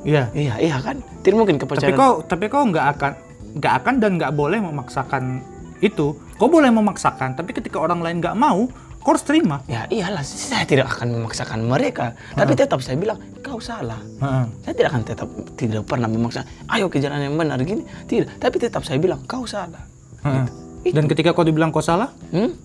Iya. 0.00 0.32
Iya, 0.32 0.54
iya 0.60 0.76
kan? 0.80 1.00
Tidak 1.20 1.36
mungkin 1.36 1.56
Tapi 1.56 1.64
kepercayaan. 1.66 1.98
kau 1.98 2.14
tapi 2.24 2.44
kau 2.48 2.64
nggak 2.64 2.86
akan 2.96 3.12
nggak 3.60 3.74
akan 3.82 3.94
dan 4.00 4.10
nggak 4.16 4.32
boleh 4.32 4.58
memaksakan 4.60 5.40
itu. 5.80 6.16
Kau 6.36 6.48
boleh 6.48 6.72
memaksakan, 6.72 7.36
tapi 7.36 7.52
ketika 7.52 7.76
orang 7.76 8.00
lain 8.00 8.16
nggak 8.20 8.32
mau, 8.32 8.64
kau 9.04 9.12
harus 9.12 9.24
terima. 9.24 9.60
Ya 9.68 9.84
iyalah, 9.88 10.24
saya 10.24 10.64
tidak 10.64 10.88
akan 10.88 11.20
memaksakan 11.20 11.68
mereka. 11.68 12.16
Tapi 12.32 12.56
tetap 12.56 12.80
saya 12.80 12.96
bilang, 12.96 13.20
kau 13.44 13.60
salah. 13.60 14.00
Heeh. 14.00 14.44
Saya 14.64 14.72
tidak 14.72 14.88
akan 14.88 15.02
tetap 15.04 15.28
tidak 15.56 15.82
pernah 15.84 16.08
memaksa, 16.08 16.48
ayo 16.72 16.88
ke 16.88 16.96
jalan 16.96 17.20
yang 17.20 17.36
benar 17.36 17.60
gini. 17.60 17.84
Tidak, 17.84 18.40
tapi 18.40 18.56
tetap 18.56 18.88
saya 18.88 18.96
bilang, 18.96 19.20
kau 19.28 19.44
salah. 19.44 19.84
Heeh. 20.24 20.48
Dan 20.96 21.04
ketika 21.04 21.36
kau 21.36 21.44
dibilang 21.44 21.68
kau 21.68 21.84
salah, 21.84 22.08
Hmm? 22.32 22.56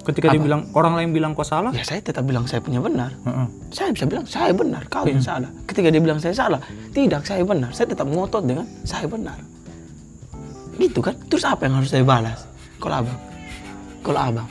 Ketika 0.00 0.32
Apa? 0.32 0.36
dibilang 0.36 0.62
orang 0.72 0.94
lain 0.96 1.10
bilang 1.12 1.32
kau 1.32 1.44
salah, 1.44 1.70
Ya 1.70 1.84
saya 1.84 2.00
tetap 2.00 2.24
bilang 2.24 2.44
saya 2.44 2.60
punya 2.60 2.80
benar. 2.80 3.12
heeh. 3.12 3.46
Saya 3.70 3.92
bisa 3.92 4.04
bilang 4.08 4.24
saya 4.24 4.52
benar, 4.52 4.82
kau 4.88 5.04
yang 5.04 5.20
salah. 5.20 5.50
Ketika 5.64 5.88
dia 5.88 6.00
bilang 6.00 6.18
saya 6.18 6.32
salah, 6.32 6.60
tidak 6.90 7.22
saya 7.24 7.44
benar. 7.44 7.70
Saya 7.72 7.86
tetap 7.88 8.06
ngotot 8.06 8.42
dengan 8.42 8.66
saya 8.82 9.06
benar. 9.06 9.38
Gitu 10.76 11.00
kan? 11.00 11.14
Terus 11.28 11.44
apa 11.44 11.68
yang 11.68 11.76
harus 11.76 11.92
saya 11.92 12.00
balas? 12.02 12.48
Kalau 12.80 12.96
abang, 12.96 13.18
kalau 14.00 14.20
abang, 14.20 14.48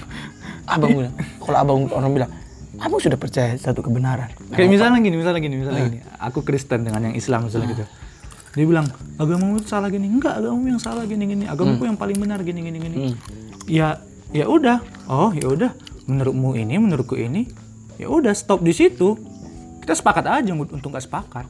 abang 0.70 0.92
bilang, 0.94 1.14
kalau 1.42 1.58
abang 1.58 1.78
orang 1.90 2.12
bilang, 2.14 2.32
abang 2.78 3.00
sudah 3.02 3.18
percaya 3.18 3.58
satu 3.58 3.82
kebenaran. 3.82 4.30
Nah, 4.54 4.56
Kayak 4.56 4.70
misalnya 4.70 5.02
gini, 5.02 5.16
misalnya 5.18 5.42
gini, 5.42 5.56
misalnya 5.58 5.82
gini. 5.90 6.00
Aku 6.22 6.46
Kristen 6.46 6.86
dengan 6.86 7.10
yang 7.10 7.16
Islam 7.18 7.50
misalnya 7.50 7.74
gitu. 7.74 7.86
Dia 8.54 8.66
bilang, 8.66 8.86
agamamu 9.18 9.58
itu 9.58 9.66
salah 9.66 9.90
gini. 9.90 10.06
Enggak, 10.06 10.38
agamamu 10.38 10.66
yang 10.70 10.82
salah 10.82 11.04
gini 11.10 11.24
gini. 11.26 11.46
Agamaku 11.50 11.90
yang 11.90 11.98
paling 11.98 12.18
benar 12.22 12.42
gini 12.46 12.60
gini 12.62 12.78
gini. 12.78 12.96
Hmm. 13.10 13.16
Ya, 13.66 13.98
ya 14.34 14.46
udah. 14.46 14.82
Oh, 15.10 15.34
ya 15.34 15.50
udah. 15.50 15.72
Menurutmu 16.10 16.58
ini, 16.58 16.76
menurutku 16.78 17.16
ini. 17.18 17.46
Ya 18.02 18.10
udah, 18.10 18.34
stop 18.34 18.66
di 18.66 18.74
situ. 18.74 19.18
Kita 19.82 19.94
sepakat 19.94 20.26
aja 20.26 20.52
untuk 20.54 20.94
nggak 20.94 21.06
sepakat. 21.06 21.46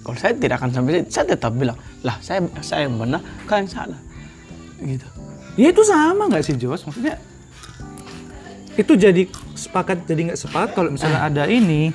Kalau 0.00 0.16
saya 0.16 0.32
tidak 0.32 0.58
akan 0.58 0.70
sampai 0.72 1.04
saya 1.12 1.36
tetap 1.36 1.52
bilang, 1.52 1.76
lah 2.00 2.16
saya 2.24 2.42
saya 2.64 2.88
yang 2.88 2.96
benar, 2.96 3.20
kalian 3.44 3.68
salah. 3.68 4.00
Gitu. 4.80 5.04
Ya 5.58 5.74
itu 5.74 5.82
sama 5.84 6.30
nggak 6.30 6.44
sih 6.46 6.54
Jos? 6.56 6.86
Maksudnya 6.86 7.20
itu 8.78 8.94
jadi 8.94 9.26
sepakat 9.58 10.06
jadi 10.06 10.30
nggak 10.30 10.40
sepakat 10.40 10.70
kalau 10.72 10.94
misalnya 10.94 11.20
ada 11.26 11.44
ini 11.50 11.90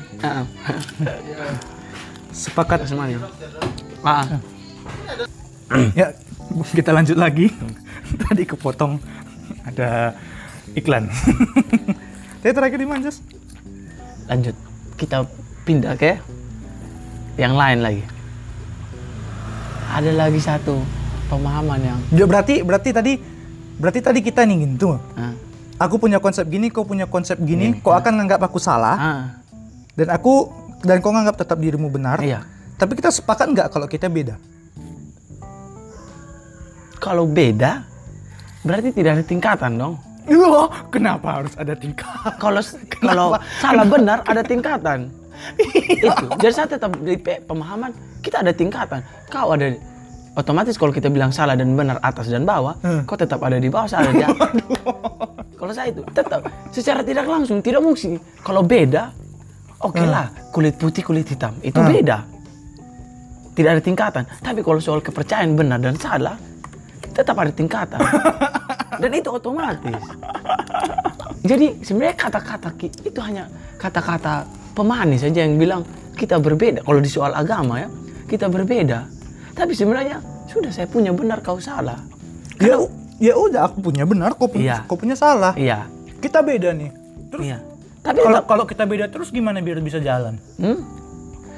sepakat 2.36 2.86
semuanya. 2.86 3.24
Ah, 4.04 4.28
ya 5.96 6.12
kita 6.76 6.92
lanjut 6.92 7.16
lagi 7.16 7.50
tadi 8.28 8.44
kepotong 8.44 9.00
ada 9.68 10.16
iklan. 10.76 11.08
Tapi 12.44 12.52
terakhir 12.52 12.80
di 12.80 12.88
mana 12.88 13.10
lanjut. 14.28 14.56
Kita 15.00 15.26
pindah 15.64 15.96
ke 15.96 16.20
yang 17.40 17.56
lain 17.56 17.80
lagi. 17.82 18.04
Ada 19.94 20.12
lagi 20.14 20.42
satu 20.42 20.82
pemahaman 21.30 21.80
yang 21.82 22.00
Ya, 22.14 22.26
berarti 22.26 22.62
berarti 22.66 22.90
tadi 22.92 23.14
berarti 23.78 24.00
tadi 24.06 24.20
kita 24.22 24.46
nih 24.46 24.70
gitu 24.70 24.94
ah, 24.94 25.34
aku 25.82 25.98
punya 25.98 26.22
konsep 26.22 26.46
gini 26.46 26.70
kau 26.70 26.86
punya 26.86 27.10
konsep 27.10 27.42
gini 27.42 27.82
kau 27.82 27.94
akan 27.94 28.22
nganggap 28.22 28.42
aku 28.44 28.62
salah. 28.62 28.98
Ah, 28.98 29.24
dan 29.98 30.14
aku 30.14 30.50
dan 30.84 31.00
kau 31.00 31.14
nganggap 31.14 31.40
tetap 31.40 31.58
dirimu 31.58 31.90
benar. 31.90 32.20
Iya. 32.20 32.44
tapi 32.74 33.00
kita 33.00 33.14
sepakat 33.14 33.48
nggak 33.54 33.68
kalau 33.72 33.88
kita 33.88 34.12
beda? 34.12 34.36
Kalau 37.00 37.24
beda, 37.28 37.88
berarti 38.64 38.90
tidak 38.96 39.12
ada 39.20 39.24
tingkatan 39.24 39.72
dong. 39.76 39.96
Wah, 40.24 40.72
kenapa 40.88 41.44
harus 41.44 41.52
ada 41.60 41.76
tingkat 41.76 42.08
Kalau 42.40 42.64
kalau 42.88 43.36
salah 43.60 43.84
benar 43.84 44.24
ada 44.24 44.40
tingkatan. 44.40 45.12
Itu. 45.60 46.08
Jadi 46.40 46.54
saya 46.56 46.68
tetap 46.72 46.96
di 47.04 47.20
pe- 47.20 47.44
pemahaman 47.44 47.92
kita 48.24 48.40
ada 48.40 48.56
tingkatan. 48.56 49.04
Kau 49.28 49.52
ada 49.52 49.76
otomatis 50.40 50.80
kalau 50.80 50.96
kita 50.96 51.12
bilang 51.12 51.36
salah 51.36 51.60
dan 51.60 51.76
benar 51.76 52.00
atas 52.00 52.32
dan 52.32 52.48
bawah, 52.48 52.80
kau 53.04 53.20
tetap 53.20 53.44
ada 53.44 53.60
di 53.60 53.68
bawah, 53.68 53.86
saya 53.86 54.08
ada 54.08 54.12
di 54.16 54.24
atas. 54.24 54.50
kalau 55.60 55.74
saya 55.76 55.92
itu 55.92 56.02
tetap 56.16 56.48
secara 56.72 57.04
tidak 57.04 57.28
langsung 57.28 57.60
tidak 57.60 57.84
mungkin. 57.84 58.16
Kalau 58.40 58.64
beda, 58.64 59.12
oke 59.84 60.04
lah 60.08 60.32
kulit 60.56 60.80
putih 60.80 61.04
kulit 61.04 61.28
hitam 61.28 61.52
itu 61.60 61.76
beda. 61.84 62.24
Tidak 63.54 63.70
ada 63.70 63.84
tingkatan. 63.84 64.24
Tapi 64.40 64.64
kalau 64.66 64.80
soal 64.82 65.04
kepercayaan 65.04 65.54
benar 65.54 65.78
dan 65.78 65.94
salah, 66.00 66.40
tetap 67.14 67.38
ada 67.38 67.50
tingkatan. 67.50 68.02
dan 69.02 69.12
itu 69.12 69.30
otomatis. 69.30 70.02
Jadi 71.44 71.84
sebenarnya 71.84 72.16
kata-kata 72.16 72.70
itu 72.80 73.20
hanya 73.20 73.48
kata-kata 73.76 74.44
pemanis 74.72 75.22
saja 75.22 75.44
yang 75.44 75.56
bilang 75.56 75.82
kita 76.16 76.40
berbeda. 76.40 76.82
Kalau 76.82 77.00
di 77.00 77.08
soal 77.08 77.32
agama 77.32 77.78
ya, 77.78 77.90
kita 78.26 78.48
berbeda. 78.48 79.06
Tapi 79.52 79.74
sebenarnya 79.74 80.18
sudah 80.48 80.72
saya 80.72 80.88
punya 80.88 81.12
benar 81.12 81.40
kau 81.40 81.58
salah. 81.58 82.00
ya 82.58 82.78
u- 82.78 82.94
ya 83.18 83.34
udah 83.34 83.66
aku 83.66 83.82
punya 83.84 84.06
benar 84.06 84.34
kau 84.34 84.46
punya 84.46 84.78
Iya. 84.78 84.88
kau 84.88 84.96
punya 84.96 85.18
salah 85.18 85.52
Iya. 85.54 85.90
kita 86.22 86.40
beda 86.40 86.70
nih 86.72 86.92
terus 87.28 87.44
Iya. 87.44 87.58
Tapi 88.00 88.20
kalau 88.22 88.42
kalau 88.46 88.64
kita 88.64 88.84
beda 88.86 89.10
terus 89.10 89.32
gimana 89.32 89.58
biar 89.60 89.82
bisa 89.82 89.98
jalan 89.98 90.38
hmm? 90.62 90.78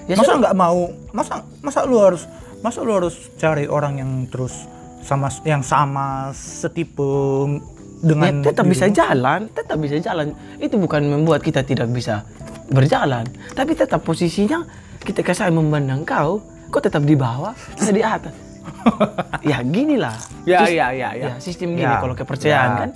Ya 0.08 0.16
masa 0.16 0.40
nggak 0.40 0.56
mau 0.56 0.90
masa 1.12 1.44
masa 1.60 1.84
lu 1.84 2.00
harus 2.00 2.26
masa 2.62 2.80
lu 2.80 2.96
harus 2.96 3.28
cari 3.36 3.68
orang 3.68 4.00
yang 4.00 4.12
terus 4.26 4.56
sama 5.06 5.30
yang 5.46 5.62
sama 5.62 6.34
setipe 6.34 7.06
Ya, 7.96 8.12
dengan 8.14 8.44
tetap 8.44 8.66
bisa 8.68 8.86
jalan, 8.86 9.50
tetap 9.50 9.78
bisa 9.80 9.98
jalan. 9.98 10.36
Itu 10.60 10.78
bukan 10.78 11.02
membuat 11.06 11.42
kita 11.42 11.64
tidak 11.64 11.90
bisa 11.90 12.22
berjalan, 12.68 13.26
tapi 13.56 13.74
tetap 13.74 14.04
posisinya 14.04 14.62
ketika 15.02 15.32
saya 15.32 15.50
memandang 15.50 16.06
kau, 16.06 16.38
kau 16.70 16.78
tetap 16.78 17.02
di 17.02 17.18
bawah, 17.18 17.56
saya 17.74 17.94
di 17.96 18.04
atas. 18.06 18.36
ya 19.50 19.62
gini 19.62 19.98
lah. 19.98 20.14
Ya, 20.46 20.66
Sis- 20.66 20.76
ya, 20.76 20.88
ya, 20.92 21.10
ya. 21.14 21.34
sistem 21.40 21.74
gini 21.74 21.86
Ya, 21.86 21.98
kalau 21.98 22.14
kepercayaan 22.14 22.70
ya. 22.70 22.78
kan. 22.78 22.90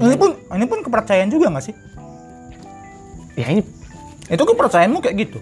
ini 0.00 0.14
pun 0.16 0.30
ini 0.48 0.64
pun 0.66 0.78
kepercayaan 0.80 1.28
juga 1.28 1.52
nggak 1.52 1.64
sih 1.68 1.74
Ya 3.36 3.46
ini 3.52 3.62
itu 4.26 4.40
kepercayaanmu 4.40 5.04
kayak 5.04 5.16
gitu 5.28 5.38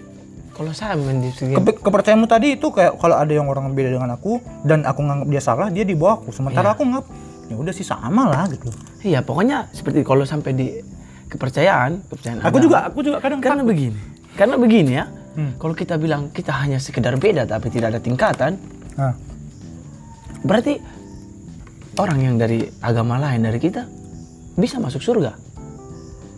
kalau 0.61 0.71
saya 0.71 0.93
mendiskusikan 0.93 1.57
Kepe- 1.57 1.81
kepercayaanmu 1.81 2.27
tadi 2.27 2.53
itu 2.53 2.69
kayak 2.69 2.93
kalau 2.95 3.17
ada 3.17 3.29
yang 3.29 3.45
orang 3.45 3.73
beda 3.73 3.89
dengan 3.91 4.13
aku 4.13 4.37
dan 4.61 4.85
aku 4.85 5.01
nganggap 5.01 5.27
dia 5.27 5.41
salah 5.41 5.67
dia 5.67 5.81
di 5.81 5.97
bawah 5.97 6.21
aku 6.21 6.29
sementara 6.29 6.69
Iya. 6.69 6.73
aku 6.73 6.81
nganggap 6.83 7.05
ya 7.49 7.55
udah 7.57 7.73
sih 7.73 7.83
sama 7.83 8.23
lah 8.27 8.45
gitu 8.47 8.69
Iya, 9.01 9.19
pokoknya 9.19 9.67
seperti 9.71 10.05
kalau 10.05 10.21
sampai 10.21 10.53
di 10.53 10.67
kepercayaan, 11.27 12.05
kepercayaan 12.05 12.37
aku 12.39 12.47
agama. 12.51 12.61
juga 12.61 12.77
aku 12.85 12.99
juga 13.01 13.17
kadang 13.17 13.41
karena 13.41 13.59
takut. 13.59 13.71
begini. 13.71 13.99
Karena 14.31 14.55
begini 14.55 14.91
ya. 14.93 15.05
Hmm. 15.31 15.51
Kalau 15.55 15.73
kita 15.73 15.95
bilang 15.95 16.29
kita 16.29 16.51
hanya 16.53 16.77
sekedar 16.77 17.15
beda 17.15 17.43
tapi 17.45 17.67
tidak 17.67 17.87
ada 17.89 17.99
tingkatan, 17.99 18.61
Ah. 18.93 19.15
berarti 20.41 20.77
orang 21.95 22.19
yang 22.21 22.35
dari 22.35 22.61
agama 22.79 23.17
lain 23.17 23.41
dari 23.41 23.57
kita 23.57 23.89
bisa 24.53 24.77
masuk 24.77 25.01
surga. 25.01 25.33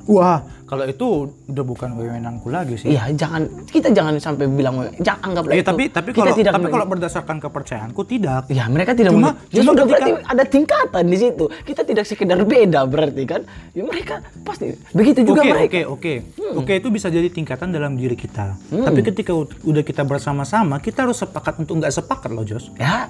wah 0.06 0.40
kalau 0.64 0.84
itu 0.84 1.08
udah 1.46 1.64
bukan 1.64 1.90
wewenangku 1.94 2.48
lagi 2.48 2.76
sih 2.76 2.90
Iya, 2.90 3.12
jangan 3.14 3.42
kita 3.66 3.90
jangan 3.90 4.16
sampai 4.16 4.48
bilang 4.48 4.80
jangan 4.98 5.22
anggaplah 5.26 5.54
Iya, 5.54 5.62
itu. 5.62 5.70
tapi 5.70 5.84
tapi 5.88 6.10
kita 6.10 6.24
kalau 6.24 6.36
tidak 6.36 6.52
tapi 6.52 6.68
kalau 6.70 6.88
berdasarkan 6.88 7.38
kepercayaanku 7.40 8.02
tidak 8.04 8.42
Ya 8.48 8.66
mereka 8.66 8.92
tidak 8.92 9.12
Cuma-. 9.12 9.36
Ya 9.48 9.60
cuma 9.60 9.70
sudah 9.70 9.84
ketika- 9.86 9.98
berarti 10.00 10.12
ada 10.26 10.44
tingkatan 10.46 11.04
di 11.06 11.18
situ. 11.18 11.46
Kita 11.64 11.82
tidak 11.82 12.06
sekedar 12.06 12.40
beda 12.42 12.82
berarti 12.84 13.24
kan. 13.24 13.42
Ya 13.72 13.84
mereka 13.84 14.16
pasti 14.42 14.66
begitu 14.92 15.20
juga 15.24 15.42
Oke 15.42 15.50
mereka. 15.50 15.64
oke 15.64 15.82
oke 15.90 16.14
oke 16.58 16.74
itu 16.74 16.88
bisa 16.90 17.08
jadi 17.08 17.28
tingkatan 17.28 17.70
dalam 17.70 17.94
diri 17.94 18.16
kita. 18.16 18.56
Tapi 18.70 19.00
ketika 19.02 19.32
ud- 19.32 19.56
udah 19.62 19.82
kita 19.82 20.02
bersama-sama, 20.02 20.78
kita 20.78 21.04
harus 21.04 21.18
sepakat 21.18 21.58
untuk 21.58 21.80
nggak 21.80 21.94
sepakat 21.94 22.30
loh 22.30 22.44
Jos. 22.44 22.72
Ya 22.76 23.08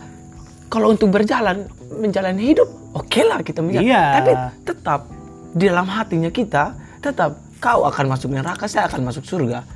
kalau 0.67 0.89
untuk 0.89 1.09
berjalan 1.09 1.69
menjalani 1.93 2.43
hidup, 2.47 2.65
oke 2.91 3.21
lah 3.21 3.39
kita 3.39 3.61
menjalan. 3.61 3.85
Iya. 3.85 4.03
Tapi 4.15 4.31
tetap 4.63 5.01
di 5.51 5.63
dalam 5.63 5.85
hatinya 5.85 6.27
kita 6.27 6.73
tetap 7.03 7.35
kau 7.59 7.83
akan 7.83 8.05
masuk 8.07 8.31
neraka, 8.31 8.63
saya 8.71 8.87
akan 8.87 9.11
masuk 9.11 9.27
surga. 9.27 9.67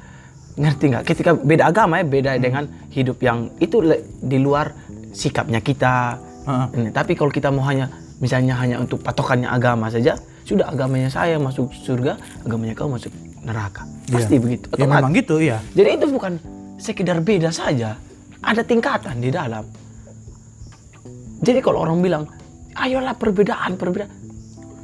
Ngerti 0.57 0.83
nggak? 0.89 1.03
Ketika 1.05 1.31
beda 1.35 1.69
agama 1.69 1.99
ya 2.01 2.05
beda 2.07 2.31
dengan 2.39 2.65
hidup 2.89 3.19
yang 3.21 3.51
itu 3.59 3.83
di 4.23 4.37
luar 4.39 4.71
sikapnya 5.11 5.59
kita. 5.59 6.17
Ini, 6.47 6.95
Tapi 6.95 7.11
kalau 7.19 7.27
kita 7.27 7.51
mau 7.51 7.67
hanya 7.67 7.91
misalnya 8.23 8.55
hanya 8.57 8.79
untuk 8.79 9.03
patokannya 9.03 9.51
agama 9.51 9.91
saja, 9.91 10.15
sudah 10.47 10.71
agamanya 10.71 11.11
saya 11.11 11.35
masuk 11.37 11.69
surga, 11.75 12.15
agamanya 12.47 12.73
kau 12.73 12.87
masuk 12.87 13.11
neraka. 13.43 13.83
Pasti 14.07 14.39
Iya. 14.39 14.41
begitu. 14.41 14.67
Ya 14.79 14.87
memang 14.87 15.11
gitu 15.11 15.35
ya. 15.43 15.59
Jadi 15.75 15.89
itu 15.99 16.05
bukan 16.07 16.39
sekedar 16.79 17.19
beda 17.19 17.51
saja, 17.51 17.99
ada 18.39 18.61
tingkatan 18.63 19.19
di 19.19 19.29
dalam. 19.29 19.67
Jadi 21.37 21.59
kalau 21.61 21.85
orang 21.85 22.01
bilang, 22.01 22.23
ayolah 22.73 23.13
perbedaan, 23.13 23.77
perbedaan. 23.77 24.09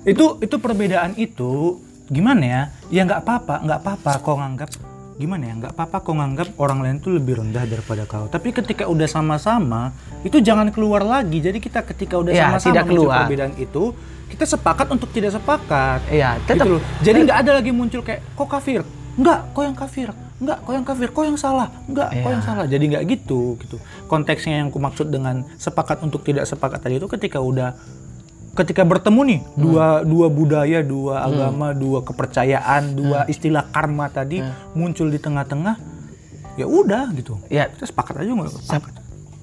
Itu 0.03 0.37
itu 0.43 0.55
perbedaan 0.59 1.15
itu 1.15 1.79
gimana 2.13 2.43
ya? 2.43 2.61
Ya 2.87 3.01
nggak 3.03 3.21
apa-apa, 3.21 3.55
nggak 3.59 3.79
apa-apa 3.81 4.11
kau 4.21 4.37
nganggap 4.37 4.69
gimana 5.13 5.43
ya? 5.45 5.53
Nggak 5.55 5.71
apa-apa 5.73 5.97
kau 5.99 6.13
nganggap 6.13 6.47
orang 6.55 6.79
lain 6.79 6.97
tuh 6.97 7.17
lebih 7.17 7.41
rendah 7.41 7.65
daripada 7.65 8.05
kau. 8.05 8.25
Tapi 8.27 8.49
ketika 8.51 8.85
udah 8.85 9.05
sama-sama, 9.05 9.91
itu 10.21 10.37
jangan 10.37 10.69
keluar 10.69 11.01
lagi. 11.01 11.37
Jadi 11.37 11.57
kita 11.57 11.81
ketika 11.83 12.15
udah 12.15 12.31
Ya, 12.31 12.49
sama-sama 12.49 12.69
tidak 12.69 12.83
muncul 12.85 12.97
keluar. 13.09 13.17
perbedaan 13.25 13.53
itu, 13.57 13.83
kita 14.29 14.45
sepakat 14.47 14.87
untuk 14.89 15.09
tidak 15.09 15.31
sepakat. 15.31 15.99
Iya, 16.07 16.37
tetap. 16.43 16.65
Gitu 16.65 16.77
loh. 16.77 16.81
Jadi 17.01 17.17
nggak 17.25 17.37
ada 17.41 17.51
lagi 17.57 17.71
muncul 17.71 18.01
kayak 18.01 18.21
kok 18.33 18.47
kafir. 18.47 18.81
Enggak, 19.13 19.39
kau 19.53 19.61
yang 19.61 19.77
kafir. 19.77 20.09
Enggak, 20.41 20.57
kau 20.65 20.73
yang 20.73 20.83
kafir. 20.83 21.07
Kau 21.09 21.21
yang 21.21 21.37
salah. 21.37 21.69
Enggak, 21.85 22.09
kau 22.09 22.29
Iya. 22.29 22.33
yang 22.33 22.43
salah. 22.43 22.65
Jadi 22.65 22.83
nggak 22.89 23.03
gitu 23.07 23.55
gitu. 23.61 23.77
Konteksnya 24.05 24.65
yang 24.65 24.69
ku 24.69 24.77
maksud 24.77 25.07
dengan 25.07 25.45
sepakat 25.55 26.01
untuk 26.01 26.21
tidak 26.21 26.49
sepakat 26.49 26.81
tadi 26.81 26.97
itu 26.97 27.05
ketika 27.05 27.37
udah 27.37 27.77
ketika 28.53 28.85
bertemu 28.85 29.21
nih 29.25 29.39
Hmm. 29.41 29.57
dua 29.57 29.85
dua 30.03 30.27
budaya, 30.29 30.79
dua 30.79 31.25
agama, 31.25 31.73
dua 31.73 32.01
kepercayaan, 32.01 32.93
dua 32.93 33.25
Hmm. 33.25 33.31
istilah 33.31 33.65
karma 33.67 34.07
tadi 34.07 34.45
muncul 34.71 35.09
di 35.09 35.17
tengah-tengah, 35.17 35.75
ya 36.55 36.65
udah 36.65 37.09
gitu. 37.13 37.41
Ya, 37.47 37.67
Kita 37.67 37.85
sepakat 37.85 38.21
aja 38.21 38.29
nggak? 38.29 38.51
sap- 38.61 38.93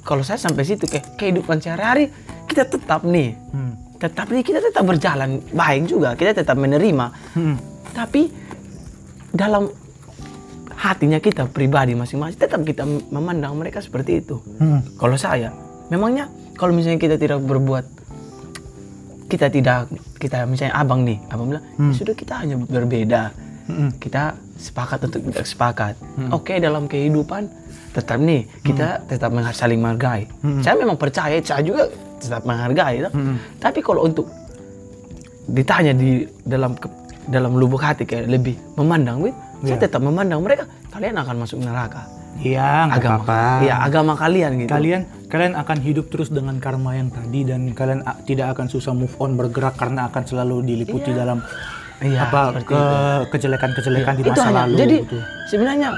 kalau 0.01 0.23
saya 0.23 0.39
sampai 0.39 0.63
situ 0.63 0.87
kayak 0.87 1.19
kehidupan 1.19 1.59
sehari-hari 1.59 2.09
kita 2.47 2.65
tetap 2.65 3.03
nih, 3.03 3.35
Hmm. 3.51 3.75
tetap 3.99 4.31
nih 4.31 4.43
kita 4.43 4.59
tetap 4.61 4.83
berjalan 4.83 5.43
baik 5.51 5.87
juga, 5.87 6.15
kita 6.15 6.33
tetap 6.33 6.55
menerima. 6.55 7.11
Hmm. 7.35 7.59
Tapi 7.91 8.31
dalam 9.31 9.71
hatinya 10.73 11.19
kita 11.19 11.45
pribadi 11.47 11.93
masing-masing 11.93 12.39
tetap 12.39 12.65
kita 12.65 12.83
memandang 13.11 13.53
mereka 13.53 13.79
seperti 13.79 14.25
itu. 14.25 14.41
Hmm. 14.57 14.81
Kalau 14.97 15.15
saya, 15.15 15.53
memangnya 15.91 16.31
kalau 16.57 16.73
misalnya 16.73 16.97
kita 16.97 17.17
tidak 17.17 17.43
berbuat, 17.43 18.00
kita 19.31 19.47
tidak, 19.47 19.87
kita 20.19 20.43
misalnya 20.43 20.75
abang 20.75 21.01
nih, 21.01 21.23
abang 21.27 21.47
bilang, 21.49 21.63
"Ya 21.79 21.95
sudah 21.95 22.13
kita 22.13 22.35
hanya 22.37 22.59
berbeda, 22.59 23.31
Hmm. 23.65 23.95
kita 23.95 24.35
sepakat 24.57 25.07
untuk 25.07 25.23
tidak 25.25 25.47
sepakat. 25.47 25.95
Oke 26.29 26.59
dalam 26.59 26.85
kehidupan 26.85 27.47
tetap 27.91 28.19
nih 28.19 28.43
kita 28.61 29.07
tetap 29.07 29.31
mengha- 29.31 29.55
saling 29.55 29.79
menghargai. 29.79 30.27
Saya 30.59 30.75
memang 30.75 30.95
percaya, 30.95 31.39
saya 31.39 31.63
juga 31.63 31.87
tetap 32.19 32.43
menghargai. 32.43 33.01
toh. 33.01 33.13
Tapi 33.57 33.79
kalau 33.79 34.05
untuk 34.05 34.27
ditanya 35.47 35.93
di 35.93 36.11
dalam 36.45 36.75
dalam 37.25 37.55
lubuk 37.55 37.79
hati 37.79 38.03
kayak 38.05 38.27
lebih 38.27 38.59
memandang, 38.75 39.23
wih, 39.23 39.35
saya 39.61 39.77
Iya. 39.77 39.83
tetap 39.83 40.01
memandang 40.01 40.41
mereka, 40.41 40.65
kalian 40.91 41.15
akan 41.17 41.37
masuk 41.39 41.59
neraka 41.59 42.03
Iya, 42.39 42.89
nggak 42.89 43.01
agama 43.03 43.19
apa-apa. 43.21 43.41
Iya, 43.67 43.75
agama 43.83 44.13
kalian 44.15 44.51
gitu. 44.63 44.71
Kalian 44.71 45.03
kalian 45.31 45.55
akan 45.59 45.79
hidup 45.83 46.07
terus 46.11 46.31
dengan 46.31 46.59
karma 46.63 46.95
yang 46.95 47.11
tadi 47.11 47.47
dan 47.47 47.71
kalian 47.75 48.07
tidak 48.27 48.55
akan 48.57 48.67
susah 48.71 48.95
move 48.95 49.13
on 49.19 49.35
bergerak 49.35 49.75
karena 49.79 50.07
akan 50.11 50.23
selalu 50.27 50.63
diliputi 50.67 51.11
dalam 51.15 51.43
Iya, 52.01 52.33
apa 52.33 52.65
ke 52.65 52.81
kejelekan-kejelekan 53.29 54.17
di 54.17 54.23
itu 54.25 54.33
masa 54.33 54.49
hanya 54.49 54.65
lalu 54.65 54.77
jadi 54.81 54.97
gitu. 55.05 55.19
sebenarnya 55.53 55.89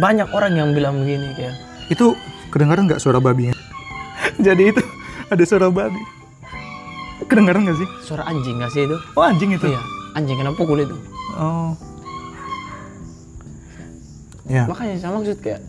banyak 0.00 0.28
orang 0.32 0.52
yang 0.56 0.72
bilang 0.72 1.04
begini 1.04 1.36
kayak 1.36 1.52
Itu 1.92 2.16
kedengaran 2.48 2.88
nggak 2.88 2.96
suara 2.96 3.20
babinya? 3.20 3.52
jadi 4.46 4.72
itu 4.72 4.80
ada 5.28 5.44
suara 5.44 5.68
babi. 5.68 6.00
Kedengaran 7.28 7.68
nggak 7.68 7.76
sih? 7.76 7.88
suara 8.00 8.24
anjing 8.24 8.56
gak 8.56 8.72
sih 8.72 8.88
itu? 8.88 8.96
Oh 9.12 9.20
anjing 9.20 9.52
itu. 9.52 9.68
Iya, 9.68 9.82
anjing 10.16 10.40
kena 10.40 10.56
pukul 10.56 10.80
itu. 10.80 10.96
Oh. 11.36 11.76
Ya. 14.48 14.64
Makanya 14.64 14.96
saya 14.96 15.12
maksud 15.14 15.38
kayak 15.44 15.60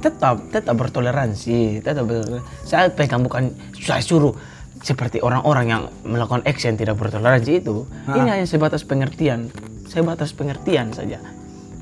tetap 0.00 0.40
tetap 0.48 0.74
bertoleransi, 0.80 1.84
tetap 1.84 2.08
bertoleransi. 2.08 2.64
Saya 2.64 2.88
pegang 2.88 3.20
bukan 3.24 3.52
saya 3.76 4.00
suruh 4.00 4.32
seperti 4.80 5.20
orang-orang 5.20 5.66
yang 5.68 5.82
melakukan 6.08 6.40
action 6.48 6.72
tidak 6.74 6.96
bertoleransi 6.96 7.60
itu. 7.60 7.84
Ini 8.08 8.28
hanya 8.40 8.46
sebatas 8.48 8.80
pengertian, 8.88 9.52
sebatas 9.84 10.32
pengertian 10.32 10.88
saja. 10.96 11.20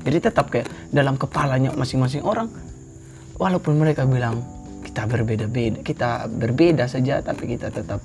Jadi 0.03 0.17
tetap 0.19 0.51
kayak 0.51 0.67
dalam 0.91 1.15
kepalanya 1.15 1.71
masing-masing 1.75 2.23
orang, 2.27 2.51
walaupun 3.39 3.79
mereka 3.79 4.03
bilang 4.03 4.43
kita 4.83 5.07
berbeda-beda, 5.07 5.79
kita 5.79 6.27
berbeda 6.27 6.91
saja, 6.91 7.23
tapi 7.23 7.55
kita 7.55 7.71
tetap 7.71 8.03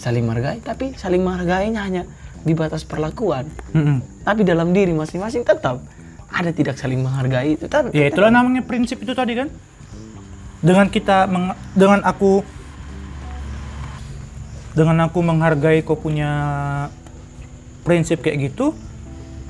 saling 0.00 0.24
menghargai. 0.24 0.64
Tapi 0.64 0.96
saling 0.96 1.20
menghargainya 1.20 1.80
hanya 1.84 2.02
di 2.44 2.56
batas 2.56 2.88
perlakuan. 2.88 3.44
Tapi 4.24 4.40
dalam 4.40 4.72
diri 4.72 4.96
masing-masing 4.96 5.44
tetap 5.44 5.84
ada 6.28 6.50
tidak 6.50 6.74
saling 6.74 7.00
menghargai 7.00 7.54
itu. 7.54 7.64
Tapi 7.64 7.90
Ya 7.90 8.06
itulah 8.06 8.28
namanya 8.28 8.60
prinsip 8.60 8.98
itu 8.98 9.12
tadi 9.12 9.34
kan. 9.34 9.48
Dengan 10.58 10.86
kita 10.86 11.24
meng- 11.24 11.54
dengan 11.72 12.02
aku 12.02 12.42
dengan 14.72 14.96
aku 15.02 15.18
menghargai 15.20 15.82
kau 15.82 15.94
punya 15.94 16.30
prinsip 17.82 18.20
kayak 18.20 18.52
gitu, 18.52 18.76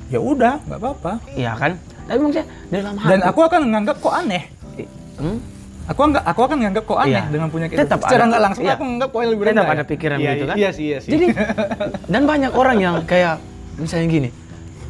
ya 0.07 0.17
udah 0.17 0.57
nggak 0.63 0.79
apa-apa. 0.79 1.13
Iya 1.31 1.53
kan? 1.53 1.71
Tapi 2.07 2.17
maksudnya 2.17 2.47
dalam 2.71 2.95
hati. 2.95 3.09
Dan 3.09 3.19
aku 3.21 3.39
akan 3.43 3.59
menganggap 3.63 3.95
kok 3.99 4.13
aneh. 4.15 4.43
Hmm? 5.19 5.37
Aku 5.85 6.01
enggak 6.05 6.23
aku 6.23 6.39
akan 6.43 6.55
menganggap 6.55 6.83
kok 6.85 6.99
aneh 6.99 7.17
Iya. 7.19 7.23
dengan 7.27 7.47
punya 7.49 7.67
kita. 7.67 7.81
Tetap 7.83 7.99
Secara 7.99 8.15
ada- 8.15 8.29
nggak 8.29 8.41
langsung 8.41 8.63
iya. 8.63 8.73
aku 8.73 8.83
menganggap 8.83 9.09
kok 9.09 9.19
lebih 9.21 9.35
Tetap 9.43 9.49
rendah. 9.59 9.75
ada 9.75 9.83
pikiran 9.83 10.17
Iya, 10.17 10.29
gitu 10.29 10.43
kan? 10.45 10.55
Iya 10.55 10.69
sih, 10.71 10.85
iya 10.87 10.97
sih. 10.99 11.11
Jadi 11.11 11.25
dan 12.07 12.21
banyak 12.23 12.51
orang 12.51 12.77
yang 12.77 12.95
kayak 13.03 13.35
misalnya 13.75 14.07
gini. 14.07 14.29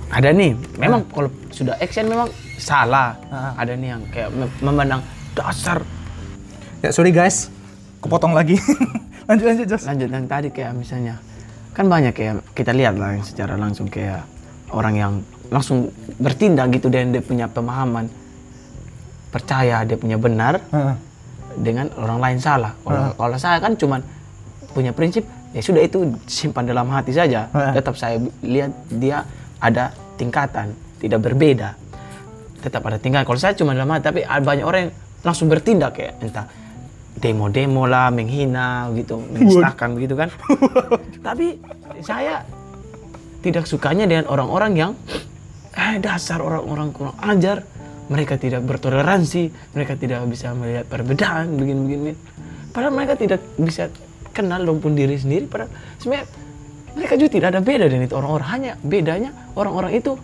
Ada 0.10 0.34
nih, 0.34 0.57
memang 0.82 1.05
kalau 1.14 1.30
sudah 1.53 1.78
action 1.78 2.10
memang 2.10 2.30
salah. 2.57 3.14
Ah. 3.30 3.53
Ada 3.55 3.78
nih 3.78 3.89
yang 3.93 4.01
kayak 4.10 4.30
mem- 4.34 4.57
memandang 4.62 5.01
dasar 5.38 5.86
ya 6.80 6.89
sorry 6.95 7.12
guys, 7.12 7.51
kepotong 7.99 8.32
lagi. 8.32 8.55
lanjut 9.30 9.45
lanjut 9.45 9.68
Jos. 9.70 9.86
lanjut 9.86 10.10
yang 10.10 10.26
tadi 10.26 10.49
kayak 10.49 10.74
misalnya 10.74 11.22
kan 11.78 11.86
banyak 11.86 12.18
kayak 12.18 12.41
kita 12.57 12.74
lihat 12.74 12.97
lah 12.97 13.14
yang 13.14 13.22
secara 13.22 13.53
langsung 13.62 13.86
kayak 13.86 14.26
orang 14.74 14.95
yang 14.97 15.14
langsung 15.53 15.93
bertindak 16.18 16.74
gitu 16.74 16.89
dan 16.89 17.14
dia 17.14 17.22
punya 17.22 17.45
pemahaman 17.45 18.10
percaya 19.30 19.86
dia 19.86 19.93
punya 20.01 20.18
benar 20.18 20.57
Heeh. 20.74 20.95
dengan 21.62 21.93
orang 22.01 22.18
lain 22.18 22.38
salah. 22.41 22.74
Kalau 22.82 23.14
kalau 23.14 23.38
saya 23.38 23.62
kan 23.62 23.78
cuman 23.78 24.01
punya 24.74 24.89
prinsip 24.89 25.22
ya 25.53 25.62
sudah 25.62 25.86
itu 25.86 26.10
simpan 26.26 26.66
dalam 26.66 26.89
hati 26.89 27.14
saja. 27.14 27.45
Heeh. 27.53 27.74
Tetap 27.78 27.93
saya 28.01 28.18
lihat 28.41 28.74
dia 28.89 29.30
ada 29.62 29.93
tingkatan, 30.20 30.76
tidak 30.99 31.24
berbeda. 31.24 31.80
Tetap 32.59 32.84
ada 32.84 32.99
tingkatan. 32.99 33.24
Kalau 33.24 33.39
saya 33.39 33.55
cuma 33.55 33.72
dalam 33.72 33.88
hati, 33.95 34.03
tapi 34.03 34.20
ada 34.28 34.43
banyak 34.43 34.65
orang 34.67 34.82
yang 34.88 34.93
langsung 35.24 35.47
bertindak 35.47 35.95
kayak 35.95 36.20
entah 36.20 36.45
demo-demo 37.15 37.88
lah, 37.88 38.11
menghina 38.11 38.91
gitu, 38.99 39.24
menistakan 39.32 39.95
begitu 39.95 40.20
kan. 40.20 40.28
tapi 41.28 41.55
saya 42.03 42.43
tidak 43.39 43.63
sukanya 43.67 44.03
dengan 44.03 44.28
orang-orang 44.28 44.72
yang 44.76 44.91
eh 45.80 45.95
dasar 46.03 46.43
orang-orang 46.43 46.91
kurang 46.91 47.17
ajar 47.24 47.63
mereka 48.11 48.36
tidak 48.36 48.65
bertoleransi 48.65 49.53
mereka 49.72 49.93
tidak 49.95 50.26
bisa 50.28 50.51
melihat 50.51 50.86
perbedaan 50.89 51.55
begini-begini 51.55 52.17
padahal 52.76 52.93
mereka 52.93 53.15
tidak 53.15 53.39
bisa 53.55 53.88
kenal 54.36 54.59
dong 54.65 54.84
pun 54.84 54.97
diri 54.97 55.15
sendiri 55.15 55.45
padahal 55.47 55.72
sebenarnya 56.01 56.28
mereka 56.96 57.14
juga 57.18 57.30
tidak 57.36 57.48
ada 57.54 57.62
beda 57.62 57.86
dengan 57.90 58.06
itu. 58.08 58.16
Orang-orang 58.18 58.50
hanya 58.50 58.72
bedanya 58.82 59.30
orang-orang 59.54 59.92
itu 59.98 60.18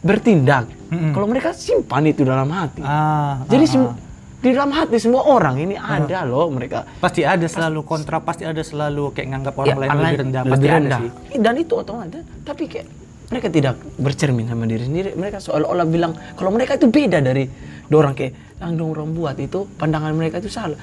bertindak. 0.00 0.64
Mm-mm. 0.90 1.12
kalau 1.14 1.26
mereka 1.30 1.54
simpan 1.54 2.02
itu 2.08 2.26
dalam 2.26 2.50
hati. 2.50 2.82
Ah, 2.82 3.44
jadi 3.46 3.64
ah, 3.78 3.94
ah. 3.94 3.94
di 4.42 4.48
dalam 4.50 4.72
hati 4.74 4.96
semua 4.98 5.22
orang 5.28 5.60
ini 5.60 5.78
ada 5.78 6.26
loh 6.26 6.50
mereka. 6.50 6.82
Pasti 6.98 7.22
ada 7.22 7.46
selalu 7.46 7.84
kontra, 7.86 8.18
pasti 8.18 8.42
ada 8.42 8.58
selalu 8.64 9.12
kayak 9.14 9.28
nganggap 9.30 9.54
orang 9.54 9.70
Ya, 9.70 9.76
lain 9.76 9.90
lebih 9.92 10.18
rendah, 10.18 10.42
lebih 10.42 10.52
pasti 10.56 10.66
ada 10.66 10.74
rendah. 10.74 11.00
sih. 11.00 11.38
dan 11.38 11.54
itu 11.60 11.72
otomatis. 11.78 12.22
Tapi 12.42 12.64
kayak 12.66 12.86
mereka 13.30 13.48
tidak 13.54 13.74
bercermin 14.00 14.46
sama 14.50 14.64
diri 14.66 14.82
sendiri. 14.82 15.10
Mereka 15.14 15.38
seolah-olah 15.38 15.86
bilang 15.86 16.12
kalau 16.34 16.50
mereka 16.50 16.74
itu 16.74 16.90
beda 16.90 17.22
dari 17.22 17.46
orang 17.94 18.14
kayak 18.18 18.32
yang 18.58 18.76
dong 18.76 18.90
orang 18.92 19.14
buat 19.14 19.36
itu 19.38 19.68
pandangan 19.78 20.12
mereka 20.16 20.42
itu 20.42 20.50
salah. 20.50 20.76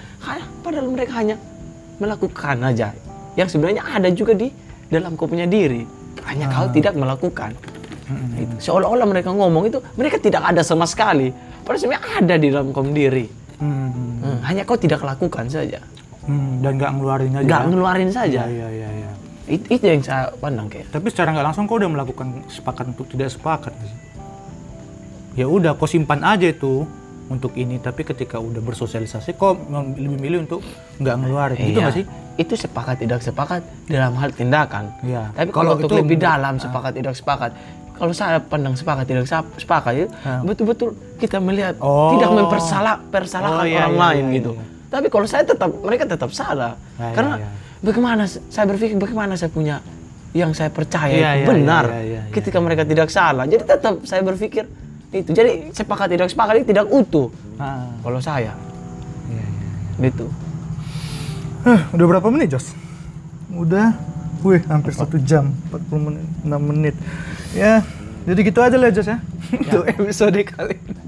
Padahal 0.64 0.88
mereka 0.88 1.20
hanya 1.20 1.36
melakukan 2.00 2.58
aja. 2.64 2.94
Yang 3.36 3.58
sebenarnya 3.58 3.84
ada 3.84 4.10
juga 4.14 4.34
di 4.34 4.50
dalam 4.90 5.14
kau 5.14 5.26
punya 5.26 5.46
diri 5.46 5.84
hanya 6.24 6.48
kau 6.48 6.68
tidak 6.70 6.94
melakukan 6.94 7.52
Itu. 8.34 8.56
seolah-olah 8.62 9.04
mereka 9.06 9.30
ngomong 9.30 9.68
itu 9.68 9.80
mereka 9.94 10.16
tidak 10.18 10.44
ada 10.46 10.62
sama 10.62 10.84
sekali 10.84 11.32
padahal 11.60 11.76
sebenarnya 11.78 12.04
ada 12.18 12.36
di 12.36 12.48
dalam 12.48 12.70
kau 12.70 12.84
diri 12.84 13.28
Hmm. 13.58 13.90
Hmm, 14.22 14.38
hanya 14.44 14.62
kau 14.62 14.78
tidak 14.78 15.02
lakukan 15.02 15.50
saja 15.50 15.82
Hmm, 16.24 16.62
dan 16.62 16.78
nggak 16.78 16.92
ngeluarin 16.94 17.32
aja. 17.32 17.42
nggak 17.42 17.58
ya? 17.60 17.68
ngeluarin 17.68 18.12
saja 18.12 18.42
Iya, 18.46 18.68
iya, 18.70 18.90
iya. 18.94 19.12
It- 19.48 19.66
itu 19.68 19.82
yang 19.82 20.00
saya 20.00 20.30
pandang 20.36 20.68
kayak 20.68 20.92
Tapi 20.92 21.08
secara 21.08 21.32
nggak 21.32 21.42
langsung 21.44 21.66
kau 21.66 21.76
udah 21.76 21.90
melakukan 21.90 22.46
sepakat 22.46 22.94
untuk 22.94 23.08
tidak 23.08 23.28
sepakat? 23.30 23.74
Ya 25.34 25.46
udah, 25.46 25.74
kau 25.74 25.86
simpan 25.86 26.22
aja 26.22 26.46
itu 26.46 26.86
untuk 27.28 27.52
ini. 27.54 27.78
Tapi 27.78 28.02
ketika 28.04 28.38
udah 28.38 28.60
bersosialisasi, 28.60 29.36
mem- 29.68 29.96
lebih 29.96 30.20
milih 30.20 30.40
untuk 30.44 30.62
nggak 30.98 31.16
ngeluarin. 31.18 31.58
Gitu 31.58 31.72
Iya. 31.74 31.84
nggak 31.84 31.96
sih? 31.96 32.06
Itu 32.38 32.54
sepakat 32.54 32.96
tidak 32.98 33.20
sepakat 33.20 33.62
dalam 33.86 34.14
hal 34.16 34.30
tindakan. 34.30 34.94
Iya. 35.02 35.32
Tapi 35.32 35.50
Kalau 35.50 35.56
kalau 35.56 35.72
untuk 35.78 35.90
itu- 35.90 36.00
lebih 36.02 36.18
dalam 36.18 36.56
sepakat 36.56 36.92
tidak 36.94 37.14
sepakat, 37.14 37.52
kalau 37.94 38.14
saya 38.14 38.38
pandang 38.38 38.74
sepakat 38.74 39.06
tidak 39.06 39.26
sep- 39.26 39.58
sepakat 39.58 39.94
ya 39.96 40.06
betul-betul 40.44 40.94
kita 41.18 41.42
melihat 41.42 41.74
Oh. 41.80 42.14
tidak 42.14 42.30
mempersalah 42.32 43.02
persalahkan 43.04 43.58
Oh, 43.58 43.66
iya, 43.66 43.78
orang 43.84 43.94
iya, 43.94 44.02
lain 44.06 44.24
iya, 44.24 44.36
gitu. 44.38 44.52
iya. 44.54 44.64
Tapi 44.88 45.08
kalau 45.10 45.26
saya 45.26 45.44
tetap 45.44 45.70
mereka 45.82 46.06
tetap 46.06 46.30
salah 46.30 46.78
Ah, 46.96 47.10
iya, 47.10 47.16
karena 47.18 47.34
iya. 47.42 47.50
bagaimana 47.82 48.24
saya 48.30 48.66
berpikir 48.66 48.96
bagaimana 48.96 49.34
saya 49.34 49.50
punya 49.50 49.82
yang 50.32 50.54
saya 50.54 50.70
percaya 50.70 51.10
Iya, 51.10 51.32
itu 51.34 51.42
iya, 51.42 51.48
benar 51.50 51.86
iya, 51.90 51.98
iya, 51.98 52.22
iya, 52.22 52.22
ketika 52.30 52.62
mereka 52.62 52.86
tidak 52.86 53.10
salah. 53.10 53.44
Jadi 53.44 53.64
tetap 53.66 54.06
saya 54.06 54.22
berpikir 54.22 54.70
itu. 55.14 55.30
Jadi 55.32 55.72
sepakat 55.72 56.08
tidak 56.12 56.28
sepakat 56.32 56.62
itu 56.64 56.76
tidak 56.76 56.86
utuh 56.92 57.32
Ah, 57.58 57.90
kalau 58.06 58.22
saya 58.22 58.54
iya, 59.34 59.42
iya. 59.42 59.46
gitu. 60.10 60.30
Hah, 61.66 61.90
udah 61.90 62.06
berapa 62.06 62.30
menit, 62.30 62.54
Jos? 62.54 62.78
Udah, 63.50 63.98
wih, 64.46 64.62
hampir 64.70 64.94
satu 64.94 65.18
jam, 65.18 65.52
40 65.74 66.06
menit, 66.06 66.26
6 66.46 66.70
menit. 66.70 66.96
Ya, 67.58 67.82
jadi 68.30 68.40
gitu 68.46 68.62
aja 68.62 68.78
lah, 68.78 68.94
Jos 68.94 69.10
ya. 69.10 69.18
Untuk 69.66 69.84
episode 69.90 70.38
kali 70.46 70.78
ini. 70.78 71.04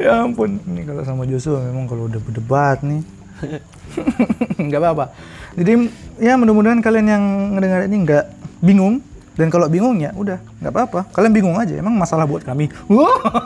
ya 0.00 0.24
ampun, 0.24 0.56
ini 0.66 0.82
kalau 0.88 1.04
sama 1.04 1.28
Joshua 1.28 1.62
memang 1.68 1.84
kalau 1.84 2.08
udah 2.08 2.20
berdebat 2.24 2.80
nih. 2.80 3.04
nggak 4.72 4.80
apa-apa. 4.80 5.12
Jadi 5.52 5.92
ya 6.16 6.40
mudah-mudahan 6.40 6.80
kalian 6.80 7.06
yang 7.12 7.24
ngedengar 7.54 7.84
ini 7.84 7.96
nggak 8.08 8.24
bingung 8.64 9.04
dan 9.32 9.48
kalau 9.48 9.64
bingung 9.68 9.96
ya 10.00 10.12
udah 10.12 10.38
nggak 10.60 10.72
apa-apa. 10.72 11.00
Kalian 11.16 11.32
bingung 11.32 11.56
aja, 11.56 11.72
emang 11.72 11.96
masalah 11.96 12.28
buat 12.28 12.44
kami. 12.44 12.68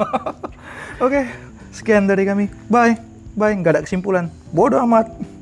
Oke, 1.05 1.30
sekian 1.70 2.11
dari 2.11 2.26
kami. 2.26 2.51
Bye, 2.66 2.99
bye. 3.39 3.55
Nggak 3.55 3.72
ada 3.78 3.82
kesimpulan. 3.87 4.26
Bodoh 4.51 4.82
amat. 4.82 5.36